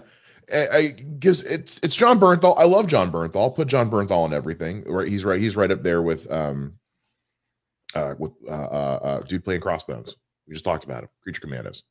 I 0.52 0.96
because 1.18 1.44
it's 1.44 1.80
it's 1.84 1.96
Jon 1.96 2.20
Bernthal. 2.20 2.56
I 2.58 2.66
love 2.66 2.88
Jon 2.88 3.12
Bernthal. 3.12 3.56
Put 3.56 3.68
Jon 3.68 3.90
Bernthal 3.90 4.26
in 4.26 4.34
everything. 4.34 4.84
Right, 4.86 5.08
he's 5.08 5.24
right. 5.24 5.40
He's 5.40 5.56
right 5.56 5.72
up 5.72 5.82
there 5.82 6.02
with 6.02 6.30
um, 6.30 6.74
uh, 7.96 8.16
with 8.20 8.34
uh, 8.48 8.52
uh, 8.52 9.00
uh 9.02 9.22
dude 9.22 9.46
playing 9.46 9.62
Crossbones. 9.62 10.16
We 10.48 10.54
just 10.54 10.66
talked 10.66 10.84
about 10.84 11.04
him. 11.04 11.10
Creature 11.22 11.42
Commandos. 11.42 11.84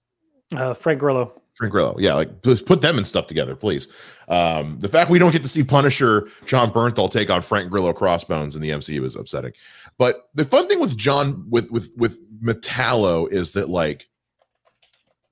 Uh, 0.54 0.74
Frank 0.74 1.00
Grillo. 1.00 1.32
Frank 1.54 1.72
Grillo. 1.72 1.96
Yeah, 1.98 2.14
like 2.14 2.42
just 2.42 2.66
put 2.66 2.80
them 2.80 2.96
and 2.96 3.06
stuff 3.06 3.26
together, 3.26 3.54
please. 3.54 3.88
Um, 4.28 4.78
the 4.80 4.88
fact 4.88 5.10
we 5.10 5.18
don't 5.18 5.32
get 5.32 5.42
to 5.42 5.48
see 5.48 5.62
Punisher 5.62 6.28
Jon 6.46 6.72
Bernthal 6.72 7.10
take 7.10 7.30
on 7.30 7.42
Frank 7.42 7.70
Grillo 7.70 7.92
Crossbones 7.92 8.56
in 8.56 8.62
the 8.62 8.70
MCU 8.70 9.04
is 9.04 9.16
upsetting. 9.16 9.52
But 9.98 10.28
the 10.34 10.44
fun 10.44 10.68
thing 10.68 10.80
with 10.80 10.96
John 10.96 11.44
with 11.50 11.70
with 11.70 11.92
with 11.96 12.20
Metallo 12.42 13.30
is 13.30 13.52
that 13.52 13.68
like 13.68 14.08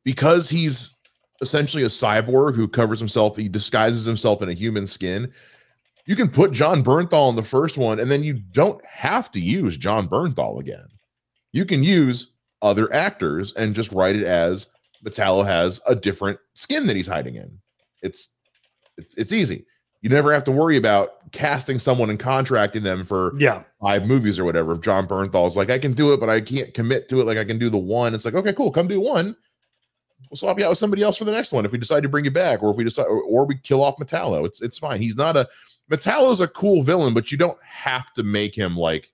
because 0.05 0.49
he's 0.49 0.97
essentially 1.41 1.83
a 1.83 1.87
cyborg 1.87 2.55
who 2.55 2.69
covers 2.69 2.99
himself, 2.99 3.37
he 3.37 3.49
disguises 3.49 4.05
himself 4.05 4.43
in 4.43 4.51
a 4.51 4.55
human 4.55 4.87
skin. 4.87 5.33
You 6.07 6.17
can 6.17 6.29
put 6.29 6.53
Jon 6.53 6.85
Bernthal 6.85 7.31
in 7.31 7.37
the 7.37 7.43
first 7.43 7.79
one, 7.79 8.01
and 8.01 8.11
then 8.11 8.23
you 8.23 8.35
don't 8.35 8.85
have 8.85 9.31
to 9.33 9.41
use 9.41 9.77
Jon 9.77 10.09
Bernthal 10.09 10.61
again. 10.61 10.87
You 11.53 11.65
can 11.65 11.83
use 11.83 12.33
other 12.63 12.93
actors 12.93 13.53
and 13.55 13.75
just 13.75 13.93
write 13.93 14.17
it 14.17 14.25
as 14.25 14.67
Metallo 15.05 15.45
has 15.45 15.81
a 15.87 15.95
different 15.95 16.39
skin 16.55 16.87
that 16.87 16.97
he's 16.97 17.07
hiding 17.07 17.37
in. 17.37 17.59
It's 18.03 18.29
it's 18.97 19.17
it's 19.17 19.33
easy. 19.33 19.67
You 20.03 20.09
never 20.09 20.33
have 20.33 20.45
to 20.45 20.53
worry 20.53 20.79
about 20.79 21.31
casting 21.33 21.79
someone 21.79 22.09
and 22.09 22.19
contracting 22.19 22.83
them 22.83 23.05
for 23.05 23.39
yeah 23.39 23.63
five 23.81 24.07
movies 24.07 24.39
or 24.39 24.45
whatever. 24.45 24.73
If 24.73 24.81
Jon 24.81 25.07
Bernthal's 25.07 25.57
like, 25.57 25.71
I 25.71 25.79
can 25.79 25.93
do 25.93 26.13
it, 26.13 26.21
but 26.21 26.31
I 26.31 26.41
can't 26.41 26.73
commit 26.75 27.09
to 27.11 27.21
it. 27.21 27.25
Like 27.25 27.39
I 27.39 27.45
can 27.45 27.59
do 27.59 27.71
the 27.71 27.79
one. 27.79 28.15
It's 28.15 28.25
like, 28.25 28.35
okay, 28.35 28.53
cool, 28.53 28.71
come 28.71 28.89
do 28.89 29.01
one. 29.01 29.37
We'll 30.31 30.37
swap 30.37 30.59
you 30.59 30.65
out 30.65 30.71
with 30.71 30.79
somebody 30.79 31.03
else 31.03 31.17
for 31.17 31.25
the 31.25 31.33
next 31.33 31.51
one 31.51 31.65
if 31.65 31.73
we 31.73 31.79
decide 31.79 32.03
to 32.03 32.09
bring 32.09 32.25
you 32.25 32.31
back, 32.31 32.63
or 32.63 32.71
if 32.71 32.77
we 32.77 32.85
decide, 32.85 33.07
or, 33.07 33.23
or 33.23 33.45
we 33.47 33.57
kill 33.57 33.83
off 33.83 33.97
Metallo. 33.97 34.47
It's 34.47 34.61
it's 34.61 34.79
fine. 34.79 35.01
He's 35.01 35.17
not 35.17 35.37
a 35.37 35.49
Metallo's 35.91 36.41
a 36.41 36.49
cool 36.49 36.83
villain, 36.83 37.15
but 37.15 37.33
you 37.33 37.39
don't 37.39 37.59
have 37.63 38.13
to 38.15 38.23
make 38.23 38.55
him 38.55 38.77
like 38.77 39.11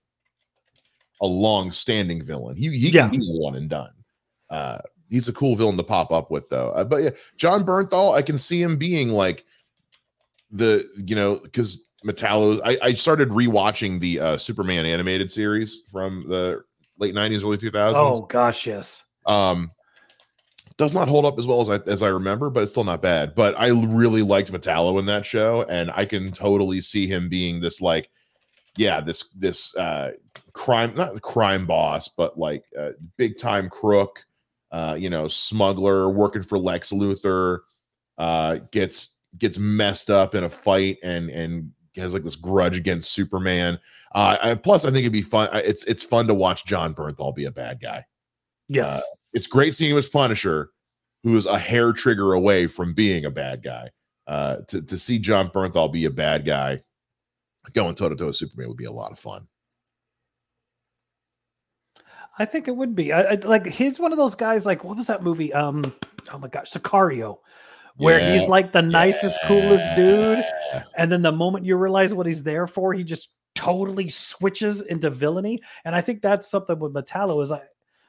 a 1.23 1.27
long-standing 1.27 2.23
villain. 2.23 2.57
He 2.57 2.69
he 2.71 2.91
yeah. 2.91 3.09
can 3.09 3.19
be 3.19 3.27
one 3.27 3.55
and 3.55 3.69
done. 3.69 3.93
Uh, 4.51 4.79
he's 5.11 5.29
a 5.29 5.33
cool 5.33 5.57
villain 5.57 5.77
to 5.77 5.83
pop 5.83 6.13
up 6.13 6.31
with 6.31 6.49
though. 6.49 6.71
Uh, 6.71 6.85
but 6.85 7.03
yeah, 7.03 7.11
Jon 7.37 7.65
Bernthal, 7.65 8.17
I 8.17 8.23
can 8.23 8.39
see 8.39 8.63
him 8.63 8.77
being 8.77 9.11
like 9.11 9.45
the 10.51 10.85
you 10.97 11.15
know 11.15 11.37
because 11.43 11.83
Metallo. 12.05 12.61
I, 12.65 12.79
I 12.83 12.93
started 12.93 13.31
rewatching 13.31 14.01
the 14.01 14.21
uh, 14.21 14.39
Superman 14.39 14.87
animated 14.87 15.31
series 15.31 15.83
from 15.91 16.25
the 16.29 16.63
late 16.99 17.15
'90s, 17.15 17.43
early 17.43 17.59
2000s. 17.59 17.93
Oh 17.95 18.21
gosh, 18.23 18.67
yes. 18.67 19.03
Um, 19.27 19.73
does 20.77 20.95
not 20.95 21.09
hold 21.09 21.25
up 21.25 21.39
as 21.39 21.47
well 21.47 21.61
as 21.61 21.71
I 21.71 21.77
as 21.91 22.03
I 22.03 22.09
remember, 22.09 22.51
but 22.51 22.63
it's 22.63 22.73
still 22.73 22.85
not 22.85 23.03
bad. 23.03 23.35
But 23.35 23.59
I 23.59 23.69
really 23.69 24.23
liked 24.23 24.53
Metallo 24.53 24.99
in 24.99 25.07
that 25.07 25.25
show, 25.25 25.63
and 25.69 25.91
I 25.95 26.05
can 26.05 26.31
totally 26.33 26.81
see 26.81 27.07
him 27.07 27.29
being 27.29 27.61
this 27.61 27.81
like, 27.81 28.11
yeah, 28.77 29.01
this 29.01 29.29
this 29.35 29.75
uh 29.77 30.13
crime 30.53 30.95
not 30.95 31.15
the 31.15 31.21
crime 31.21 31.67
boss, 31.67 32.09
but 32.09 32.39
like 32.39 32.65
uh, 32.79 32.91
big 33.17 33.39
time 33.39 33.71
crook, 33.71 34.25
uh, 34.77 34.95
you 34.95 35.09
know, 35.09 35.27
smuggler 35.27 36.11
working 36.11 36.43
for 36.43 36.59
Lex 36.59 36.93
Luthor, 36.93 37.61
uh, 38.19 38.59
gets 38.73 39.09
gets 39.39 39.59
messed 39.59 40.11
up 40.11 40.35
in 40.35 40.45
a 40.45 40.51
fight 40.51 40.99
and 41.03 41.31
and 41.31 41.73
has 41.97 42.13
like 42.13 42.23
this 42.23 42.37
grudge 42.37 42.77
against 42.77 43.13
Superman. 43.13 43.81
Uh, 44.15 44.37
I, 44.43 44.55
plus, 44.55 44.85
I 44.85 44.89
think 44.89 44.99
it'd 44.99 45.15
be 45.15 45.23
fun. 45.23 45.49
It's 45.55 45.83
it's 45.85 46.03
fun 46.03 46.27
to 46.27 46.35
watch 46.35 46.67
Jon 46.67 46.95
Bernthal 46.95 47.35
be 47.35 47.47
a 47.47 47.51
bad 47.51 47.81
guy. 47.81 48.05
Yes. 48.69 48.97
Uh, 48.97 49.01
it's 49.33 49.47
great 49.47 49.75
seeing 49.75 49.93
him 49.93 49.97
as 49.97 50.11
Punisher, 50.11 50.73
who 51.23 51.39
is 51.39 51.47
a 51.47 51.59
hair 51.59 51.95
trigger 51.95 52.35
away 52.35 52.67
from 52.67 52.93
being 52.93 53.25
a 53.25 53.31
bad 53.31 53.63
guy. 53.63 53.89
Uh, 54.27 54.57
to, 54.69 54.83
to 54.83 54.99
see 54.99 55.19
Jon 55.19 55.49
Bernthal 55.49 55.91
be 55.91 56.05
a 56.05 56.11
bad 56.11 56.45
guy 56.45 56.83
going 57.73 57.95
toe 57.95 58.11
to 58.11 58.17
toe 58.17 58.27
with 58.27 58.37
Superman 58.37 58.69
would 58.69 58.77
be 58.77 58.85
a 58.85 58.93
lot 58.93 59.11
of 59.11 59.19
fun. 59.19 59.49
I 62.39 62.45
think 62.45 62.69
it 62.69 62.77
would 62.77 62.95
be. 62.95 63.13
I, 63.13 63.23
I, 63.23 63.35
like 63.35 63.67
he's 63.67 63.99
one 63.99 64.13
of 64.13 64.19
those 64.19 64.35
guys. 64.35 64.67
Like 64.67 64.85
what 64.85 64.97
was 64.97 65.07
that 65.07 65.23
movie? 65.23 65.53
Um, 65.53 65.95
oh 66.33 66.39
my 66.39 66.49
gosh, 66.49 66.71
Sicario, 66.71 67.39
where 67.97 68.19
Yeah, 68.19 68.39
he's 68.39 68.49
like 68.49 68.73
the 68.73 68.83
nicest, 68.83 69.39
coolest 69.47 69.95
dude, 69.97 70.45
and 70.97 71.11
then 71.11 71.23
the 71.23 71.33
moment 71.33 71.65
you 71.65 71.77
realize 71.77 72.13
what 72.13 72.27
he's 72.27 72.43
there 72.43 72.67
for, 72.67 72.93
he 72.93 73.05
just 73.05 73.35
totally 73.55 74.09
switches 74.09 74.83
into 74.83 75.11
villainy. 75.11 75.61
And 75.85 75.95
I 75.95 76.03
think 76.03 76.21
that's 76.21 76.49
something 76.51 76.79
with 76.79 76.93
Metallo 76.93 77.43
is 77.43 77.51
I, 77.51 77.63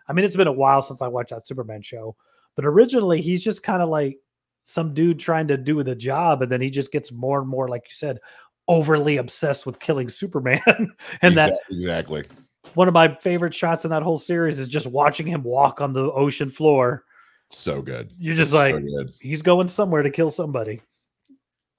I 0.07 0.13
mean, 0.13 0.25
it's 0.25 0.35
been 0.35 0.47
a 0.47 0.51
while 0.51 0.81
since 0.81 1.01
I 1.01 1.07
watched 1.07 1.29
that 1.31 1.47
Superman 1.47 1.81
show, 1.81 2.15
but 2.55 2.65
originally 2.65 3.21
he's 3.21 3.43
just 3.43 3.63
kind 3.63 3.81
of 3.81 3.89
like 3.89 4.17
some 4.63 4.93
dude 4.93 5.19
trying 5.19 5.47
to 5.47 5.57
do 5.57 5.81
the 5.83 5.95
job, 5.95 6.41
and 6.41 6.51
then 6.51 6.61
he 6.61 6.69
just 6.69 6.91
gets 6.91 7.11
more 7.11 7.39
and 7.39 7.47
more, 7.47 7.69
like 7.69 7.83
you 7.85 7.95
said, 7.95 8.19
overly 8.67 9.15
obsessed 9.15 9.65
with 9.65 9.79
killing 9.79 10.09
Superman, 10.09 10.61
and 11.21 11.37
that 11.37 11.53
exactly. 11.69 12.25
One 12.73 12.87
of 12.87 12.93
my 12.93 13.13
favorite 13.15 13.53
shots 13.53 13.83
in 13.85 13.91
that 13.91 14.03
whole 14.03 14.19
series 14.19 14.59
is 14.59 14.69
just 14.69 14.87
watching 14.87 15.27
him 15.27 15.43
walk 15.43 15.81
on 15.81 15.93
the 15.93 16.11
ocean 16.11 16.49
floor. 16.49 17.03
So 17.49 17.81
good. 17.81 18.11
You're 18.19 18.35
just 18.35 18.51
It's 18.51 18.55
like, 18.55 18.75
good. 18.75 19.13
he's 19.21 19.41
going 19.41 19.69
somewhere 19.69 20.03
to 20.03 20.09
kill 20.09 20.31
somebody. 20.31 20.81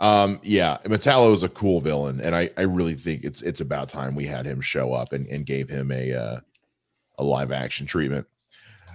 Um, 0.01 0.39
yeah, 0.43 0.79
Metallo 0.85 1.33
is 1.35 1.43
a 1.43 1.49
cool 1.49 1.81
villain, 1.81 2.21
and 2.21 2.35
I 2.35 2.51
I 2.57 2.63
really 2.63 2.95
think 2.95 3.25
it's 3.25 3.43
it's 3.43 3.61
about 3.61 3.89
time 3.89 4.15
we 4.15 4.27
had 4.27 4.47
him 4.47 4.61
show 4.61 4.93
up 4.93 5.13
and, 5.13 5.27
and 5.27 5.45
gave 5.45 5.69
him 5.69 5.91
a 5.91 6.13
uh, 6.13 6.41
a 7.19 7.25
live 7.25 7.51
action 7.51 7.85
treatment. 7.85 8.27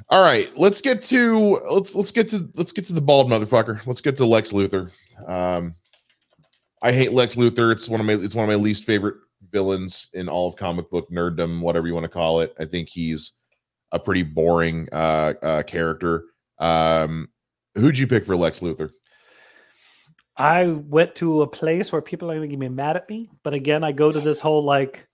All 0.09 0.21
right, 0.21 0.49
let's 0.55 0.79
get 0.79 1.01
to 1.03 1.59
let's 1.69 1.93
let's 1.93 2.11
get 2.11 2.29
to 2.29 2.49
let's 2.55 2.71
get 2.71 2.85
to 2.85 2.93
the 2.93 3.01
bald 3.01 3.29
motherfucker. 3.29 3.85
Let's 3.85 4.01
get 4.01 4.15
to 4.17 4.25
Lex 4.25 4.53
Luthor. 4.53 4.91
Um, 5.27 5.75
I 6.81 6.91
hate 6.93 7.11
Lex 7.11 7.35
Luthor. 7.35 7.71
It's 7.71 7.89
one 7.89 7.99
of 7.99 8.05
my 8.05 8.13
it's 8.13 8.35
one 8.35 8.45
of 8.45 8.49
my 8.49 8.61
least 8.61 8.85
favorite 8.85 9.15
villains 9.51 10.09
in 10.13 10.29
all 10.29 10.47
of 10.47 10.55
comic 10.55 10.89
book 10.89 11.09
nerddom, 11.09 11.61
whatever 11.61 11.87
you 11.87 11.93
want 11.93 12.05
to 12.05 12.09
call 12.09 12.39
it. 12.41 12.53
I 12.59 12.65
think 12.65 12.89
he's 12.89 13.33
a 13.91 13.99
pretty 13.99 14.23
boring 14.23 14.87
uh, 14.91 15.33
uh 15.41 15.63
character. 15.63 16.25
Um, 16.59 17.29
who'd 17.75 17.97
you 17.97 18.07
pick 18.07 18.25
for 18.25 18.35
Lex 18.35 18.59
Luthor? 18.59 18.91
I 20.35 20.67
went 20.67 21.15
to 21.15 21.43
a 21.43 21.47
place 21.47 21.91
where 21.91 22.01
people 22.01 22.31
are 22.31 22.35
going 22.35 22.49
to 22.49 22.51
get 22.55 22.59
me 22.59 22.69
mad 22.69 22.95
at 22.95 23.07
me, 23.09 23.29
but 23.43 23.53
again, 23.53 23.83
I 23.83 23.91
go 23.91 24.11
to 24.11 24.19
this 24.19 24.39
whole 24.39 24.63
like, 24.63 25.07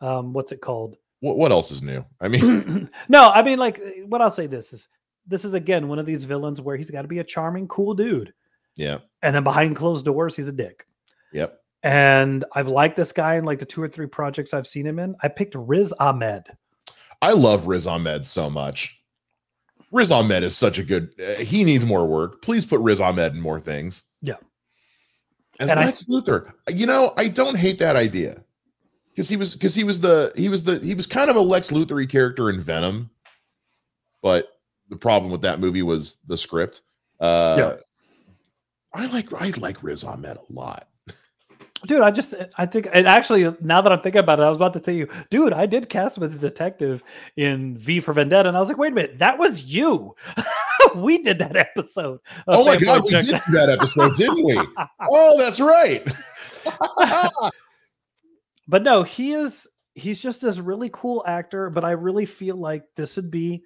um, 0.00 0.32
what's 0.32 0.50
it 0.50 0.60
called? 0.60 0.96
What 1.20 1.36
what 1.38 1.52
else 1.52 1.70
is 1.70 1.82
new? 1.82 2.04
I 2.20 2.28
mean, 2.28 2.90
no, 3.08 3.30
I 3.30 3.42
mean 3.42 3.58
like 3.58 3.80
what 4.06 4.20
I'll 4.20 4.30
say. 4.30 4.46
This 4.46 4.72
is 4.72 4.88
this 5.26 5.44
is 5.44 5.54
again 5.54 5.88
one 5.88 5.98
of 5.98 6.06
these 6.06 6.24
villains 6.24 6.60
where 6.60 6.76
he's 6.76 6.90
got 6.90 7.02
to 7.02 7.08
be 7.08 7.20
a 7.20 7.24
charming, 7.24 7.68
cool 7.68 7.94
dude, 7.94 8.34
yeah, 8.76 8.98
and 9.22 9.34
then 9.34 9.44
behind 9.44 9.76
closed 9.76 10.04
doors, 10.04 10.36
he's 10.36 10.48
a 10.48 10.52
dick. 10.52 10.86
yep. 11.32 11.60
And 11.84 12.46
I've 12.54 12.66
liked 12.68 12.96
this 12.96 13.12
guy 13.12 13.34
in 13.34 13.44
like 13.44 13.58
the 13.58 13.66
two 13.66 13.82
or 13.82 13.88
three 13.88 14.06
projects 14.06 14.54
I've 14.54 14.66
seen 14.66 14.86
him 14.86 14.98
in. 14.98 15.14
I 15.22 15.28
picked 15.28 15.54
Riz 15.54 15.92
Ahmed. 16.00 16.46
I 17.20 17.32
love 17.32 17.66
Riz 17.66 17.86
Ahmed 17.86 18.24
so 18.24 18.48
much. 18.48 18.98
Riz 19.92 20.10
Ahmed 20.10 20.42
is 20.42 20.56
such 20.56 20.78
a 20.78 20.82
good. 20.82 21.10
Uh, 21.20 21.42
he 21.42 21.62
needs 21.62 21.84
more 21.84 22.06
work. 22.06 22.40
Please 22.42 22.64
put 22.64 22.80
Riz 22.80 23.00
Ahmed 23.02 23.34
in 23.34 23.40
more 23.40 23.60
things. 23.60 24.02
Yeah. 24.22 24.36
As 25.60 25.70
And 25.70 25.78
I- 25.78 25.84
Lex 25.84 26.04
Luthor, 26.06 26.52
you 26.68 26.86
know, 26.86 27.12
I 27.18 27.28
don't 27.28 27.56
hate 27.56 27.78
that 27.80 27.96
idea 27.96 28.42
because 29.10 29.28
he 29.28 29.36
was 29.36 29.52
because 29.52 29.74
he 29.74 29.84
was 29.84 30.00
the 30.00 30.32
he 30.36 30.48
was 30.48 30.64
the 30.64 30.78
he 30.80 30.94
was 30.94 31.06
kind 31.06 31.28
of 31.30 31.36
a 31.36 31.40
Lex 31.40 31.70
Luthor 31.70 32.08
character 32.08 32.48
in 32.50 32.60
Venom, 32.60 33.10
but 34.22 34.48
the 34.88 34.96
problem 34.96 35.30
with 35.30 35.42
that 35.42 35.60
movie 35.60 35.82
was 35.82 36.16
the 36.26 36.36
script. 36.38 36.80
Uh, 37.20 37.56
Yeah. 37.58 37.76
I 38.94 39.06
like 39.06 39.32
I 39.34 39.50
like 39.58 39.82
Riz 39.82 40.02
Ahmed 40.02 40.38
a 40.38 40.52
lot. 40.52 40.88
Dude, 41.86 42.00
I 42.00 42.10
just 42.10 42.34
I 42.56 42.66
think 42.66 42.88
and 42.92 43.06
actually 43.06 43.54
now 43.60 43.80
that 43.80 43.92
I'm 43.92 44.00
thinking 44.00 44.20
about 44.20 44.40
it, 44.40 44.42
I 44.42 44.48
was 44.48 44.56
about 44.56 44.72
to 44.74 44.80
tell 44.80 44.94
you, 44.94 45.08
dude, 45.30 45.52
I 45.52 45.66
did 45.66 45.88
cast 45.88 46.16
him 46.16 46.24
as 46.24 46.36
a 46.36 46.38
detective 46.38 47.02
in 47.36 47.76
V 47.76 48.00
for 48.00 48.12
Vendetta, 48.12 48.48
and 48.48 48.56
I 48.56 48.60
was 48.60 48.68
like, 48.68 48.78
wait 48.78 48.92
a 48.92 48.94
minute, 48.94 49.18
that 49.18 49.38
was 49.38 49.64
you. 49.64 50.14
we 50.94 51.18
did 51.18 51.38
that 51.40 51.56
episode. 51.56 52.20
Oh 52.46 52.64
my 52.64 52.76
god, 52.76 53.04
we 53.04 53.10
did 53.10 53.40
that 53.52 53.68
episode, 53.68 54.16
didn't 54.16 54.44
we? 54.44 54.58
Oh, 55.10 55.38
that's 55.38 55.60
right. 55.60 56.06
but 58.68 58.82
no, 58.82 59.02
he 59.02 59.32
is 59.32 59.66
he's 59.94 60.20
just 60.20 60.40
this 60.40 60.58
really 60.58 60.90
cool 60.92 61.24
actor, 61.26 61.70
but 61.70 61.84
I 61.84 61.92
really 61.92 62.26
feel 62.26 62.56
like 62.56 62.84
this 62.96 63.16
would 63.16 63.30
be 63.30 63.62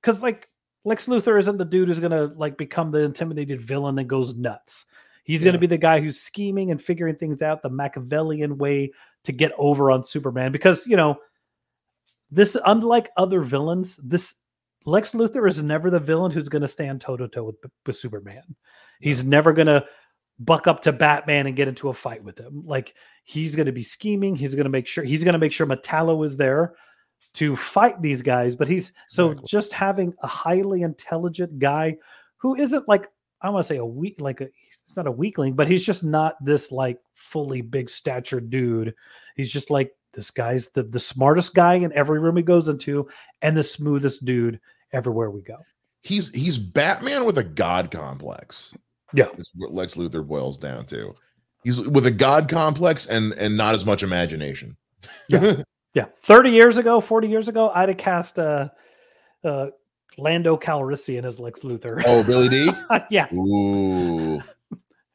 because 0.00 0.22
like 0.22 0.48
Lex 0.84 1.06
Luthor 1.06 1.38
isn't 1.38 1.58
the 1.58 1.64
dude 1.64 1.88
who's 1.88 2.00
gonna 2.00 2.26
like 2.36 2.56
become 2.56 2.90
the 2.90 3.00
intimidated 3.00 3.60
villain 3.60 3.94
that 3.96 4.04
goes 4.04 4.36
nuts. 4.36 4.86
He's 5.30 5.44
gonna 5.44 5.58
be 5.58 5.66
the 5.66 5.78
guy 5.78 6.00
who's 6.00 6.20
scheming 6.20 6.70
and 6.70 6.82
figuring 6.82 7.16
things 7.16 7.42
out 7.42 7.62
the 7.62 7.70
Machiavellian 7.70 8.58
way 8.58 8.92
to 9.24 9.32
get 9.32 9.52
over 9.58 9.90
on 9.90 10.04
Superman 10.04 10.52
because 10.52 10.86
you 10.86 10.96
know 10.96 11.18
this 12.30 12.56
unlike 12.66 13.10
other 13.16 13.40
villains, 13.42 13.96
this 13.96 14.34
Lex 14.86 15.12
Luthor 15.12 15.48
is 15.48 15.62
never 15.62 15.90
the 15.90 16.00
villain 16.00 16.30
who's 16.30 16.48
going 16.48 16.62
to 16.62 16.68
stand 16.68 17.00
toe 17.00 17.16
to 17.16 17.28
toe 17.28 17.44
with 17.44 17.56
with 17.86 17.96
Superman. 17.96 18.42
He's 19.00 19.24
never 19.24 19.52
going 19.52 19.66
to 19.66 19.84
buck 20.38 20.66
up 20.66 20.80
to 20.82 20.92
Batman 20.92 21.46
and 21.46 21.56
get 21.56 21.68
into 21.68 21.90
a 21.90 21.94
fight 21.94 22.24
with 22.24 22.38
him. 22.38 22.62
Like 22.64 22.94
he's 23.24 23.54
going 23.54 23.66
to 23.66 23.72
be 23.72 23.82
scheming. 23.82 24.36
He's 24.36 24.54
going 24.54 24.64
to 24.64 24.70
make 24.70 24.86
sure 24.86 25.04
he's 25.04 25.22
going 25.24 25.34
to 25.34 25.38
make 25.38 25.52
sure 25.52 25.66
Metallo 25.66 26.24
is 26.24 26.36
there 26.36 26.74
to 27.34 27.56
fight 27.56 28.00
these 28.00 28.22
guys. 28.22 28.56
But 28.56 28.68
he's 28.68 28.92
so 29.08 29.32
Exactly. 29.32 29.48
just 29.48 29.72
having 29.72 30.14
a 30.22 30.26
highly 30.26 30.82
intelligent 30.82 31.58
guy 31.58 31.98
who 32.38 32.54
isn't 32.56 32.88
like 32.88 33.08
I 33.42 33.50
want 33.50 33.64
to 33.64 33.68
say 33.68 33.78
a 33.78 33.84
weak 33.84 34.20
like 34.20 34.40
a 34.40 34.48
he's 34.54 34.96
not 34.96 35.06
a 35.06 35.12
weakling, 35.12 35.54
but 35.54 35.68
he's 35.68 35.84
just 35.84 36.04
not 36.04 36.36
this 36.44 36.70
like 36.70 36.98
fully 37.14 37.62
big 37.62 37.88
stature 37.88 38.40
dude. 38.40 38.94
He's 39.36 39.50
just 39.50 39.70
like 39.70 39.92
this 40.12 40.30
guy's 40.30 40.70
the 40.70 40.82
the 40.82 40.98
smartest 40.98 41.54
guy 41.54 41.74
in 41.74 41.92
every 41.92 42.20
room 42.20 42.36
he 42.36 42.42
goes 42.42 42.68
into 42.68 43.08
and 43.42 43.56
the 43.56 43.64
smoothest 43.64 44.24
dude 44.24 44.60
everywhere 44.92 45.30
we 45.30 45.42
go. 45.42 45.56
he's 46.02 46.30
he's 46.32 46.58
Batman 46.58 47.24
with 47.24 47.38
a 47.38 47.44
god 47.44 47.90
complex. 47.90 48.74
Yeah. 49.12 49.26
is 49.38 49.50
what 49.56 49.72
Lex 49.74 49.94
Luthor 49.94 50.26
boils 50.26 50.56
down 50.58 50.86
to. 50.86 51.14
He's 51.64 51.80
with 51.88 52.06
a 52.06 52.10
god 52.10 52.48
complex 52.48 53.06
and 53.06 53.32
and 53.34 53.56
not 53.56 53.74
as 53.74 53.84
much 53.84 54.02
imagination. 54.02 54.76
Yeah. 55.28 55.62
Yeah, 55.92 56.04
thirty 56.22 56.50
years 56.50 56.76
ago, 56.76 57.00
forty 57.00 57.26
years 57.26 57.48
ago, 57.48 57.72
I'd 57.74 57.88
have 57.88 57.98
cast 57.98 58.38
uh, 58.38 58.68
uh, 59.42 59.70
Lando 60.18 60.56
Calrissian 60.56 61.24
as 61.24 61.38
Lex 61.40 61.60
Luthor. 61.60 62.02
oh, 62.06 62.22
Billy 62.24 62.48
Dee. 62.48 62.70
yeah, 63.10 63.32
Ooh, 63.34 64.42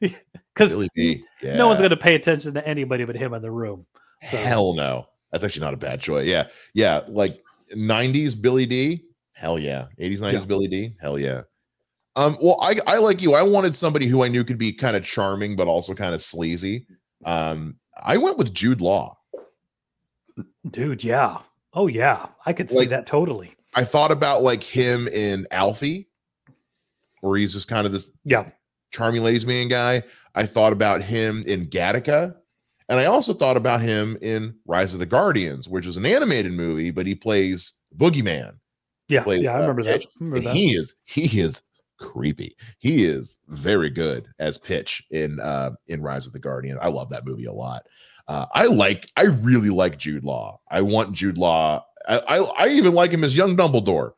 because 0.00 0.72
Billy 0.72 0.88
Dee. 0.94 1.24
Yeah. 1.42 1.56
no 1.56 1.68
one's 1.68 1.80
going 1.80 1.90
to 1.90 1.96
pay 1.96 2.14
attention 2.14 2.54
to 2.54 2.66
anybody 2.66 3.04
but 3.04 3.16
him 3.16 3.34
in 3.34 3.42
the 3.42 3.50
room. 3.50 3.86
so- 4.30 4.36
Hell 4.36 4.74
no. 4.74 5.06
That's 5.32 5.44
actually 5.44 5.64
not 5.66 5.74
a 5.74 5.78
bad 5.78 6.00
choice. 6.00 6.26
Yeah, 6.26 6.46
yeah. 6.72 7.02
Like 7.08 7.42
'90s 7.74 8.40
Billy 8.40 8.64
Dee. 8.64 9.04
Hell 9.32 9.58
yeah. 9.58 9.86
'80s 10.00 10.18
'90s 10.20 10.32
Yeah. 10.32 10.44
Billy 10.44 10.68
Dee. 10.68 10.94
Hell 11.00 11.18
yeah. 11.18 11.42
Um. 12.14 12.38
Well, 12.40 12.58
I 12.62 12.78
I 12.86 12.98
like 12.98 13.20
you. 13.20 13.34
I 13.34 13.42
wanted 13.42 13.74
somebody 13.74 14.06
who 14.06 14.22
I 14.24 14.28
knew 14.28 14.44
could 14.44 14.56
be 14.56 14.72
kind 14.72 14.96
of 14.96 15.04
charming, 15.04 15.56
but 15.56 15.66
also 15.66 15.94
kind 15.94 16.14
of 16.14 16.22
sleazy. 16.22 16.86
Um. 17.24 17.76
I 18.02 18.16
went 18.18 18.38
with 18.38 18.54
Jude 18.54 18.80
Law. 18.80 19.18
Dude, 20.70 21.02
yeah. 21.04 21.38
Oh 21.74 21.86
yeah, 21.88 22.26
I 22.46 22.52
could 22.52 22.70
see 22.70 22.86
that 22.86 23.06
totally. 23.06 23.54
I 23.76 23.84
thought 23.84 24.10
about 24.10 24.42
like 24.42 24.62
him 24.62 25.06
in 25.06 25.46
Alfie, 25.50 26.08
where 27.20 27.38
he's 27.38 27.52
just 27.52 27.68
kind 27.68 27.86
of 27.86 27.92
this 27.92 28.10
Yeah, 28.24 28.50
charming 28.90 29.22
ladies 29.22 29.46
man 29.46 29.68
guy. 29.68 30.02
I 30.34 30.46
thought 30.46 30.72
about 30.72 31.02
him 31.02 31.44
in 31.46 31.66
Gattaca. 31.66 32.34
And 32.88 33.00
I 33.00 33.06
also 33.06 33.32
thought 33.32 33.56
about 33.56 33.80
him 33.80 34.16
in 34.22 34.54
Rise 34.64 34.94
of 34.94 35.00
the 35.00 35.06
Guardians, 35.06 35.68
which 35.68 35.86
is 35.86 35.96
an 35.96 36.06
animated 36.06 36.52
movie, 36.52 36.90
but 36.90 37.06
he 37.06 37.14
plays 37.14 37.72
Boogeyman. 37.96 38.54
Yeah, 39.08 39.22
Played, 39.22 39.42
yeah, 39.42 39.52
I 39.52 39.56
uh, 39.56 39.60
remember 39.60 39.82
that. 39.84 40.02
I 40.02 40.06
remember 40.20 40.48
that. 40.48 40.54
he 40.54 40.74
is 40.74 40.94
he 41.04 41.40
is 41.40 41.62
creepy. 41.98 42.56
He 42.78 43.04
is 43.04 43.36
very 43.48 43.90
good 43.90 44.28
as 44.38 44.58
Pitch 44.58 45.02
in 45.10 45.38
uh 45.40 45.70
in 45.88 46.02
Rise 46.02 46.26
of 46.26 46.32
the 46.32 46.38
Guardian. 46.38 46.78
I 46.80 46.88
love 46.88 47.10
that 47.10 47.24
movie 47.24 47.46
a 47.46 47.52
lot. 47.52 47.86
Uh, 48.28 48.46
I 48.52 48.66
like 48.66 49.10
I 49.16 49.24
really 49.24 49.70
like 49.70 49.98
Jude 49.98 50.24
Law. 50.24 50.60
I 50.70 50.82
want 50.82 51.12
Jude 51.12 51.38
Law. 51.38 51.84
I, 52.06 52.38
I 52.38 52.68
even 52.68 52.94
like 52.94 53.10
him 53.10 53.24
as 53.24 53.36
young 53.36 53.56
Dumbledore 53.56 54.12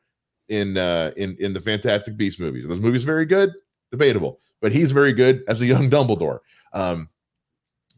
in 0.49 0.77
uh 0.77 1.13
in 1.17 1.37
in 1.41 1.53
the 1.53 1.61
Fantastic 1.61 2.17
Beast 2.17 2.41
movies. 2.41 2.67
Those 2.67 2.81
movies 2.81 3.05
very 3.05 3.27
good? 3.27 3.53
Debatable, 3.91 4.41
but 4.61 4.73
he's 4.73 4.93
very 4.93 5.13
good 5.13 5.43
as 5.49 5.61
a 5.61 5.67
young 5.67 5.91
Dumbledore. 5.91 6.41
Um, 6.73 7.09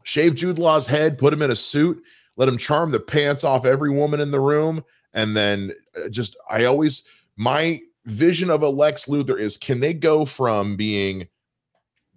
shave 0.03 0.35
Jude 0.35 0.59
Law's 0.59 0.87
head, 0.87 1.17
put 1.17 1.33
him 1.33 1.41
in 1.41 1.51
a 1.51 1.55
suit, 1.55 2.01
let 2.37 2.47
him 2.47 2.57
charm 2.57 2.91
the 2.91 2.99
pants 2.99 3.43
off 3.43 3.65
every 3.65 3.89
woman 3.89 4.19
in 4.19 4.31
the 4.31 4.39
room, 4.39 4.83
and 5.13 5.35
then 5.35 5.73
uh, 5.97 6.09
just 6.09 6.37
I 6.49 6.65
always 6.65 7.03
my 7.35 7.81
vision 8.05 8.49
of 8.49 8.63
a 8.63 8.69
Lex 8.69 9.05
Luthor 9.05 9.39
is 9.39 9.57
can 9.57 9.79
they 9.79 9.93
go 9.93 10.25
from 10.25 10.75
being 10.75 11.27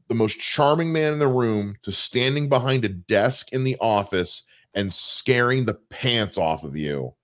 the 0.08 0.14
most 0.14 0.38
charming 0.38 0.92
man 0.92 1.12
in 1.12 1.18
the 1.18 1.28
room 1.28 1.76
to 1.82 1.90
standing 1.90 2.48
behind 2.48 2.84
a 2.84 2.88
desk 2.88 3.52
in 3.52 3.64
the 3.64 3.76
office 3.80 4.42
and 4.74 4.92
scaring 4.92 5.64
the 5.64 5.74
pants 5.90 6.36
off 6.36 6.62
of 6.62 6.76
you 6.76 7.14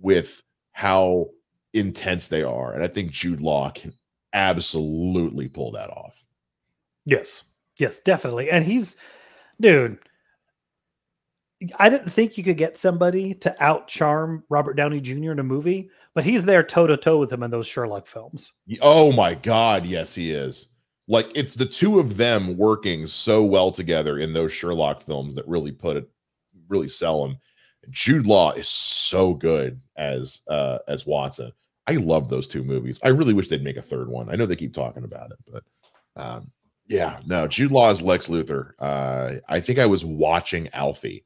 with 0.00 0.42
how 0.72 1.28
intense 1.74 2.28
they 2.28 2.42
are. 2.42 2.72
And 2.72 2.82
I 2.82 2.88
think 2.88 3.10
Jude 3.10 3.40
Law 3.40 3.70
can 3.70 3.92
absolutely 4.32 5.48
pull 5.48 5.72
that 5.72 5.90
off. 5.90 6.24
Yes. 7.04 7.44
Yes, 7.78 8.00
definitely. 8.00 8.50
And 8.50 8.64
he's 8.64 8.96
dude. 9.60 9.98
I 11.78 11.88
didn't 11.88 12.10
think 12.10 12.38
you 12.38 12.44
could 12.44 12.56
get 12.56 12.76
somebody 12.76 13.34
to 13.34 13.54
out 13.62 13.88
charm 13.88 14.44
Robert 14.48 14.74
Downey 14.74 15.00
Jr. 15.00 15.32
in 15.32 15.40
a 15.40 15.44
movie, 15.44 15.90
but 16.14 16.22
he's 16.22 16.44
there 16.44 16.62
toe 16.62 16.86
to 16.86 16.96
toe 16.96 17.18
with 17.18 17.32
him 17.32 17.42
in 17.42 17.50
those 17.50 17.66
Sherlock 17.66 18.06
films. 18.06 18.52
Oh 18.80 19.10
my 19.10 19.34
God. 19.34 19.84
Yes, 19.84 20.14
he 20.14 20.30
is. 20.30 20.68
Like 21.08 21.30
it's 21.34 21.54
the 21.54 21.66
two 21.66 21.98
of 21.98 22.16
them 22.16 22.56
working 22.56 23.06
so 23.06 23.42
well 23.42 23.72
together 23.72 24.18
in 24.18 24.32
those 24.32 24.52
Sherlock 24.52 25.02
films 25.02 25.34
that 25.34 25.48
really 25.48 25.72
put 25.72 25.96
it, 25.96 26.08
really 26.68 26.88
sell 26.88 27.24
him. 27.24 27.38
Jude 27.90 28.26
Law 28.26 28.52
is 28.52 28.68
so 28.68 29.34
good 29.34 29.80
as 29.96 30.42
uh 30.48 30.78
as 30.88 31.06
Watson. 31.06 31.52
I 31.86 31.92
love 31.92 32.28
those 32.28 32.46
two 32.48 32.62
movies. 32.62 33.00
I 33.02 33.08
really 33.08 33.32
wish 33.32 33.48
they'd 33.48 33.62
make 33.64 33.76
a 33.78 33.82
third 33.82 34.08
one. 34.08 34.28
I 34.30 34.36
know 34.36 34.44
they 34.46 34.56
keep 34.56 34.74
talking 34.74 35.04
about 35.04 35.30
it, 35.30 35.38
but 35.50 35.64
um 36.22 36.50
yeah, 36.88 37.20
no, 37.26 37.46
Jude 37.46 37.70
Law 37.72 37.90
is 37.90 38.02
Lex 38.02 38.28
Luthor. 38.28 38.72
Uh 38.78 39.34
I 39.48 39.60
think 39.60 39.78
I 39.78 39.86
was 39.86 40.04
watching 40.04 40.68
Alfie 40.72 41.24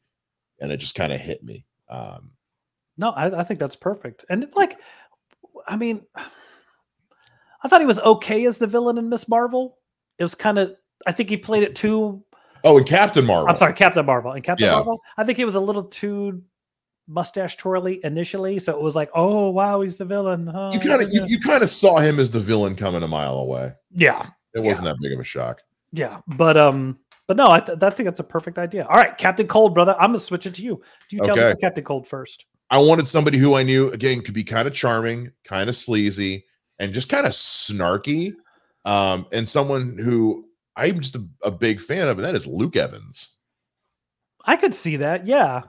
and 0.61 0.71
it 0.73 0.77
just 0.79 0.95
kind 0.95 1.13
of 1.13 1.21
hit 1.21 1.43
me. 1.43 1.65
Um 1.89 2.31
No, 2.97 3.11
I, 3.11 3.41
I 3.41 3.45
think 3.45 3.59
that's 3.61 3.77
perfect. 3.77 4.25
And 4.31 4.49
like, 4.55 4.79
I 5.67 5.77
mean, 5.77 6.03
I 6.17 7.69
thought 7.69 7.81
he 7.81 7.87
was 7.87 8.01
okay 8.01 8.45
as 8.47 8.59
the 8.59 8.67
villain 8.67 8.99
in 8.99 9.09
Miss 9.09 9.29
Marvel. 9.29 9.79
It 10.19 10.25
was 10.25 10.35
kind 10.35 10.59
of, 10.59 10.75
I 11.07 11.13
think 11.13 11.29
he 11.29 11.37
played 11.37 11.63
it 11.63 11.75
too. 11.77 12.23
oh, 12.65 12.77
and 12.79 12.87
Captain 12.87 13.25
Marvel. 13.25 13.49
I'm 13.49 13.57
sorry, 13.57 13.73
Captain 13.73 14.05
Marvel. 14.07 14.33
And 14.33 14.43
Captain 14.45 14.67
Yeah. 14.67 14.75
Marvel, 14.75 15.01
I 15.17 15.25
think 15.25 15.39
he 15.39 15.45
was 15.45 15.55
a 15.55 15.61
little 15.61 15.85
too 15.85 16.43
mustache 17.09 17.57
twirly 17.57 18.01
initially. 18.05 18.59
So 18.59 18.73
it 18.73 18.81
was 18.81 18.95
like, 18.97 19.11
oh 19.15 19.51
wow, 19.51 19.81
he's 19.81 19.97
the 19.97 20.05
villain. 20.05 20.51
Oh, 20.55 20.73
You 20.73 20.81
kind 20.81 21.03
of 21.03 21.09
you, 21.13 21.25
you 21.27 21.41
kind 21.41 21.63
of 21.63 21.69
saw 21.71 21.99
him 21.99 22.19
as 22.19 22.31
the 22.31 22.41
villain 22.41 22.77
coming 22.77 23.03
a 23.03 23.09
mile 23.09 23.35
away. 23.39 23.73
yeah, 23.91 24.29
It 24.55 24.61
wasn't 24.61 24.87
that 24.87 24.97
big 25.01 25.13
of 25.13 25.21
a 25.21 25.25
shock. 25.25 25.61
yeah. 25.93 26.21
But 26.27 26.57
um, 26.57 26.99
but 27.29 27.37
no, 27.37 27.49
I, 27.51 27.61
th- 27.61 27.79
I 27.83 27.91
think 27.91 28.07
that's 28.07 28.21
a 28.21 28.25
perfect 28.25 28.59
idea. 28.59 28.85
All 28.87 28.97
right, 28.97 29.17
Captain 29.17 29.47
Cold, 29.47 29.75
brother. 29.75 29.95
I'm 29.99 30.09
gonna 30.11 30.21
switch 30.21 30.47
it 30.47 30.55
to 30.55 30.63
you. 30.63 30.83
Do 31.09 31.17
you 31.17 31.25
tell 31.25 31.37
me 31.37 31.43
Okay. 31.43 31.61
Captain 31.61 31.85
Cold 31.85 32.07
first? 32.07 32.47
I 32.71 32.79
wanted 32.79 33.07
somebody 33.07 33.39
who 33.39 33.55
I 33.55 33.63
knew 33.63 33.89
again 33.91 34.23
could 34.23 34.35
be 34.35 34.45
kind 34.45 34.67
of 34.67 34.75
charming, 34.75 35.31
kind 35.45 35.69
of 35.69 35.77
sleazy, 35.77 36.45
and 36.79 36.93
just 36.95 37.09
kind 37.09 37.27
of 37.27 37.33
snarky. 37.33 38.35
Um, 38.85 39.27
and 39.33 39.49
someone 39.49 39.97
who 39.99 40.47
I'm 40.77 40.99
just 41.01 41.15
a, 41.17 41.25
a 41.45 41.51
big 41.51 41.81
fan 41.81 42.09
of, 42.09 42.19
and 42.19 42.25
that 42.27 42.35
is 42.35 42.47
Luke 42.47 42.77
Evans. 42.77 43.37
I 44.45 44.57
could 44.57 44.75
see 44.75 44.97
that. 44.97 45.27
Yeah, 45.27 45.63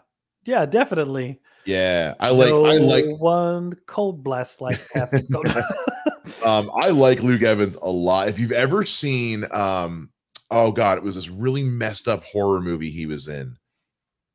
yeah, 0.46 0.66
definitely. 0.66 1.39
Yeah, 1.66 2.16
I 2.20 2.32
like 2.32 2.50
no 2.50 2.66
I 2.66 2.76
like 2.76 3.06
one 3.18 3.74
cold 3.88 4.24
blast 4.24 4.60
like 4.62 4.80
um 6.46 6.72
I 6.82 6.89
like 6.89 7.22
Luke 7.22 7.41
Evans 7.41 7.76
a 7.82 7.89
lot. 7.89 8.28
If 8.28 8.39
you've 8.39 8.52
ever 8.52 8.84
seen 8.84 9.46
um 9.52 10.10
oh 10.52 10.72
god, 10.72 10.98
it 10.98 11.04
was 11.04 11.16
this 11.16 11.30
really 11.30 11.64
messed 11.64 12.08
up 12.08 12.24
horror 12.24 12.62
movie 12.62 12.89
he 12.89 13.06
was 13.06 13.28
in. 13.28 13.56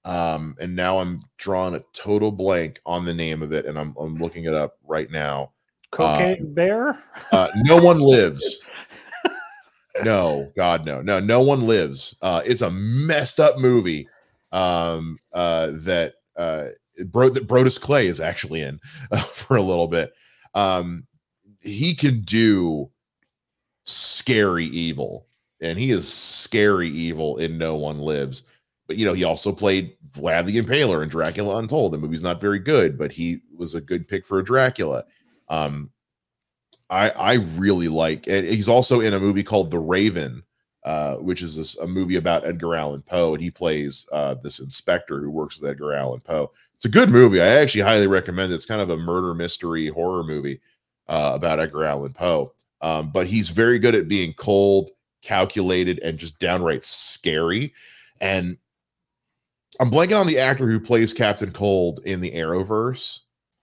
Um 0.04 0.56
and 0.58 0.74
now 0.74 0.98
I'm 0.98 1.22
drawing 1.36 1.74
a 1.74 1.84
total 1.92 2.32
blank 2.32 2.80
on 2.86 3.04
the 3.04 3.14
name 3.14 3.42
of 3.42 3.52
it 3.52 3.66
and 3.66 3.78
I'm 3.78 3.94
I'm 3.98 4.16
looking 4.16 4.44
it 4.44 4.54
up 4.54 4.78
right 4.86 5.10
now. 5.10 5.52
Cocaine 5.90 6.54
Bear. 6.54 6.98
Uh 7.30 7.48
No 7.56 7.76
One 7.76 8.00
Lives. 8.00 8.58
No, 10.04 10.52
god 10.54 10.86
no. 10.86 11.02
No, 11.02 11.18
No 11.18 11.42
One 11.42 11.66
Lives. 11.66 12.14
Uh 12.22 12.40
it's 12.46 12.62
a 12.62 12.70
messed 12.70 13.40
up 13.40 13.58
movie 13.58 14.08
um 14.52 15.18
uh 15.32 15.68
that 15.72 16.14
uh 16.36 16.66
Bro 17.06 17.30
that 17.30 17.46
Brodus 17.46 17.80
Clay 17.80 18.06
is 18.06 18.20
actually 18.20 18.62
in 18.62 18.80
uh, 19.12 19.20
for 19.20 19.56
a 19.56 19.62
little 19.62 19.88
bit. 19.88 20.12
Um 20.54 21.06
he 21.60 21.94
can 21.94 22.22
do 22.22 22.90
scary 23.84 24.66
evil 24.66 25.26
and 25.60 25.78
he 25.78 25.90
is 25.90 26.12
scary 26.12 26.88
evil 26.88 27.38
in 27.38 27.58
No 27.58 27.76
One 27.76 27.98
Lives. 27.98 28.44
But 28.86 28.96
you 28.96 29.04
know, 29.04 29.12
he 29.12 29.24
also 29.24 29.52
played 29.52 29.96
Vlad 30.12 30.46
the 30.46 30.60
Impaler 30.60 31.02
in 31.02 31.08
Dracula 31.08 31.58
Untold. 31.58 31.92
The 31.92 31.98
movie's 31.98 32.22
not 32.22 32.40
very 32.40 32.58
good, 32.58 32.96
but 32.96 33.12
he 33.12 33.40
was 33.54 33.74
a 33.74 33.80
good 33.80 34.08
pick 34.08 34.26
for 34.26 34.38
a 34.38 34.44
Dracula. 34.44 35.04
Um, 35.48 35.90
I 36.88 37.10
I 37.10 37.34
really 37.34 37.88
like, 37.88 38.26
and 38.26 38.46
he's 38.46 38.68
also 38.68 39.00
in 39.00 39.12
a 39.12 39.20
movie 39.20 39.42
called 39.42 39.70
The 39.70 39.78
Raven, 39.78 40.42
uh, 40.84 41.16
which 41.16 41.42
is 41.42 41.56
this, 41.56 41.76
a 41.78 41.86
movie 41.86 42.16
about 42.16 42.46
Edgar 42.46 42.74
Allan 42.74 43.02
Poe, 43.02 43.34
and 43.34 43.42
he 43.42 43.50
plays 43.50 44.06
uh, 44.12 44.34
this 44.42 44.60
inspector 44.60 45.20
who 45.20 45.30
works 45.30 45.60
with 45.60 45.70
Edgar 45.70 45.94
Allan 45.94 46.20
Poe. 46.20 46.50
It's 46.76 46.84
a 46.84 46.90
good 46.90 47.10
movie. 47.10 47.40
I 47.40 47.46
actually 47.46 47.80
highly 47.80 48.06
recommend 48.06 48.52
it. 48.52 48.54
It's 48.54 48.66
kind 48.66 48.80
of 48.80 48.90
a 48.90 48.96
murder 48.96 49.34
mystery 49.34 49.88
horror 49.88 50.22
movie 50.22 50.60
uh, 51.08 51.32
about 51.34 51.58
Edgar 51.58 51.84
Allan 51.84 52.12
Poe. 52.12 52.52
Um, 52.80 53.10
but 53.10 53.26
he's 53.26 53.48
very 53.48 53.78
good 53.80 53.96
at 53.96 54.06
being 54.06 54.32
cold, 54.34 54.92
calculated, 55.20 55.98
and 55.98 56.16
just 56.16 56.38
downright 56.38 56.84
scary. 56.84 57.74
And 58.20 58.56
I'm 59.80 59.90
blanking 59.90 60.18
on 60.20 60.26
the 60.26 60.38
actor 60.38 60.68
who 60.70 60.78
plays 60.78 61.12
Captain 61.12 61.50
Cold 61.52 62.00
in 62.04 62.20
the 62.20 62.30
Arrowverse, 62.30 63.20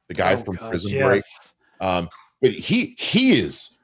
the 0.08 0.14
guy 0.14 0.34
Oh, 0.34 0.38
from 0.38 0.56
God, 0.58 0.70
Prison 0.70 1.00
Break. 1.00 1.24
Um, 1.80 2.10
but 2.42 2.52
he 2.52 2.96
he 2.98 3.40
is 3.40 3.78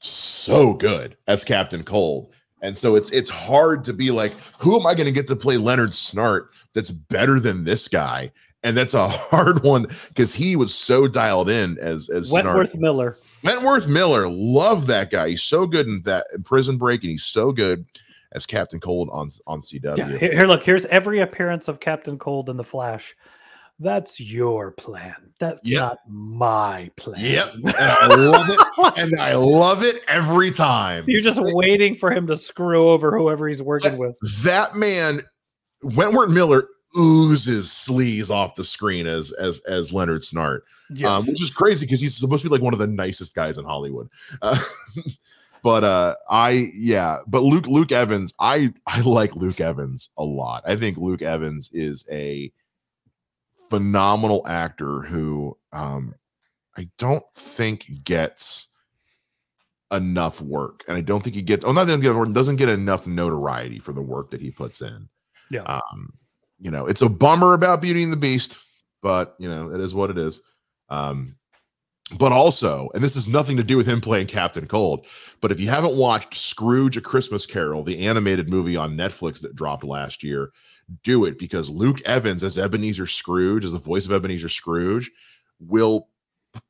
so 0.00 0.74
good 0.74 1.16
as 1.28 1.44
Captain 1.44 1.84
Cold. 1.84 2.32
And 2.62 2.78
so 2.78 2.94
it's 2.94 3.10
it's 3.10 3.28
hard 3.28 3.84
to 3.84 3.92
be 3.92 4.10
like, 4.10 4.32
who 4.58 4.78
am 4.78 4.86
I 4.86 4.94
going 4.94 5.06
to 5.06 5.12
get 5.12 5.26
to 5.28 5.36
play 5.36 5.56
Leonard 5.56 5.90
Snart 5.90 6.48
that's 6.72 6.90
better 6.90 7.40
than 7.40 7.64
this 7.64 7.88
guy? 7.88 8.30
And 8.62 8.76
that's 8.76 8.94
a 8.94 9.08
hard 9.08 9.62
one 9.64 9.88
because 10.08 10.32
he 10.32 10.54
was 10.54 10.72
so 10.72 11.08
dialed 11.08 11.50
in 11.50 11.76
as 11.78 12.08
as 12.08 12.30
Snart. 12.30 12.44
Wentworth 12.44 12.74
Miller. 12.76 13.18
Wentworth 13.42 13.88
Miller, 13.88 14.28
love 14.28 14.86
that 14.86 15.10
guy. 15.10 15.30
He's 15.30 15.42
so 15.42 15.66
good 15.66 15.86
in 15.88 16.02
that 16.04 16.28
in 16.32 16.44
Prison 16.44 16.78
Break, 16.78 17.02
and 17.02 17.10
he's 17.10 17.24
so 17.24 17.50
good 17.50 17.84
as 18.30 18.46
Captain 18.46 18.78
Cold 18.78 19.10
on 19.12 19.28
on 19.48 19.60
CW. 19.60 19.98
Yeah, 19.98 20.16
here, 20.16 20.32
here, 20.32 20.46
look. 20.46 20.62
Here's 20.62 20.86
every 20.86 21.20
appearance 21.20 21.66
of 21.66 21.80
Captain 21.80 22.16
Cold 22.16 22.48
in 22.48 22.56
the 22.56 22.64
Flash. 22.64 23.16
That's 23.82 24.20
your 24.20 24.70
plan. 24.72 25.14
That's 25.38 25.60
Yep. 25.64 25.80
not 25.80 25.98
my 26.08 26.90
plan. 26.96 27.20
Yep, 27.20 27.54
and 27.54 27.74
I 27.76 28.06
love 28.14 28.46
it, 28.48 28.58
and 28.98 29.20
I 29.20 29.34
love 29.34 29.82
it 29.82 30.02
every 30.08 30.50
time. 30.52 31.04
You're 31.08 31.20
just 31.22 31.40
waiting 31.54 31.96
for 31.96 32.12
him 32.12 32.26
to 32.28 32.36
screw 32.36 32.88
over 32.90 33.16
whoever 33.16 33.48
he's 33.48 33.60
working 33.62 33.98
with. 33.98 34.16
That 34.42 34.76
man, 34.76 35.22
Wentworth 35.82 36.30
Miller, 36.30 36.68
oozes 36.96 37.68
sleaze 37.68 38.30
off 38.30 38.54
the 38.54 38.64
screen 38.64 39.06
as 39.06 39.32
as 39.32 39.58
as 39.60 39.92
Leonard 39.92 40.22
Snart, 40.22 40.60
Yes. 40.94 41.08
um, 41.08 41.26
which 41.26 41.42
is 41.42 41.50
crazy 41.50 41.86
because 41.86 42.00
he's 42.00 42.14
supposed 42.16 42.42
to 42.42 42.48
be 42.48 42.52
like 42.54 42.62
one 42.62 42.72
of 42.74 42.78
the 42.78 42.86
nicest 42.86 43.34
guys 43.34 43.58
in 43.58 43.64
Hollywood. 43.64 44.08
Uh, 44.42 44.58
but 45.64 45.82
uh, 45.84 46.14
I 46.30 46.70
yeah, 46.74 47.18
but 47.26 47.42
Luke 47.42 47.66
Luke 47.66 47.90
Evans, 47.92 48.32
I 48.38 48.72
I 48.86 49.00
like 49.00 49.34
Luke 49.34 49.60
Evans 49.60 50.10
a 50.18 50.22
lot. 50.22 50.62
I 50.66 50.76
think 50.76 50.98
Luke 50.98 51.22
Evans 51.22 51.70
is 51.72 52.06
a 52.12 52.52
phenomenal 53.72 54.46
actor 54.46 55.00
who 55.00 55.56
um, 55.72 56.14
I 56.76 56.90
don't 56.98 57.24
think 57.34 57.86
gets 58.04 58.66
enough 59.90 60.42
work, 60.42 60.84
and 60.86 60.96
I 60.98 61.00
don't 61.00 61.24
think 61.24 61.34
he 61.34 61.40
gets. 61.40 61.64
Oh, 61.64 61.72
not 61.72 61.86
doesn't 61.86 62.02
get 62.02 62.34
doesn't 62.34 62.56
get 62.56 62.68
enough 62.68 63.06
notoriety 63.06 63.78
for 63.78 63.94
the 63.94 64.02
work 64.02 64.30
that 64.30 64.42
he 64.42 64.50
puts 64.50 64.82
in. 64.82 65.08
Yeah. 65.50 65.62
Um, 65.62 66.12
you 66.60 66.70
know, 66.70 66.84
it's 66.84 67.00
a 67.00 67.08
bummer 67.08 67.54
about 67.54 67.80
Beauty 67.80 68.02
and 68.02 68.12
the 68.12 68.18
Beast, 68.18 68.58
but 69.00 69.36
you 69.38 69.48
know, 69.48 69.70
it 69.70 69.80
is 69.80 69.94
what 69.94 70.10
it 70.10 70.18
is. 70.18 70.42
Um, 70.90 71.36
but 72.18 72.30
also, 72.30 72.90
and 72.92 73.02
this 73.02 73.14
has 73.14 73.26
nothing 73.26 73.56
to 73.56 73.64
do 73.64 73.78
with 73.78 73.86
him 73.86 74.02
playing 74.02 74.26
Captain 74.26 74.66
Cold, 74.66 75.06
but 75.40 75.50
if 75.50 75.58
you 75.60 75.70
haven't 75.70 75.96
watched 75.96 76.34
Scrooge: 76.34 76.98
A 76.98 77.00
Christmas 77.00 77.46
Carol, 77.46 77.82
the 77.82 78.06
animated 78.06 78.50
movie 78.50 78.76
on 78.76 78.98
Netflix 78.98 79.40
that 79.40 79.56
dropped 79.56 79.82
last 79.82 80.22
year, 80.22 80.52
do 81.02 81.24
it 81.24 81.38
because 81.38 81.70
Luke 81.70 82.00
Evans 82.02 82.44
as 82.44 82.58
Ebenezer 82.58 83.06
Scrooge, 83.06 83.64
as 83.64 83.72
the 83.72 83.78
voice 83.78 84.06
of 84.06 84.12
Ebenezer 84.12 84.48
Scrooge, 84.48 85.10
will 85.60 86.08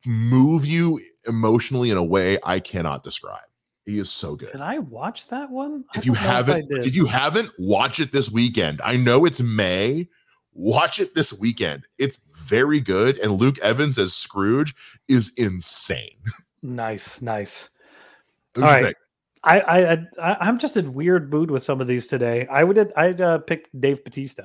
move 0.06 0.64
you 0.66 1.00
emotionally 1.26 1.90
in 1.90 1.96
a 1.96 2.04
way 2.04 2.38
I 2.44 2.60
cannot 2.60 3.02
describe. 3.02 3.40
He 3.84 3.98
is 3.98 4.10
so 4.10 4.36
good. 4.36 4.52
Did 4.52 4.60
I 4.60 4.78
watch 4.78 5.26
that 5.28 5.50
one? 5.50 5.84
I 5.94 5.98
If 5.98 6.06
you 6.06 6.14
don't 6.14 6.22
know 6.22 6.28
I 6.28 6.32
haven't, 6.32 6.68
did. 6.68 6.86
if 6.86 6.94
you 6.94 7.06
haven't, 7.06 7.50
watch 7.58 7.98
it 7.98 8.12
this 8.12 8.30
weekend. 8.30 8.80
I 8.84 8.96
know 8.96 9.24
it's 9.24 9.40
May. 9.40 10.08
Watch 10.54 11.00
it 11.00 11.14
this 11.14 11.32
weekend. 11.32 11.86
It's 11.98 12.20
very 12.34 12.78
good, 12.78 13.18
and 13.18 13.32
Luke 13.32 13.58
Evans 13.60 13.98
as 13.98 14.12
Scrooge 14.12 14.74
is 15.08 15.32
insane. 15.36 16.18
nice, 16.62 17.20
nice. 17.22 17.70
All 18.56 18.62
right. 18.64 18.84
pick? 18.84 18.96
I, 19.44 19.60
I, 19.60 19.92
I, 20.20 20.36
I'm 20.40 20.58
just 20.58 20.76
in 20.76 20.94
weird 20.94 21.30
mood 21.32 21.50
with 21.50 21.64
some 21.64 21.80
of 21.80 21.86
these 21.86 22.06
today. 22.06 22.46
I 22.46 22.62
would, 22.64 22.92
I'd 22.96 23.20
uh, 23.20 23.38
pick 23.38 23.68
Dave 23.78 24.04
Batista. 24.04 24.44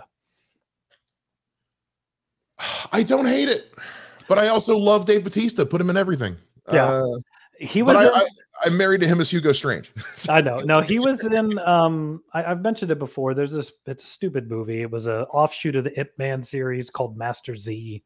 I 2.91 3.03
don't 3.03 3.25
hate 3.25 3.49
it, 3.49 3.75
but 4.27 4.39
I 4.39 4.47
also 4.47 4.77
love 4.77 5.05
Dave 5.05 5.23
Batista. 5.23 5.65
Put 5.65 5.79
him 5.79 5.89
in 5.89 5.97
everything. 5.97 6.35
Yeah. 6.71 6.85
Uh, 6.85 7.17
He 7.59 7.83
was. 7.83 7.95
I, 7.95 8.03
in- 8.05 8.13
I, 8.13 8.23
I'm 8.65 8.75
married 8.77 9.01
to 9.01 9.07
him 9.07 9.21
as 9.21 9.29
Hugo 9.29 9.51
Strange. 9.51 9.91
I 10.29 10.41
know. 10.41 10.57
No, 10.57 10.81
he 10.81 10.97
was 10.97 11.23
in. 11.23 11.59
Um, 11.59 12.23
I, 12.33 12.45
I've 12.45 12.61
mentioned 12.61 12.89
it 12.91 12.97
before. 12.97 13.35
There's 13.35 13.51
this. 13.51 13.71
It's 13.85 14.03
a 14.03 14.07
stupid 14.07 14.49
movie. 14.49 14.81
It 14.81 14.89
was 14.89 15.05
a 15.05 15.25
offshoot 15.27 15.75
of 15.75 15.83
the 15.83 15.99
Ip 15.99 16.17
Man 16.17 16.41
series 16.41 16.89
called 16.89 17.15
Master 17.15 17.55
Z, 17.55 18.03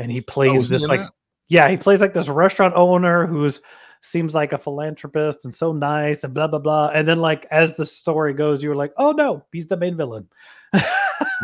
and 0.00 0.10
he 0.10 0.18
Oh, 0.20 0.24
plays 0.26 0.68
he 0.68 0.74
this 0.74 0.88
like, 0.88 1.00
that? 1.00 1.12
yeah, 1.46 1.68
he 1.68 1.76
plays 1.76 2.00
like 2.00 2.14
this 2.14 2.28
restaurant 2.28 2.74
owner 2.74 3.26
who's 3.26 3.60
seems 4.00 4.34
like 4.34 4.52
a 4.52 4.58
philanthropist 4.58 5.44
and 5.44 5.54
so 5.54 5.72
nice 5.72 6.24
and 6.24 6.34
blah 6.34 6.46
blah 6.46 6.58
blah. 6.58 6.88
And 6.88 7.06
then 7.06 7.18
like 7.18 7.46
as 7.50 7.76
the 7.76 7.86
story 7.86 8.34
goes, 8.34 8.62
you're 8.62 8.76
like, 8.76 8.92
oh 8.96 9.12
no, 9.12 9.44
he's 9.52 9.66
the 9.68 9.76
main 9.76 9.96
villain. 9.96 10.28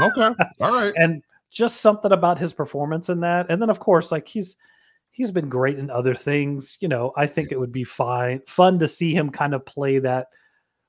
Okay, 0.00 0.34
all 0.60 0.72
right. 0.72 0.92
and 0.96 1.22
just 1.50 1.80
something 1.80 2.10
about 2.10 2.36
his 2.36 2.52
performance 2.52 3.08
in 3.08 3.20
that 3.20 3.46
and 3.48 3.62
then 3.62 3.70
of 3.70 3.78
course 3.78 4.10
like 4.10 4.26
he's 4.26 4.56
he's 5.12 5.30
been 5.30 5.48
great 5.48 5.78
in 5.78 5.88
other 5.88 6.16
things 6.16 6.76
you 6.80 6.88
know 6.88 7.12
i 7.16 7.26
think 7.26 7.52
it 7.52 7.60
would 7.60 7.70
be 7.70 7.84
fine 7.84 8.40
fun 8.46 8.76
to 8.80 8.88
see 8.88 9.14
him 9.14 9.30
kind 9.30 9.54
of 9.54 9.64
play 9.64 10.00
that 10.00 10.26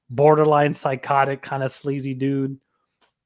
borderline 0.10 0.74
psychotic 0.74 1.44
kind 1.44 1.62
of 1.62 1.72
sleazy 1.72 2.16
dude 2.16 2.60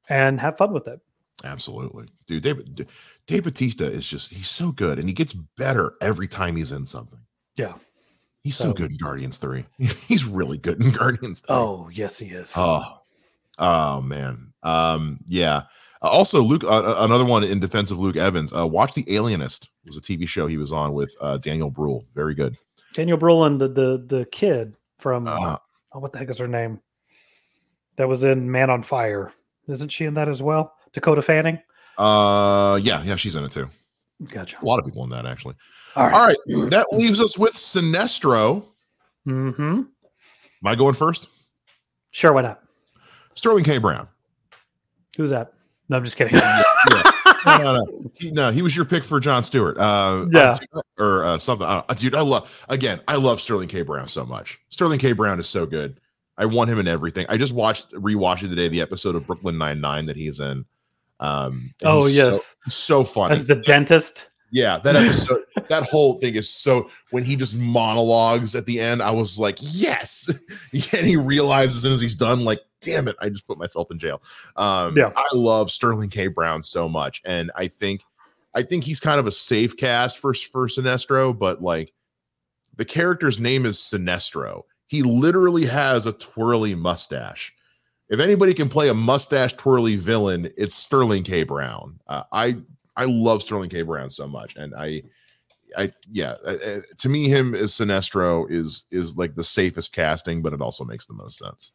and 0.09 0.39
have 0.39 0.57
fun 0.57 0.73
with 0.73 0.87
it 0.87 0.99
Absolutely, 1.43 2.07
dude. 2.27 2.43
David 2.43 2.87
Dave 3.25 3.43
Batista 3.43 3.85
is 3.85 4.05
just—he's 4.05 4.49
so 4.49 4.71
good, 4.71 4.99
and 4.99 5.07
he 5.07 5.13
gets 5.13 5.33
better 5.33 5.93
every 6.01 6.27
time 6.27 6.55
he's 6.55 6.71
in 6.71 6.85
something. 6.85 7.19
Yeah. 7.55 7.73
He's 8.43 8.55
so, 8.55 8.65
So- 8.65 8.73
good 8.73 8.91
in 8.91 8.97
Guardians 8.97 9.37
Three. 9.37 9.65
he's 10.07 10.25
really 10.25 10.57
good 10.57 10.83
in 10.83 10.91
Guardians. 10.91 11.41
3. 11.41 11.55
oh 11.55 11.89
yes 11.91 12.17
he 12.19 12.27
is 12.27 12.51
oh, 12.55 12.83
oh 13.57 14.01
man. 14.01 14.53
Um, 14.63 15.19
yeah. 15.27 15.63
Uh, 16.01 16.07
also, 16.07 16.41
Luke. 16.41 16.63
Uh, 16.63 16.67
uh, 16.79 16.95
another 16.99 17.25
one 17.25 17.43
in 17.43 17.59
defense 17.59 17.91
of 17.91 17.97
Luke 17.97 18.15
Evans. 18.17 18.53
Uh, 18.53 18.65
watch 18.67 18.93
The 18.93 19.05
Alienist. 19.13 19.63
It 19.85 19.87
was 19.87 19.97
a 19.97 20.01
TV 20.01 20.27
show 20.27 20.47
he 20.47 20.57
was 20.57 20.71
on 20.71 20.93
with 20.93 21.13
uh, 21.21 21.37
Daniel 21.37 21.69
Bruhl. 21.71 22.05
Very 22.15 22.33
good. 22.35 22.57
daniel 22.93 23.17
brolin 23.17 23.59
the 23.59 23.67
the 23.67 24.03
the 24.17 24.25
kid 24.31 24.75
from 24.97 25.27
Uh, 25.27 25.57
oh, 25.93 25.99
what 25.99 26.11
the 26.11 26.17
heck 26.17 26.29
is 26.29 26.37
her 26.39 26.47
name 26.47 26.79
that 27.97 28.07
was 28.07 28.23
in 28.23 28.49
man 28.51 28.69
on 28.69 28.81
fire 28.83 29.31
isn't 29.67 29.89
she 29.89 30.05
in 30.05 30.13
that 30.15 30.27
as 30.29 30.41
well 30.41 30.73
dakota 30.93 31.21
fanning 31.21 31.59
uh, 31.97 32.79
yeah, 32.81 33.03
yeah, 33.03 33.15
she's 33.17 33.35
in 33.35 33.43
it 33.43 33.51
too. 33.51 33.69
Gotcha 34.32 34.57
A 34.61 34.65
lot 34.65 34.80
of 34.80 34.86
people 34.86 35.03
in 35.03 35.09
that 35.11 35.26
actually. 35.26 35.55
all 35.95 36.05
right, 36.05 36.13
All 36.13 36.28
right, 36.28 36.70
that 36.72 36.88
leaves 36.91 37.22
us 37.22 37.38
with 37.38 37.53
Sinestro. 37.53 38.65
mm-hmm 39.28 39.61
Am 39.61 39.88
I 40.65 40.76
going 40.76 40.95
first? 40.95 41.28
sure 42.11 42.34
why 42.34 42.41
not 42.41 42.61
Sterling 43.36 43.63
K. 43.63 43.78
Brown. 43.78 44.07
who's 45.15 45.30
that 45.30 45.53
no 45.89 45.97
i'm 45.97 46.03
just 46.03 46.17
kidding 46.17 46.36
No, 47.45 47.57
no, 47.57 47.76
no. 47.78 48.11
He, 48.15 48.32
no, 48.32 48.51
he 48.51 48.61
was 48.61 48.76
your 48.76 48.84
pick 48.84 49.03
for 49.05 49.20
John 49.22 49.43
Stewart. 49.45 49.78
Uh, 49.78 50.26
Yeah. 50.30 50.57
uh, 50.76 50.82
or 50.97 51.24
uh, 51.24 51.39
something. 51.39 51.65
Uh, 51.65 51.82
dude, 51.95 52.13
I 52.13 52.20
love 52.22 52.49
again. 52.67 52.99
I 53.07 53.15
love 53.15 53.39
Sterling 53.39 53.70
K. 53.70 53.82
Brown 53.82 54.09
so 54.09 54.26
much. 54.26 54.59
Sterling 54.70 54.99
K. 54.99 55.13
Brown 55.13 55.39
is 55.39 55.47
so 55.47 55.65
good. 55.65 56.01
I 56.38 56.45
want 56.45 56.70
him 56.70 56.80
in 56.80 56.88
everything. 56.88 57.26
I 57.30 57.38
just 57.38 57.53
watched 57.53 57.93
rewatched 57.93 58.41
today 58.41 58.67
the 58.67 58.82
episode 58.82 59.15
of 59.15 59.26
Brooklyn 59.26 59.57
Nine 59.57 59.80
Nine 59.80 60.05
that 60.07 60.17
he's 60.17 60.41
in. 60.41 60.65
Um, 61.20 61.74
oh 61.84 62.05
he's 62.05 62.15
so- 62.15 62.32
yes 62.32 62.55
so, 62.70 63.03
funny. 63.03 63.34
as 63.34 63.45
the 63.45 63.55
dentist 63.55 64.30
yeah, 64.51 64.80
that 64.80 64.95
episode, 64.95 65.43
that 65.67 65.84
whole 65.84 66.17
thing 66.20 66.36
is 66.36 66.49
so. 66.49 66.89
When 67.11 67.24
he 67.24 67.36
just 67.36 67.55
monologues 67.57 68.55
at 68.55 68.65
the 68.65 68.80
end, 68.80 69.01
I 69.01 69.11
was 69.11 69.38
like, 69.38 69.57
yes. 69.61 70.30
and 70.93 71.05
he 71.05 71.17
realizes 71.17 71.78
as 71.78 71.82
soon 71.84 71.93
as 71.93 72.01
he's 72.01 72.15
done, 72.15 72.43
like, 72.43 72.61
damn 72.82 73.07
it, 73.07 73.15
I 73.20 73.30
just 73.30 73.45
put 73.45 73.57
myself 73.57 73.91
in 73.91 73.99
jail. 73.99 74.22
Um, 74.55 74.97
Yeah. 74.97 75.11
I 75.15 75.28
love 75.34 75.70
Sterling 75.70 76.09
K. 76.09 76.28
Brown 76.28 76.63
so 76.63 76.89
much, 76.89 77.22
and 77.26 77.51
I 77.55 77.67
think, 77.67 78.01
I 78.55 78.63
think 78.63 78.84
he's 78.84 78.99
kind 78.99 79.20
of 79.20 79.28
a 79.28 79.32
safe 79.32 79.78
cast 79.78 80.17
for 80.17 80.34
for 80.34 80.67
Sinestro, 80.67 81.38
but 81.38 81.61
like, 81.61 81.93
the 82.76 82.86
character's 82.86 83.39
name 83.39 83.65
is 83.65 83.78
Sinestro. 83.78 84.63
He 84.88 85.03
literally 85.03 85.65
has 85.65 86.07
a 86.07 86.13
twirly 86.13 86.74
mustache. 86.74 87.53
If 88.10 88.20
anybody 88.20 88.53
can 88.53 88.70
play 88.70 88.89
a 88.89 88.93
mustache 88.93 89.53
twirly 89.53 89.95
villain, 89.95 90.51
it's 90.57 90.76
Sterling 90.76 91.24
K. 91.24 91.43
Brown. 91.43 91.99
Uh, 92.07 92.24
I 92.32 92.57
I 92.95 93.05
love 93.05 93.43
Sterling 93.43 93.70
K. 93.70 93.84
Brown 93.84 94.10
so 94.10 94.28
much, 94.28 94.55
and 94.55 94.74
I, 94.76 95.03
I 95.78 95.91
yeah, 96.12 96.36
uh, 96.45 96.57
uh, 96.66 96.80
to 96.97 97.10
me, 97.10 97.30
him 97.30 97.53
as 97.53 97.72
Sinestro 97.72 98.49
is 98.49 98.84
is 98.89 99.16
like 99.16 99.36
the 99.36 99.43
safest 99.43 99.93
casting, 99.93 100.41
but 100.41 100.53
it 100.53 100.62
also 100.62 100.84
makes 100.84 101.05
the 101.05 101.14
most 101.14 101.38
sense. 101.38 101.74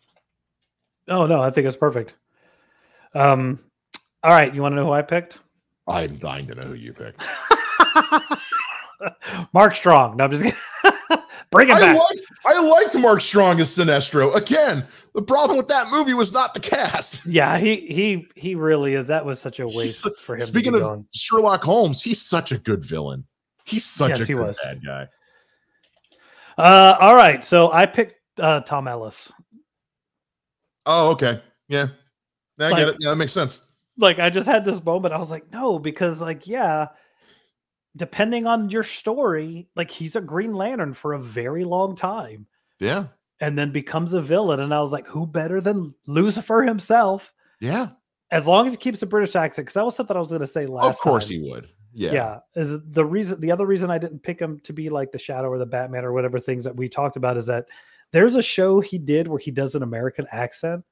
Oh 1.09 1.27
no, 1.27 1.41
I 1.41 1.51
think 1.51 1.67
it's 1.69 1.77
perfect. 1.77 2.15
Um, 3.15 3.61
all 4.25 4.33
right, 4.33 4.53
you 4.53 4.61
want 4.61 4.73
to 4.73 4.77
know 4.77 4.87
who 4.87 4.93
I 4.93 5.03
picked? 5.03 5.39
I'm 5.87 6.17
dying 6.17 6.47
to 6.49 6.55
know 6.55 6.63
who 6.63 6.75
you 6.75 6.93
picked. 6.93 7.23
Mark 9.53 9.77
Strong. 9.77 10.17
No, 10.17 10.25
I'm 10.25 10.31
just 10.31 10.43
kidding. 10.43 10.59
Bring 11.55 11.69
him 11.69 11.77
I 11.77 11.81
back. 11.81 11.97
liked, 11.97 12.21
I 12.47 12.61
liked 12.69 12.95
Mark 12.97 13.21
Strong 13.21 13.61
as 13.61 13.75
Sinestro. 13.77 14.35
Again, 14.35 14.85
the 15.15 15.23
problem 15.23 15.57
with 15.57 15.69
that 15.69 15.91
movie 15.91 16.13
was 16.15 16.33
not 16.33 16.53
the 16.55 16.61
cast. 16.61 17.25
yeah, 17.27 17.57
he 17.59 17.77
he 17.87 18.27
he 18.35 18.55
really 18.55 18.95
is. 18.95 19.07
That 19.09 19.25
was 19.25 19.41
such 19.41 19.61
a 19.61 19.67
waste 19.67 20.03
He's- 20.05 20.15
for 20.27 20.35
him. 20.37 20.43
Speaking 20.43 20.75
of. 20.75 21.05
Sherlock 21.15 21.63
Holmes, 21.63 22.03
he's 22.03 22.21
such 22.21 22.53
a 22.53 22.59
good 22.59 22.85
villain. 22.85 23.25
He's 23.65 23.85
such 23.85 24.11
Yes, 24.11 24.21
a 24.21 24.25
he 24.27 24.33
good 24.35 24.47
was. 24.47 24.61
bad 24.63 24.85
guy. 24.85 25.09
uh, 26.59 26.97
all 27.01 27.15
right, 27.15 27.43
so 27.43 27.73
I 27.73 27.87
picked 27.87 28.17
uh, 28.39 28.61
Tom 28.61 28.89
Ellis. 28.89 29.31
Oh, 30.87 31.11
okay. 31.13 31.41
Yeah. 31.69 31.89
I 32.61 32.69
Like- 32.69 32.77
get 32.77 32.89
it. 32.89 32.97
Yeah, 33.01 33.11
that 33.11 33.17
makes 33.17 33.33
sense. 33.33 33.63
Like 33.97 34.19
I 34.19 34.29
just 34.29 34.49
had 34.49 34.65
this 34.65 34.85
moment. 34.85 35.15
I 35.15 35.19
was 35.19 35.31
like, 35.31 35.51
no, 35.53 35.79
because 35.79 36.21
like 36.21 36.47
yeah, 36.49 36.89
depending 37.97 38.47
on 38.47 38.71
your 38.71 38.83
story, 38.83 39.69
like 39.77 39.91
he's 39.91 40.17
a 40.17 40.21
Green 40.21 40.55
Lantern 40.55 40.95
for 40.95 41.13
a 41.13 41.19
very 41.21 41.65
long 41.65 41.97
time. 41.97 42.47
Yeah. 42.81 43.07
and 43.41 43.57
then 43.59 43.71
becomes 43.73 44.13
a 44.13 44.21
villain. 44.21 44.61
And 44.61 44.73
I 44.75 44.81
was 44.81 44.93
like, 44.93 45.07
who 45.07 45.27
better 45.27 45.61
than 45.61 45.95
Lucifer 46.07 46.63
himself? 46.63 47.33
Yeah. 47.61 47.91
As 48.31 48.47
long 48.47 48.67
as 48.67 48.73
he 48.73 48.79
keeps 48.79 49.03
a 49.03 49.07
British 49.07 49.37
accent, 49.37 49.67
because 49.67 49.75
that 49.75 49.85
was 49.85 49.95
something 49.97 50.17
I 50.17 50.21
was 50.21 50.29
going 50.31 50.41
to 50.41 50.47
say 50.47 50.67
last. 50.67 50.87
of 50.87 50.99
course 50.99 51.29
time. 51.29 51.41
he 51.43 51.51
would. 51.51 51.69
Yeah. 51.93 52.13
Yeah. 52.13 52.39
is 52.57 52.77
the 52.91 53.05
reason. 53.05 53.41
The 53.41 53.53
other 53.53 53.67
reason 53.67 53.91
I 53.91 53.99
didn't 53.99 54.23
pick 54.25 54.41
him 54.41 54.59
to 54.65 54.73
be 54.73 54.89
like 54.91 55.13
the 55.13 55.19
Shadow 55.19 55.49
or 55.49 55.59
the 55.59 55.67
Batman 55.67 56.05
or 56.05 56.13
whatever 56.13 56.41
things 56.41 56.65
that 56.65 56.75
we 56.77 56.89
talked 56.89 57.17
about 57.17 57.37
is 57.37 57.47
that 57.47 57.67
there's 58.11 58.35
a 58.35 58.43
show 58.43 58.81
he 58.81 58.99
did 58.99 59.29
where 59.29 59.39
he 59.39 59.51
does 59.53 59.75
an 59.77 59.83
American 59.85 60.27
accent, 60.33 60.85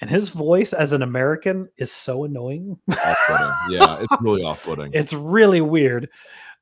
and 0.00 0.10
his 0.10 0.28
voice 0.28 0.72
as 0.72 0.92
an 0.92 1.02
American 1.02 1.68
is 1.76 1.90
so 1.92 2.24
annoying. 2.24 2.78
Yeah. 3.70 3.98
It's 4.00 4.14
really 4.20 4.42
off-putting. 4.42 4.92
it's 4.92 5.12
really 5.12 5.60
weird. 5.60 6.08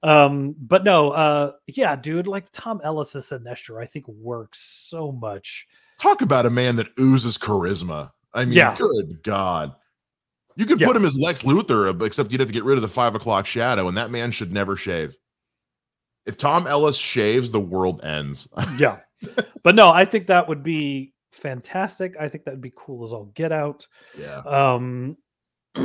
Um, 0.04 0.54
but 0.58 0.84
no, 0.84 1.10
uh, 1.10 1.52
yeah, 1.66 1.96
dude, 1.96 2.26
like 2.26 2.46
Tom 2.52 2.80
Ellis 2.84 3.14
as 3.16 3.26
Sinestro, 3.26 3.80
I 3.82 3.86
think 3.86 4.06
works 4.08 4.58
so 4.60 5.12
much. 5.12 5.66
Talk 6.00 6.22
about 6.22 6.46
a 6.46 6.50
man 6.50 6.76
that 6.76 6.88
oozes 6.98 7.38
charisma. 7.38 8.10
I 8.34 8.44
mean, 8.44 8.54
Yeah. 8.54 8.76
good 8.76 9.22
God. 9.22 9.74
You 10.56 10.66
could 10.66 10.80
Yeah. 10.80 10.86
put 10.88 10.96
him 10.96 11.04
as 11.04 11.16
Lex 11.18 11.42
Luthor, 11.42 11.88
uh, 12.00 12.04
except 12.04 12.30
you'd 12.30 12.40
have 12.40 12.48
to 12.48 12.54
get 12.54 12.64
rid 12.64 12.76
of 12.78 12.82
the 12.82 12.88
five 12.88 13.14
o'clock 13.14 13.46
shadow, 13.46 13.88
and 13.88 13.96
that 13.96 14.10
man 14.10 14.30
should 14.32 14.52
never 14.52 14.76
shave. 14.76 15.16
If 16.26 16.36
Tom 16.36 16.66
Ellis 16.66 16.96
shaves, 16.96 17.50
the 17.50 17.60
world 17.60 18.04
ends. 18.04 18.48
yeah 18.78 18.98
but 19.62 19.76
no 19.76 19.88
i 19.88 20.04
think 20.04 20.26
that 20.26 20.48
would 20.48 20.64
be 20.64 21.11
fantastic. 21.32 22.14
I 22.18 22.28
think 22.28 22.44
that'd 22.44 22.60
be 22.60 22.72
cool 22.76 23.04
as 23.04 23.12
all 23.12 23.26
get 23.34 23.52
out. 23.52 23.86
Yeah. 24.18 24.38
um 24.46 25.16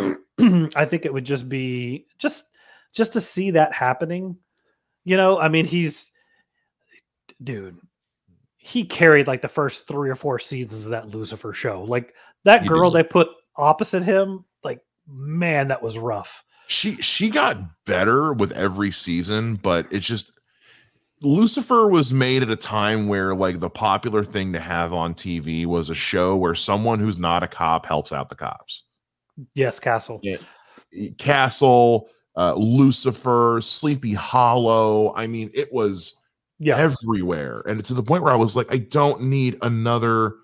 i 0.76 0.86
think 0.86 1.06
it 1.06 1.14
would 1.14 1.24
just 1.26 1.48
be 1.50 2.06
just 2.20 2.46
just 2.94 3.14
to 3.14 3.22
see 3.22 3.52
that 3.52 3.74
happening. 3.74 4.38
You 5.06 5.16
know 5.18 5.40
i 5.40 5.48
mean 5.48 5.66
he's 5.66 6.12
dude 7.44 7.78
he 8.58 8.84
carried 8.84 9.28
like 9.28 9.42
the 9.42 9.48
first 9.48 9.88
three 9.88 10.10
or 10.10 10.16
four 10.16 10.40
seasons 10.40 10.84
of 10.86 10.92
that 10.92 11.08
lucifer 11.10 11.54
show. 11.54 11.84
Like 11.84 12.14
that 12.44 12.64
He 12.64 12.68
girl 12.68 12.92
did. 12.92 13.06
they 13.06 13.10
put 13.10 13.30
opposite 13.56 14.04
him 14.04 14.44
like 14.64 14.82
man 15.08 15.70
that 15.70 15.82
was 15.82 15.98
rough. 15.98 16.44
She 16.68 16.98
she 16.98 17.30
got 17.30 17.58
better 17.86 18.34
with 18.34 18.52
every 18.52 18.92
season, 18.92 19.56
but 19.56 19.88
it's 19.90 20.06
just 20.06 20.38
Lucifer 21.22 21.88
was 21.88 22.14
made 22.14 22.44
at 22.44 22.50
a 22.52 22.56
time 22.56 23.08
where 23.08 23.34
like 23.34 23.60
the 23.60 23.70
popular 23.70 24.24
thing 24.24 24.54
to 24.54 24.60
have 24.60 24.94
on 24.94 25.14
TV 25.14 25.66
was 25.66 25.90
a 25.90 25.96
show 25.96 26.36
where 26.36 26.54
someone 26.56 27.00
who's 27.00 27.18
not 27.18 27.42
a 27.44 27.48
cop 27.48 27.86
helps 27.86 28.12
out 28.12 28.30
the 28.30 28.36
cops. 28.36 28.84
yes 29.56 29.80
castle 29.80 30.20
Yeah. 30.24 30.38
Castle, 31.18 32.10
uh, 32.36 32.54
Lucifer, 32.56 33.60
Sleepy 33.62 34.14
Hollow. 34.14 35.14
I 35.16 35.28
mean, 35.28 35.50
it 35.54 35.72
was 35.74 36.16
Yeah. 36.60 36.78
everywhere, 36.78 37.62
and 37.68 37.80
it's 37.80 37.90
to 37.90 37.94
the 37.94 38.02
point 38.04 38.24
where 38.24 38.32
I 38.34 38.38
was 38.38 38.56
like, 38.56 38.72
I 38.74 38.78
don't 38.78 39.24
need 39.24 39.58
another 39.62 40.36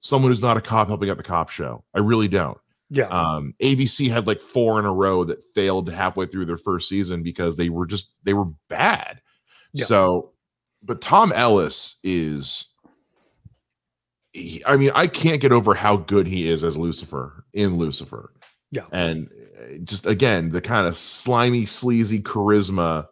someone 0.00 0.30
who's 0.30 0.42
not 0.42 0.56
a 0.56 0.60
cop 0.60 0.88
helping 0.88 1.08
out 1.10 1.16
the 1.16 1.22
cop 1.22 1.48
show. 1.48 1.84
I 1.94 2.00
really 2.00 2.28
don't. 2.28 2.58
yeah. 2.90 3.06
Um, 3.06 3.54
ABC 3.62 4.10
had 4.10 4.26
like 4.26 4.40
four 4.42 4.78
in 4.78 4.84
a 4.84 4.92
row 4.92 5.24
that 5.24 5.42
failed 5.54 5.88
halfway 5.88 6.26
through 6.26 6.44
their 6.44 6.58
first 6.58 6.88
season 6.90 7.22
because 7.22 7.56
they 7.56 7.70
were 7.70 7.86
just 7.86 8.10
they 8.24 8.34
were 8.34 8.44
bad. 8.68 9.21
Yeah. 9.72 9.84
So, 9.86 10.32
but 10.82 11.00
Tom 11.00 11.32
Ellis 11.32 11.96
is. 12.04 12.66
he- 14.32 14.62
I 14.66 14.76
mean, 14.76 14.90
I 14.94 15.06
can't 15.06 15.40
get 15.40 15.52
over 15.52 15.74
how 15.74 15.96
good 15.96 16.26
he 16.26 16.48
is 16.48 16.64
as 16.64 16.76
Lucifer 16.76 17.44
in 17.52 17.76
Lucifer. 17.76 18.32
Yeah. 18.74 18.86
and 18.90 19.28
uh, 19.60 19.76
just 19.84 20.06
again 20.06 20.48
the 20.48 20.62
kind 20.62 20.86
of 20.86 20.96
slimy, 20.96 21.66
sleazy 21.66 22.22
charisma 22.22 23.06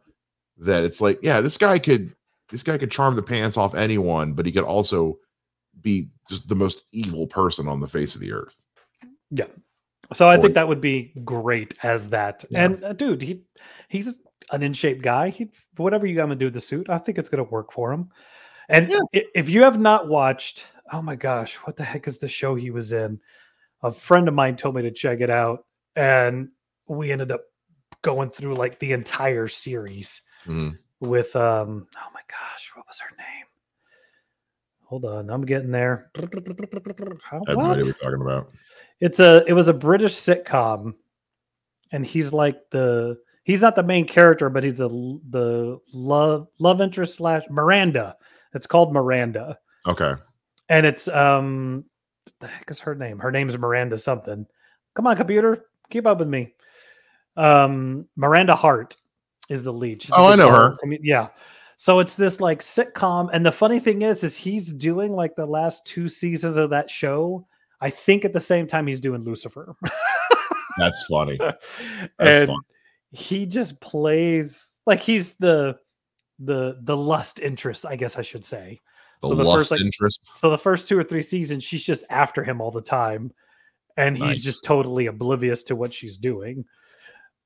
that 0.56 0.84
it's 0.84 1.02
like, 1.02 1.18
yeah, 1.22 1.42
this 1.42 1.58
guy 1.58 1.78
could 1.78 2.14
this 2.50 2.62
guy 2.62 2.78
could 2.78 2.90
charm 2.90 3.14
the 3.14 3.22
pants 3.22 3.58
off 3.58 3.74
anyone, 3.74 4.32
but 4.32 4.46
he 4.46 4.52
could 4.52 4.64
also 4.64 5.18
be 5.82 6.08
just 6.30 6.48
the 6.48 6.54
most 6.54 6.84
evil 6.92 7.26
person 7.26 7.68
on 7.68 7.78
the 7.80 7.86
face 7.88 8.14
of 8.14 8.22
the 8.22 8.32
earth. 8.32 8.62
Yeah. 9.30 9.44
So 10.14 10.28
I 10.30 10.38
Or- 10.38 10.40
think 10.40 10.54
that 10.54 10.66
would 10.66 10.80
be 10.80 11.12
great 11.24 11.74
as 11.82 12.08
that. 12.08 12.42
Yeah. 12.48 12.64
And 12.64 12.82
uh, 12.82 12.92
dude, 12.94 13.20
he 13.20 13.42
he's 13.88 14.14
an 14.52 14.62
in 14.62 14.72
shape 14.72 15.02
guy. 15.02 15.28
He 15.30 15.50
whatever 15.76 16.06
you 16.06 16.16
got 16.16 16.26
to 16.26 16.34
do 16.34 16.46
with 16.46 16.54
the 16.54 16.60
suit, 16.60 16.88
I 16.90 16.98
think 16.98 17.18
it's 17.18 17.28
going 17.28 17.44
to 17.44 17.50
work 17.50 17.72
for 17.72 17.92
him. 17.92 18.10
And 18.68 18.88
Yeah. 18.90 19.00
if 19.34 19.48
you 19.48 19.62
have 19.62 19.78
not 19.80 20.08
watched, 20.08 20.64
oh 20.92 21.02
my 21.02 21.16
gosh, 21.16 21.56
what 21.56 21.76
the 21.76 21.84
heck 21.84 22.06
is 22.06 22.18
the 22.18 22.28
show 22.28 22.54
he 22.54 22.70
was 22.70 22.92
in? 22.92 23.20
A 23.82 23.92
friend 23.92 24.28
of 24.28 24.34
mine 24.34 24.56
told 24.56 24.74
me 24.76 24.82
to 24.82 24.90
check 24.90 25.20
it 25.20 25.30
out, 25.30 25.66
and 25.96 26.50
we 26.86 27.10
ended 27.12 27.32
up 27.32 27.42
going 28.02 28.30
through 28.30 28.54
like 28.54 28.78
the 28.78 28.92
entire 28.92 29.48
series 29.48 30.22
Mhm. 30.46 30.78
with 31.00 31.34
um. 31.36 31.86
Oh 31.96 32.10
my 32.12 32.20
gosh, 32.28 32.70
what 32.74 32.86
was 32.86 32.98
her 33.00 33.14
name? 33.16 33.46
Hold 34.84 35.04
on, 35.04 35.30
I'm 35.30 35.46
getting 35.46 35.70
there. 35.70 36.10
How, 37.22 37.42
I 37.46 37.50
have 37.50 37.56
no 37.56 37.56
what? 37.56 37.70
idea 37.70 37.76
what 37.76 37.84
you're 37.84 37.94
talking 37.94 38.22
about. 38.22 38.50
It's 39.00 39.20
a 39.20 39.44
it 39.46 39.52
was 39.52 39.68
a 39.68 39.72
British 39.74 40.14
sitcom, 40.14 40.94
and 41.92 42.04
he's 42.04 42.32
like 42.32 42.68
the 42.70 43.18
he's 43.50 43.62
not 43.62 43.74
the 43.74 43.82
main 43.82 44.06
character, 44.06 44.48
but 44.48 44.62
he's 44.64 44.74
the 44.76 44.88
the 45.30 45.78
love 45.92 46.46
love 46.58 46.80
interest 46.80 47.14
slash 47.16 47.42
Miranda. 47.50 48.16
It's 48.54 48.66
called 48.66 48.92
Miranda, 48.92 49.58
Okay. 49.86 50.14
and 50.68 50.86
it's 50.86 51.08
um 51.08 51.84
the 52.40 52.46
heck 52.46 52.70
is 52.70 52.78
her 52.80 52.94
name? 52.94 53.18
Her 53.18 53.30
name's 53.30 53.56
Miranda 53.58 53.98
something. 53.98 54.46
Come 54.94 55.06
on, 55.06 55.16
computer, 55.16 55.66
keep 55.90 56.06
up 56.06 56.18
with 56.18 56.28
me. 56.28 56.54
Um, 57.36 58.06
Miranda 58.16 58.54
Hart 58.56 58.96
is 59.48 59.62
the 59.64 59.72
lead. 59.72 60.02
She's 60.02 60.10
the 60.10 60.16
Oh, 60.16 60.26
I 60.28 60.36
know 60.36 60.48
tall 60.50 60.60
her. 60.60 60.76
mean, 60.84 61.00
yeah. 61.02 61.28
So 61.76 61.98
it's 62.00 62.14
this 62.14 62.40
like 62.40 62.60
sitcom, 62.60 63.30
and 63.32 63.44
the 63.46 63.52
funny 63.52 63.80
thing 63.80 64.02
is, 64.02 64.22
is 64.22 64.36
he's 64.36 64.70
doing 64.72 65.12
like 65.12 65.34
the 65.36 65.46
last 65.46 65.86
two 65.86 66.08
seasons 66.08 66.56
of 66.56 66.70
that 66.70 66.90
show. 66.90 67.46
I 67.80 67.88
think 67.90 68.24
at 68.26 68.32
the 68.34 68.40
same 68.40 68.66
time 68.66 68.86
he's 68.86 69.00
doing 69.00 69.24
Lucifer, 69.24 69.74
That's 70.78 71.04
funny. 71.06 71.36
That's 71.38 71.58
and 72.18 72.48
fun. 72.48 72.56
He 73.12 73.46
just 73.46 73.80
plays 73.80 74.80
like 74.86 75.00
he's 75.00 75.34
the 75.34 75.78
the 76.38 76.78
the 76.82 76.96
lust 76.96 77.38
interest, 77.40 77.84
I 77.86 77.96
guess 77.96 78.16
I 78.18 78.22
should 78.22 78.44
say. 78.44 78.80
The, 79.22 79.28
so 79.28 79.34
the 79.34 79.44
lust 79.44 79.58
first, 79.58 79.70
like- 79.72 79.80
interest. 79.80 80.28
So 80.34 80.50
the 80.50 80.58
first 80.58 80.88
two 80.88 80.98
or 80.98 81.04
three 81.04 81.22
seasons, 81.22 81.64
she's 81.64 81.82
just 81.82 82.04
after 82.08 82.42
him 82.42 82.60
all 82.60 82.70
the 82.70 82.80
time, 82.80 83.32
and 83.96 84.16
he's 84.16 84.26
Nice. 84.26 84.42
just 84.42 84.64
totally 84.64 85.06
oblivious 85.06 85.64
to 85.64 85.76
what 85.76 85.92
she's 85.92 86.16
doing. 86.16 86.64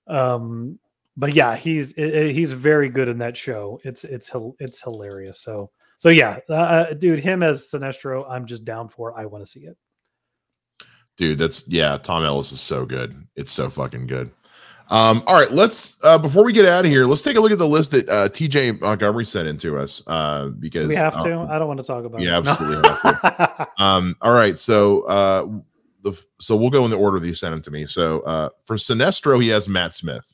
Um, 0.06 0.78
but 1.16 1.34
yeah, 1.34 1.56
he's 1.56 1.94
he's 1.94 2.52
very 2.52 2.88
good 2.88 3.08
in 3.08 3.18
that 3.18 3.36
show. 3.36 3.80
It's 3.84 4.04
it's 4.04 4.30
it's 4.58 4.82
hilarious. 4.82 5.40
So 5.40 5.70
so 5.98 6.08
yeah, 6.08 6.40
uh, 6.50 6.54
uh, 6.54 6.92
dude, 6.94 7.20
him 7.20 7.42
as 7.42 7.70
Sinestro, 7.70 8.28
I'm 8.28 8.46
just 8.46 8.64
down 8.64 8.88
for. 8.88 9.18
I 9.18 9.26
want 9.26 9.44
to 9.44 9.50
see 9.50 9.60
it. 9.60 9.76
Dude, 11.16 11.38
that's 11.38 11.66
yeah, 11.68 11.96
Tom 11.98 12.24
Ellis 12.24 12.52
is 12.52 12.60
so 12.60 12.84
good. 12.84 13.26
It's 13.36 13.52
so 13.52 13.70
fucking 13.70 14.06
good. 14.06 14.30
Um, 14.90 15.22
all 15.26 15.34
right, 15.34 15.50
let's 15.50 15.96
uh 16.04 16.18
before 16.18 16.44
we 16.44 16.52
get 16.52 16.66
out 16.66 16.84
of 16.84 16.90
here, 16.90 17.06
let's 17.06 17.22
take 17.22 17.36
a 17.36 17.40
look 17.40 17.52
at 17.52 17.58
the 17.58 17.66
list 17.66 17.90
that 17.92 18.08
uh 18.08 18.28
TJ 18.28 18.80
Montgomery 18.80 19.24
sent 19.24 19.48
in 19.48 19.56
to 19.58 19.78
us. 19.78 20.02
Uh 20.06 20.48
because 20.58 20.88
we 20.88 20.94
have 20.94 21.14
uh, 21.16 21.24
to. 21.24 21.38
I 21.50 21.58
don't 21.58 21.68
want 21.68 21.78
to 21.78 21.84
talk 21.84 22.04
about. 22.04 22.22
it. 22.22 22.28
absolutely 22.28 22.88
have 22.88 23.68
Um, 23.78 24.16
all 24.20 24.32
right, 24.32 24.58
so 24.58 25.02
uh 25.02 25.48
the 26.02 26.12
so 26.38 26.54
we'll 26.54 26.68
go 26.70 26.84
in 26.84 26.90
the 26.90 26.98
order 26.98 27.18
that 27.18 27.26
you 27.26 27.34
sent 27.34 27.52
them 27.54 27.62
to 27.62 27.70
me. 27.70 27.86
So 27.86 28.20
uh 28.20 28.50
for 28.66 28.76
Sinestro, 28.76 29.40
he 29.42 29.48
has 29.48 29.68
Matt 29.68 29.94
Smith. 29.94 30.26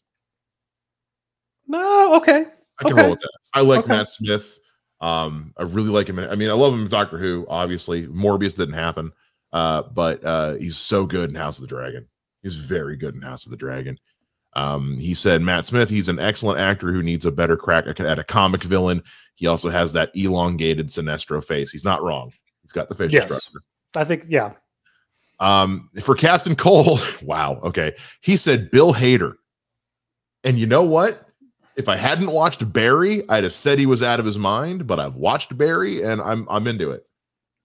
no, 1.67 2.15
okay. 2.17 2.47
I 2.81 2.85
can 2.85 2.93
Okay. 2.95 3.01
roll 3.03 3.11
with 3.11 3.21
that. 3.21 3.31
I 3.55 3.61
like 3.61 3.81
Okay. 3.81 3.89
Matt 3.89 4.11
Smith. 4.11 4.59
Um, 5.01 5.55
I 5.57 5.63
really 5.63 5.89
like 5.89 6.09
him. 6.09 6.19
I 6.19 6.35
mean, 6.35 6.51
I 6.51 6.55
love 6.55 6.75
him 6.75 6.87
Doctor 6.89 7.17
Who. 7.19 7.47
Obviously, 7.49 8.07
Morbius 8.09 8.55
didn't 8.57 8.75
happen, 8.75 9.13
uh, 9.53 9.83
but 9.83 10.23
uh, 10.25 10.55
he's 10.55 10.77
so 10.77 11.07
good 11.07 11.31
in 11.31 11.35
House 11.37 11.59
of 11.59 11.63
the 11.63 11.69
Dragon. 11.69 12.07
He's 12.43 12.55
very 12.57 12.97
good 12.97 13.15
in 13.15 13.23
House 13.23 13.47
of 13.47 13.51
the 13.51 13.57
Dragon. 13.57 13.97
Um, 14.55 14.97
he 14.99 15.15
said 15.15 15.43
Matt 15.43 15.65
Smith. 15.67 15.89
He's 15.89 16.09
an 16.09 16.19
excellent 16.19 16.59
actor 16.59 16.93
who 16.93 17.03
needs 17.03 17.25
a 17.25 17.31
better 17.31 17.57
crack 17.57 17.87
at 18.01 18.19
a 18.19 18.25
comic 18.25 18.63
villain. 18.65 19.03
He 19.37 19.47
also 19.47 19.71
has 19.71 19.93
that 19.93 20.11
elongated 20.15 20.89
Sinestro 20.89 21.45
face. 21.45 21.71
He's 21.71 21.85
not 21.85 22.03
wrong. 22.03 22.33
He's 22.63 22.73
got 22.73 22.89
the 22.89 22.95
facial 22.95 23.15
Yes. 23.15 23.25
structure. 23.25 23.61
I 23.95 24.05
think 24.05 24.25
yeah. 24.29 24.53
Um, 25.39 25.89
for 26.03 26.15
Captain 26.15 26.55
Cole, 26.55 26.99
wow. 27.23 27.61
Okay. 27.63 27.95
He 28.21 28.37
said 28.37 28.71
Bill 28.71 28.93
Hader. 28.93 29.35
And 30.45 30.59
you 30.59 30.67
know 30.67 30.83
what? 30.83 31.27
If 31.77 31.89
I 31.89 31.97
hadn't 31.97 32.31
watched 32.31 32.71
Barry, 32.73 33.27
I'd 33.29 33.45
have 33.45 33.53
said 33.53 33.79
he 33.79 33.87
was 33.87 34.03
out 34.03 34.21
of 34.21 34.27
his 34.27 34.37
mind, 34.37 34.87
but 34.87 34.99
I've 35.01 35.15
watched 35.15 35.57
Barry 35.57 36.03
and 36.03 36.21
I'm 36.21 36.47
I'm 36.51 36.67
into 36.67 36.91
it. 36.91 37.05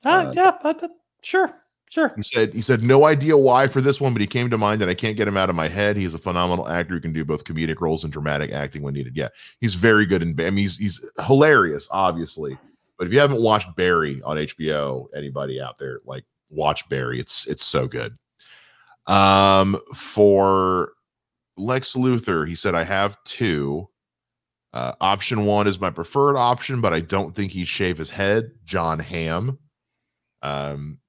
Uh, 0.06 0.10
Uh, 0.10 0.34
yeah, 0.36 0.52
but, 0.62 0.84
uh, 0.84 0.88
sure, 1.22 1.52
sure. 1.90 2.14
He 2.16 2.24
said 2.24 2.54
he 2.54 2.62
said 2.62 2.84
no 2.84 3.06
idea 3.06 3.38
why 3.38 3.68
for 3.68 3.82
this 3.82 4.00
one, 4.02 4.14
but 4.14 4.22
he 4.22 4.28
came 4.28 4.50
to 4.50 4.58
mind 4.58 4.82
and 4.82 4.92
I 4.92 4.94
can't 4.94 5.18
get 5.18 5.28
him 5.28 5.38
out 5.38 5.50
of 5.50 5.56
my 5.56 5.68
head. 5.68 5.98
He's 5.98 6.14
a 6.14 6.20
phenomenal 6.20 6.68
actor 6.68 6.96
who 6.96 7.00
can 7.00 7.14
do 7.14 7.26
both 7.26 7.44
comedic 7.44 7.82
roles 7.82 8.04
and 8.04 8.12
dramatic 8.12 8.52
acting 8.52 8.82
when 8.82 8.94
needed. 8.94 9.16
Yeah, 9.16 9.30
he's 9.62 9.76
very 9.76 10.06
good 10.06 10.22
in 10.22 10.40
I 10.40 10.50
mean 10.50 10.58
he's 10.58 10.78
he's 10.78 11.00
hilarious, 11.26 11.88
obviously. 11.92 12.58
But 12.98 13.08
if 13.08 13.14
you 13.14 13.20
haven't 13.20 13.42
watched 13.42 13.76
Barry 13.76 14.22
on 14.24 14.38
HBO, 14.38 15.08
anybody 15.16 15.62
out 15.62 15.78
there, 15.78 16.00
like 16.06 16.24
watch 16.50 16.88
Barry. 16.90 17.20
It's 17.20 17.46
it's 17.48 17.64
so 17.64 17.88
good. 17.88 18.18
Um 19.08 19.80
for 19.94 20.94
Lex 21.58 21.96
Luthor, 21.96 22.48
he 22.48 22.56
said 22.56 22.76
I 22.76 22.84
have 22.84 23.18
two. 23.24 23.90
Uh, 24.74 24.94
option 25.00 25.46
one 25.46 25.68
is 25.68 25.80
my 25.80 25.90
preferred 25.90 26.36
option, 26.36 26.82
but 26.82 26.94
I 26.94 27.00
don't 27.00 27.34
think 27.34 27.54
he'd 27.54 27.68
shave 27.68 27.98
his 27.98 28.10
head. 28.10 28.52
John 28.66 29.00
Hamm. 29.00 29.58
Um, 30.42 31.00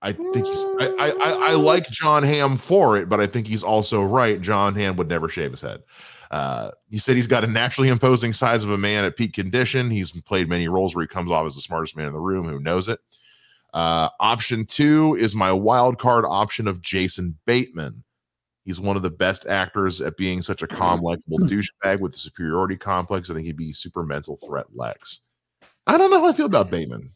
I 0.00 0.12
think 0.12 0.46
he's. 0.46 0.64
I, 0.78 0.94
I, 0.98 1.50
I, 1.50 1.54
like 1.54 1.88
John 1.88 2.22
Hamm 2.22 2.56
for 2.56 2.96
it, 2.96 3.08
but 3.08 3.20
I 3.20 3.26
think 3.26 3.48
he's 3.48 3.64
also 3.64 4.02
right. 4.02 4.40
John 4.40 4.74
Hamm 4.74 4.96
would 4.96 5.08
never 5.08 5.28
shave 5.28 5.50
his 5.50 5.60
head. 5.60 5.82
Uh, 6.30 6.70
he 6.88 6.98
said 6.98 7.16
he's 7.16 7.26
got 7.26 7.42
a 7.42 7.48
naturally 7.48 7.88
imposing 7.88 8.32
size 8.32 8.62
of 8.62 8.70
a 8.70 8.78
man 8.78 9.04
at 9.04 9.16
peak 9.16 9.32
condition. 9.32 9.90
He's 9.90 10.12
played 10.22 10.48
many 10.48 10.68
roles 10.68 10.94
where 10.94 11.02
he 11.02 11.08
comes 11.08 11.30
off 11.30 11.46
as 11.46 11.54
the 11.54 11.60
smartest 11.60 11.96
man 11.96 12.06
in 12.06 12.12
the 12.12 12.20
room 12.20 12.46
who 12.46 12.60
knows 12.60 12.86
it. 12.86 13.00
Uh, 13.74 14.08
option 14.20 14.64
two 14.66 15.16
is 15.18 15.34
my 15.34 15.50
wild 15.52 15.98
card 15.98 16.24
option 16.26 16.68
of 16.68 16.80
Jason 16.80 17.36
Bateman. 17.44 18.04
He's 18.64 18.80
one 18.80 18.96
of 18.96 19.02
the 19.02 19.10
best 19.10 19.46
actors 19.46 20.00
at 20.00 20.16
being 20.16 20.42
such 20.42 20.62
a 20.62 20.66
calm, 20.66 21.00
likable 21.00 21.38
douchebag 21.38 22.00
with 22.00 22.14
a 22.14 22.18
superiority 22.18 22.76
complex. 22.76 23.30
I 23.30 23.34
think 23.34 23.46
he'd 23.46 23.56
be 23.56 23.72
super 23.72 24.02
mental 24.02 24.36
threat 24.36 24.66
Lex. 24.74 25.20
I 25.86 25.96
don't 25.96 26.10
know 26.10 26.20
how 26.20 26.26
I 26.26 26.32
feel 26.34 26.46
about 26.46 26.70
Bateman. 26.70 27.10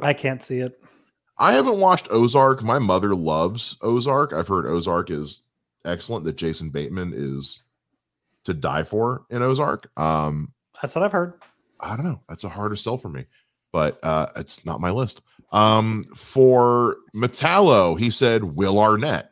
I 0.00 0.12
can't 0.12 0.42
see 0.42 0.58
it. 0.58 0.78
I 1.38 1.52
haven't 1.52 1.78
watched 1.78 2.08
Ozark. 2.10 2.62
My 2.62 2.78
mother 2.78 3.14
loves 3.14 3.76
Ozark. 3.82 4.32
I've 4.32 4.48
heard 4.48 4.66
Ozark 4.66 5.10
is 5.10 5.42
excellent. 5.84 6.24
That 6.24 6.36
Jason 6.36 6.70
Bateman 6.70 7.12
is 7.14 7.62
to 8.44 8.54
die 8.54 8.82
for 8.82 9.24
in 9.30 9.42
Ozark. 9.42 9.90
Um, 9.96 10.52
That's 10.80 10.94
what 10.94 11.04
I've 11.04 11.12
heard. 11.12 11.34
I 11.80 11.96
don't 11.96 12.06
know. 12.06 12.20
That's 12.28 12.44
a 12.44 12.48
harder 12.48 12.76
sell 12.76 12.96
for 12.96 13.08
me, 13.08 13.26
but 13.72 14.02
uh, 14.02 14.26
it's 14.36 14.64
not 14.64 14.80
my 14.80 14.90
list. 14.90 15.22
Um, 15.52 16.04
for 16.14 16.96
Metallo, 17.14 17.98
he 17.98 18.10
said 18.10 18.42
Will 18.42 18.78
Arnett. 18.78 19.30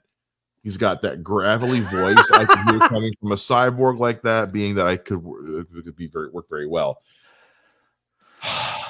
He's 0.63 0.77
got 0.77 1.03
that 1.03 1.23
gravelly 1.23 1.81
voice. 1.81 2.31
I 2.33 2.45
could 2.45 2.59
hear 2.71 2.79
coming 2.89 3.13
from 3.21 3.33
a 3.33 3.37
cyborg 3.37 3.99
like 3.99 4.23
that, 4.23 4.53
being 4.53 4.75
that 4.77 4.87
I 4.87 4.97
could, 4.97 5.19
uh, 5.19 5.63
could 5.73 5.97
be 5.97 6.09
very 6.09 6.31
work 6.31 6.49
very 6.49 6.67
well. 6.67 7.03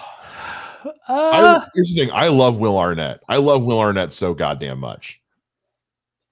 I, 1.09 1.41
Uh, 1.41 1.67
here's 1.75 1.93
the 1.95 2.01
thing. 2.01 2.11
I 2.13 2.29
love 2.29 2.57
Will 2.57 2.79
Arnett. 2.79 3.21
I 3.29 3.37
love 3.37 3.63
Will 3.63 3.81
Arnett 3.81 4.13
so 4.13 4.35
goddamn 4.35 4.79
much. 4.81 5.21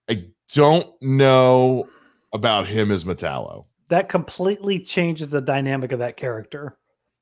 I 0.09 0.27
don't 0.53 0.91
know 1.01 1.89
about 2.33 2.67
him 2.67 2.91
as 2.91 3.05
Metallo, 3.05 3.67
that 3.89 4.09
completely 4.09 4.79
changes 4.81 5.29
the 5.31 5.41
dynamic 5.41 5.93
of 5.93 5.99
that 6.01 6.17
character. 6.17 6.77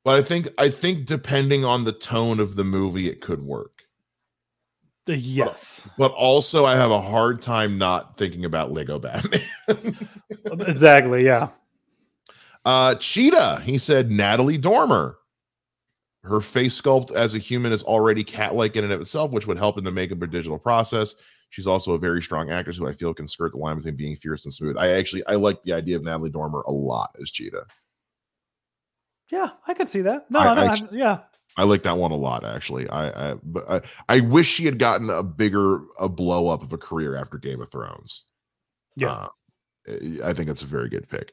but 0.04 0.18
I 0.18 0.22
think 0.22 0.48
I 0.58 0.68
think 0.70 1.06
depending 1.06 1.64
on 1.64 1.84
the 1.84 1.92
tone 1.92 2.40
of 2.40 2.56
the 2.56 2.64
movie, 2.64 3.08
it 3.08 3.20
could 3.20 3.42
work. 3.42 3.82
Uh, 5.08 5.12
Yes, 5.12 5.82
But 5.98 6.12
also, 6.12 6.64
I 6.64 6.76
have 6.76 6.92
a 6.92 7.00
hard 7.00 7.42
time 7.42 7.76
not 7.76 8.16
thinking 8.16 8.44
about 8.44 8.72
Lego 8.72 8.98
Batman. 9.00 9.40
exactly. 10.60 11.24
Yeah. 11.24 11.48
uh, 12.64 12.94
Cheetah, 12.94 13.62
he 13.64 13.78
said 13.78 14.10
Natalie 14.12 14.58
Dormer. 14.58 15.18
Her 16.24 16.40
face 16.40 16.80
sculpt 16.80 17.10
as 17.12 17.34
a 17.34 17.38
human 17.38 17.72
is 17.72 17.82
already 17.82 18.22
cat-like 18.22 18.76
in 18.76 18.84
and 18.84 18.92
of 18.92 19.00
itself, 19.00 19.32
which 19.32 19.46
would 19.48 19.58
help 19.58 19.76
in 19.76 19.82
the 19.84 19.90
makeup 19.90 20.22
or 20.22 20.26
digital 20.28 20.58
process. 20.58 21.16
She's 21.50 21.66
also 21.66 21.92
a 21.94 21.98
very 21.98 22.22
strong 22.22 22.50
actress 22.50 22.76
who 22.76 22.86
I 22.88 22.92
feel 22.92 23.12
can 23.12 23.26
skirt 23.28 23.52
the 23.52 23.58
line 23.58 23.76
between 23.76 23.96
being 23.96 24.16
fierce 24.16 24.44
and 24.44 24.54
smooth. 24.54 24.76
I 24.76 24.90
actually 24.92 25.26
I 25.26 25.34
like 25.34 25.60
the 25.62 25.72
idea 25.72 25.96
of 25.96 26.04
Natalie 26.04 26.30
Dormer 26.30 26.60
a 26.62 26.70
lot 26.70 27.14
as 27.20 27.30
Cheetah. 27.30 27.66
Yeah, 29.30 29.50
I 29.66 29.74
could 29.74 29.88
see 29.88 30.02
that. 30.02 30.30
No, 30.30 30.38
I- 30.40 30.54
no, 30.54 30.60
I 30.62 30.66
I- 30.74 30.88
yeah. 30.92 31.18
I 31.58 31.64
like 31.64 31.82
that 31.82 31.98
one 31.98 32.12
a 32.12 32.16
lot, 32.16 32.44
actually. 32.46 32.88
I 32.88 33.32
I 33.32 33.34
but 33.42 33.70
I, 33.70 33.80
I 34.08 34.20
wish 34.20 34.46
she 34.48 34.64
had 34.64 34.78
gotten 34.78 35.10
a 35.10 35.22
bigger 35.22 35.80
a 36.00 36.08
blow 36.08 36.48
up 36.48 36.62
of 36.62 36.72
a 36.72 36.78
career 36.78 37.14
after 37.16 37.36
Game 37.36 37.60
of 37.60 37.70
Thrones. 37.70 38.24
Yeah. 38.96 39.26
Uh, 39.86 39.94
I 40.24 40.32
think 40.32 40.46
that's 40.46 40.62
a 40.62 40.66
very 40.66 40.88
good 40.88 41.08
pick. 41.10 41.32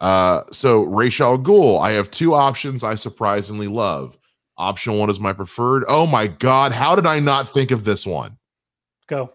Uh, 0.00 0.44
so 0.52 0.84
Ra's 0.84 1.20
al 1.20 1.36
Ghul, 1.38 1.82
I 1.82 1.90
have 1.90 2.10
two 2.10 2.32
options 2.32 2.82
I 2.82 2.94
surprisingly 2.94 3.66
love. 3.66 4.16
Option 4.58 4.98
one 4.98 5.08
is 5.08 5.20
my 5.20 5.32
preferred. 5.32 5.84
Oh 5.86 6.06
my 6.06 6.26
god, 6.26 6.72
how 6.72 6.96
did 6.96 7.06
I 7.06 7.20
not 7.20 7.48
think 7.48 7.70
of 7.70 7.84
this 7.84 8.04
one? 8.04 8.36
Go. 9.06 9.32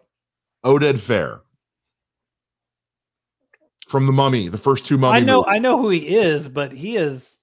Oh, 0.63 0.77
Oded 0.77 0.95
Fehr 0.95 1.39
from 3.87 4.05
the 4.05 4.11
Mummy, 4.11 4.49
the 4.49 4.57
first 4.57 4.85
two 4.85 4.97
Mummy. 4.97 5.17
I 5.17 5.21
know, 5.21 5.39
movies. 5.39 5.53
I 5.55 5.59
know 5.59 5.81
who 5.81 5.89
he 5.89 6.15
is, 6.17 6.47
but 6.47 6.71
he 6.71 6.97
is. 6.97 7.39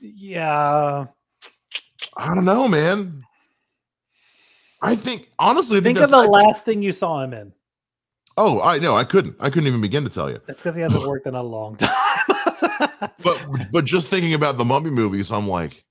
Yeah. 0.00 1.06
I 2.16 2.34
don't 2.34 2.44
know, 2.44 2.68
man. 2.68 3.22
I 4.80 4.96
think 4.96 5.28
honestly, 5.38 5.78
I 5.78 5.80
think, 5.80 5.98
Think 5.98 6.04
of 6.04 6.10
the 6.10 6.18
I 6.18 6.26
last 6.26 6.64
thing 6.64 6.82
you 6.82 6.92
saw 6.92 7.22
him 7.22 7.32
in. 7.32 7.52
Oh, 8.36 8.60
I 8.60 8.78
know. 8.78 8.96
I 8.96 9.04
couldn't. 9.04 9.36
I 9.40 9.48
couldn't 9.48 9.66
even 9.66 9.80
begin 9.80 10.04
to 10.04 10.10
tell 10.10 10.30
you. 10.30 10.40
That's 10.46 10.60
because 10.60 10.74
he 10.74 10.82
hasn't 10.82 11.02
worked 11.08 11.26
in 11.26 11.34
a 11.34 11.42
long 11.42 11.76
time. 11.76 11.90
But 13.22 13.46
but 13.70 13.84
just 13.84 14.08
thinking 14.08 14.34
about 14.34 14.58
the 14.58 14.64
Mummy 14.64 14.90
movies, 14.90 15.30
I'm 15.30 15.48
like, 15.48 15.83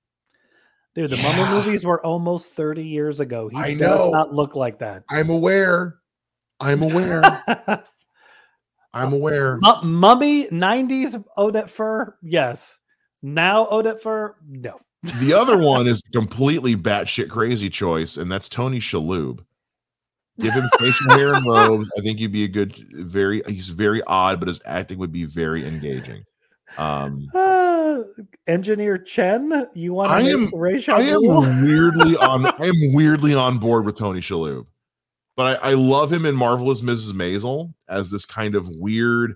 Dude, 0.96 1.10
the 1.10 1.18
Yeah. 1.18 1.36
Mummy 1.36 1.56
movies 1.56 1.86
were 1.86 2.04
almost 2.06 2.52
30 2.52 2.86
years 2.86 3.20
ago. 3.20 3.48
He 3.50 3.58
I 3.58 3.74
does 3.74 4.00
know. 4.00 4.10
not 4.10 4.34
look 4.34 4.56
like 4.56 4.80
that. 4.80 5.04
I'm 5.10 5.30
aware. 5.30 5.96
I'm 6.60 6.84
aware. 6.84 7.44
I'm 8.94 9.12
aware. 9.14 9.58
Mu- 9.62 9.82
Mummy 9.84 10.46
90s 10.48 11.24
Oded 11.38 11.66
Fehr, 11.72 12.14
yes. 12.22 12.80
Now 13.24 13.66
Oded 13.66 14.02
Fehr, 14.02 14.34
no. 14.48 14.80
The 15.20 15.34
other 15.34 15.58
one 15.58 15.88
is 15.88 16.02
a 16.08 16.12
completely 16.12 16.76
batshit 16.76 17.30
crazy 17.30 17.70
choice, 17.70 18.16
and 18.18 18.32
that's 18.32 18.48
Tony 18.48 18.80
Shalhoub. 18.80 19.40
Give 20.40 20.54
him 20.54 20.64
facial 20.80 21.10
hair 21.12 21.34
and 21.34 21.46
robes. 21.46 21.90
I 21.98 22.02
think 22.02 22.20
he'd 22.20 22.32
be 22.32 22.44
a 22.46 22.48
good, 22.48 22.74
very. 22.92 23.42
He's 23.48 23.68
very 23.70 24.02
odd, 24.04 24.40
but 24.40 24.48
his 24.48 24.62
acting 24.66 24.98
would 25.00 25.12
be 25.12 25.26
very 25.26 25.66
engaging. 25.68 26.24
Um, 26.78 27.28
Uh, 27.84 28.04
Engineer 28.48 28.98
Chen, 28.98 29.68
you 29.74 29.94
want 29.94 30.10
to 30.10 30.16
I 30.16 30.22
am- 30.32 30.48
I 30.96 31.02
am 31.02 31.22
weirdly 31.66 32.16
on. 32.18 32.46
I 32.46 32.66
am 32.68 32.94
weirdly 32.94 33.34
on 33.36 33.58
board 33.58 33.86
with 33.86 33.98
Tony 33.98 34.22
Shalhoub, 34.22 34.66
but 35.36 35.62
I, 35.64 35.72
I 35.72 35.74
love 35.74 36.12
him 36.12 36.26
in 36.26 36.36
Marvelous 36.36 36.82
Mrs. 36.82 37.12
Maisel 37.12 37.74
as 37.90 38.10
this 38.10 38.26
kind 38.26 38.56
of 38.56 38.70
weird, 38.70 39.36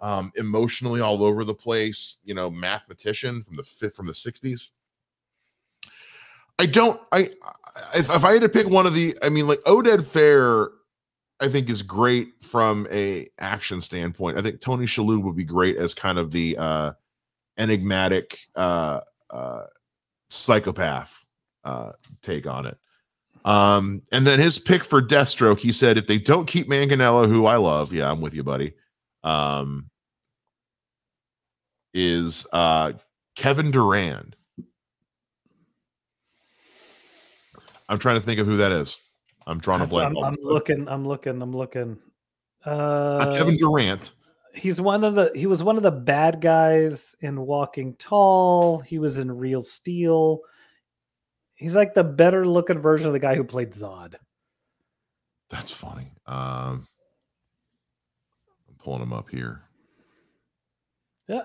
um, 0.00 0.32
emotionally 0.36 1.00
all 1.00 1.22
over 1.22 1.44
the 1.44 1.54
place, 1.54 2.18
you 2.24 2.34
know, 2.34 2.50
mathematician 2.50 3.42
from 3.42 3.56
the 3.56 3.64
fifth 3.64 3.94
from 3.94 4.06
the 4.08 4.14
sixties. 4.14 4.70
I 6.58 6.66
don't. 6.66 7.00
I 7.12 7.30
if, 7.94 8.10
if 8.10 8.24
I 8.24 8.32
had 8.32 8.42
to 8.42 8.48
pick 8.48 8.68
one 8.68 8.86
of 8.86 8.94
the, 8.94 9.14
I 9.22 9.28
mean, 9.28 9.46
like 9.46 9.60
Oded 9.60 10.02
Fehr, 10.02 10.68
I 11.40 11.48
think 11.48 11.68
is 11.70 11.82
great 11.82 12.28
from 12.42 12.86
a 12.90 13.28
action 13.38 13.80
standpoint. 13.80 14.38
I 14.38 14.42
think 14.42 14.60
Tony 14.60 14.86
Shalhoub 14.86 15.22
would 15.22 15.36
be 15.36 15.44
great 15.44 15.76
as 15.76 15.94
kind 15.94 16.18
of 16.18 16.30
the 16.32 16.56
uh 16.58 16.92
enigmatic 17.56 18.38
uh 18.56 19.00
uh 19.30 19.64
psychopath 20.28 21.24
uh 21.64 21.92
take 22.22 22.46
on 22.46 22.66
it. 22.66 22.76
Um, 23.44 24.02
and 24.10 24.26
then 24.26 24.40
his 24.40 24.58
pick 24.58 24.82
for 24.84 25.02
Deathstroke, 25.02 25.58
he 25.58 25.70
said, 25.70 25.98
if 25.98 26.06
they 26.06 26.18
don't 26.18 26.46
keep 26.46 26.66
Manganiello, 26.68 27.28
who 27.28 27.44
I 27.44 27.56
love, 27.56 27.92
yeah, 27.92 28.10
I'm 28.10 28.22
with 28.22 28.32
you, 28.32 28.42
buddy. 28.42 28.72
Um, 29.22 29.90
is 31.92 32.46
uh 32.52 32.92
Kevin 33.36 33.70
Durand. 33.70 34.36
I'm 37.88 37.98
trying 37.98 38.16
to 38.16 38.22
think 38.22 38.40
of 38.40 38.46
who 38.46 38.56
that 38.56 38.72
is. 38.72 38.96
I'm 39.46 39.58
drawing 39.58 39.82
a 39.82 39.84
I'm, 39.84 39.90
blank. 39.90 40.08
I'm, 40.08 40.16
all 40.16 40.24
of 40.24 40.34
a 40.34 40.38
I'm 40.38 40.44
looking, 40.44 40.88
I'm 40.88 41.06
looking, 41.06 41.42
I'm 41.42 41.54
looking. 41.54 41.98
Not 42.64 42.72
Uh, 42.72 43.36
Kevin 43.36 43.58
Durant. 43.58 44.14
He's 44.54 44.80
one 44.80 45.04
of 45.04 45.14
the 45.14 45.32
he 45.34 45.46
was 45.46 45.62
one 45.62 45.76
of 45.76 45.82
the 45.82 45.90
bad 45.90 46.40
guys 46.40 47.14
in 47.20 47.40
Walking 47.40 47.94
Tall. 47.96 48.80
He 48.80 48.98
was 48.98 49.18
in 49.18 49.30
Real 49.30 49.62
Steel. 49.62 50.40
He's 51.54 51.76
like 51.76 51.94
the 51.94 52.04
better 52.04 52.46
looking 52.46 52.78
version 52.78 53.06
of 53.06 53.12
the 53.12 53.18
guy 53.18 53.34
who 53.34 53.44
played 53.44 53.72
Zod. 53.72 54.14
That's 55.50 55.70
funny. 55.70 56.12
Um, 56.26 56.86
I'm 58.68 58.74
pulling 58.78 59.02
him 59.02 59.12
up 59.12 59.30
here. 59.30 59.62
Yeah. 61.28 61.42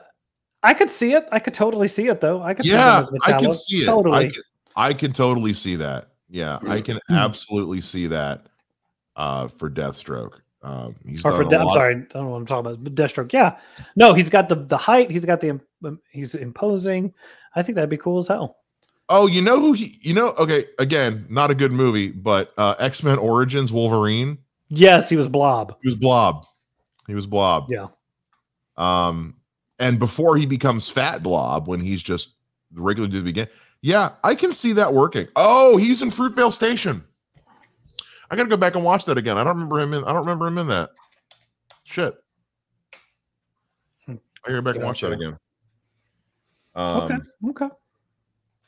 I 0.61 0.73
could 0.73 0.89
see 0.89 1.13
it. 1.13 1.27
I 1.31 1.39
could 1.39 1.53
totally 1.53 1.87
see 1.87 2.07
it 2.07 2.19
though. 2.19 2.41
I 2.41 2.53
could 2.53 2.65
Yeah, 2.65 2.99
as 2.99 3.11
I 3.23 3.39
can 3.39 3.53
see 3.53 3.83
it. 3.83 3.85
Totally. 3.85 4.17
I 4.17 4.29
can, 4.29 4.41
I 4.75 4.93
can 4.93 5.13
totally 5.13 5.53
see 5.53 5.75
that. 5.77 6.11
Yeah, 6.29 6.59
I 6.67 6.81
can 6.81 6.99
absolutely 7.09 7.81
see 7.81 8.07
that 8.07 8.47
uh, 9.15 9.47
for 9.47 9.69
Deathstroke. 9.69 10.41
Um, 10.61 10.95
he's 11.05 11.23
or 11.23 11.31
for 11.31 11.43
De- 11.43 11.57
I'm 11.57 11.69
sorry, 11.69 11.95
I 11.95 11.97
don't 11.97 12.13
know 12.13 12.29
what 12.29 12.37
I'm 12.37 12.45
talking 12.45 12.71
about. 12.71 12.83
But 12.83 12.95
Deathstroke, 12.95 13.31
yeah. 13.31 13.57
No, 13.95 14.13
he's 14.13 14.29
got 14.29 14.49
the 14.49 14.55
the 14.55 14.77
height. 14.77 15.09
He's 15.09 15.25
got 15.25 15.41
the 15.41 15.59
um, 15.85 15.99
he's 16.11 16.35
imposing. 16.35 17.13
I 17.55 17.63
think 17.63 17.75
that'd 17.75 17.89
be 17.89 17.97
cool 17.97 18.19
as 18.19 18.27
hell. 18.27 18.57
Oh, 19.09 19.25
you 19.25 19.41
know 19.41 19.59
who? 19.59 19.73
He, 19.73 19.95
you 20.01 20.13
know? 20.13 20.33
Okay, 20.37 20.65
again, 20.77 21.25
not 21.29 21.49
a 21.49 21.55
good 21.55 21.71
movie, 21.71 22.09
but 22.09 22.53
uh, 22.57 22.75
X 22.77 23.03
Men 23.03 23.17
Origins 23.17 23.71
Wolverine. 23.71 24.37
Yes, 24.69 25.09
he 25.09 25.15
was 25.15 25.27
Blob. 25.27 25.75
He 25.81 25.87
was 25.87 25.95
Blob. 25.95 26.45
He 27.07 27.15
was 27.15 27.25
Blob. 27.25 27.67
Yeah. 27.69 27.87
Um, 28.77 29.35
and 29.79 29.97
before 29.97 30.37
he 30.37 30.45
becomes 30.45 30.89
Fat 30.89 31.23
Blob, 31.23 31.67
when 31.67 31.79
he's 31.79 32.03
just 32.03 32.33
the 32.71 32.81
regular 32.81 33.09
dude 33.09 33.21
to 33.21 33.23
begin, 33.25 33.47
yeah, 33.81 34.11
I 34.23 34.35
can 34.35 34.53
see 34.53 34.73
that 34.73 34.93
working. 34.93 35.27
Oh, 35.35 35.75
he's 35.77 36.03
in 36.03 36.11
Fruitvale 36.11 36.53
Station. 36.53 37.03
I 38.31 38.35
gotta 38.35 38.49
go 38.49 38.57
back 38.57 38.75
and 38.75 38.83
watch 38.83 39.05
that 39.05 39.17
again. 39.17 39.37
I 39.37 39.43
don't 39.43 39.55
remember 39.55 39.79
him 39.79 39.93
in. 39.93 40.03
I 40.03 40.13
don't 40.13 40.21
remember 40.21 40.47
him 40.47 40.57
in 40.57 40.67
that. 40.67 40.91
Shit. 41.83 42.15
I 44.07 44.17
gotta 44.45 44.53
go 44.53 44.61
back 44.61 44.75
and 44.75 44.85
watch 44.85 45.01
that 45.01 45.11
again. 45.11 45.37
Um, 46.75 47.01
okay. 47.01 47.15
Okay. 47.49 47.75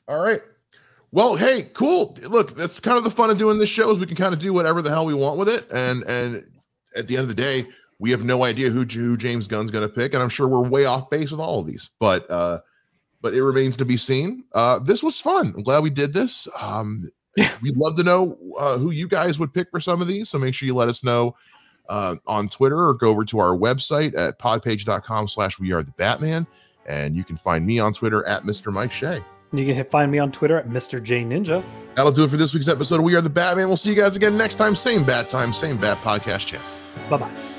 all 0.07 0.20
right. 0.20 0.41
Well, 1.12 1.36
hey, 1.36 1.70
cool. 1.74 2.18
Look, 2.28 2.55
that's 2.55 2.80
kind 2.80 2.97
of 2.97 3.03
the 3.03 3.12
fun 3.12 3.30
of 3.30 3.38
doing 3.38 3.57
this 3.57 3.70
show 3.70 3.91
is 3.91 3.99
we 3.99 4.05
can 4.05 4.16
kind 4.16 4.34
of 4.34 4.39
do 4.39 4.53
whatever 4.53 4.82
the 4.82 4.89
hell 4.89 5.05
we 5.05 5.14
want 5.14 5.38
with 5.38 5.49
it, 5.49 5.70
and 5.72 6.03
and 6.03 6.47
at 6.95 7.07
the 7.07 7.16
end 7.16 7.24
of 7.24 7.28
the 7.30 7.36
day, 7.36 7.68
we 7.99 8.09
have 8.12 8.24
no 8.24 8.43
idea 8.43 8.70
who, 8.70 8.84
who 8.84 9.16
James 9.16 9.47
Gunn's 9.47 9.72
going 9.72 9.88
to 9.88 9.93
pick, 9.93 10.14
and 10.14 10.24
I'm 10.24 10.30
sure 10.30 10.47
we're 10.47 10.68
way 10.68 10.86
off 10.86 11.09
base 11.09 11.32
with 11.32 11.39
all 11.39 11.59
of 11.59 11.68
these, 11.68 11.91
but 11.99 12.30
uh, 12.32 12.59
but 13.22 13.34
it 13.34 13.43
remains 13.43 13.76
to 13.78 13.86
be 13.86 13.97
seen. 13.97 14.43
Uh, 14.53 14.80
this 14.80 15.03
was 15.03 15.20
fun. 15.20 15.53
I'm 15.55 15.64
glad 15.64 15.84
we 15.84 15.89
did 15.89 16.14
this. 16.14 16.47
Um, 16.59 17.09
we'd 17.61 17.77
love 17.77 17.95
to 17.97 18.03
know 18.03 18.38
uh, 18.57 18.77
who 18.77 18.91
you 18.91 19.07
guys 19.07 19.39
would 19.39 19.53
pick 19.53 19.69
for 19.71 19.79
some 19.79 20.01
of 20.01 20.07
these, 20.07 20.29
so 20.29 20.38
make 20.38 20.53
sure 20.53 20.65
you 20.65 20.75
let 20.75 20.89
us 20.89 21.03
know 21.03 21.36
uh, 21.89 22.15
on 22.27 22.49
Twitter 22.49 22.88
or 22.88 22.93
go 22.93 23.09
over 23.09 23.25
to 23.25 23.39
our 23.39 23.55
website 23.57 24.17
at 24.17 24.39
podpage.com/slash 24.39 25.59
We 25.59 25.71
Are 25.71 25.84
the 25.84 25.91
Batman, 25.91 26.45
and 26.86 27.15
you 27.15 27.23
can 27.23 27.38
find 27.38 27.65
me 27.65 27.79
on 27.79 27.93
Twitter 27.93 28.25
at 28.25 28.43
Mr. 28.43 28.71
Mike 28.71 28.91
Shea. 28.91 29.23
You 29.53 29.65
can 29.65 29.75
hit- 29.75 29.91
find 29.91 30.11
me 30.11 30.19
on 30.19 30.32
Twitter 30.32 30.57
at 30.57 30.67
Mr. 30.69 31.01
J 31.03 31.23
Ninja. 31.23 31.63
That'll 31.95 32.11
do 32.13 32.23
it 32.23 32.29
for 32.29 32.38
this 32.38 32.53
week's 32.53 32.69
episode 32.69 32.95
of 32.99 33.03
We 33.03 33.15
Are 33.15 33.21
the 33.21 33.29
Batman. 33.29 33.67
We'll 33.67 33.75
see 33.77 33.89
you 33.89 33.95
guys 33.97 34.15
again 34.15 34.38
next 34.38 34.55
time. 34.55 34.75
Same 34.75 35.03
bat 35.03 35.27
time, 35.29 35.51
same 35.51 35.77
bat 35.77 35.97
podcast 35.97 36.45
channel. 36.47 36.65
Bye 37.09 37.17
bye. 37.17 37.51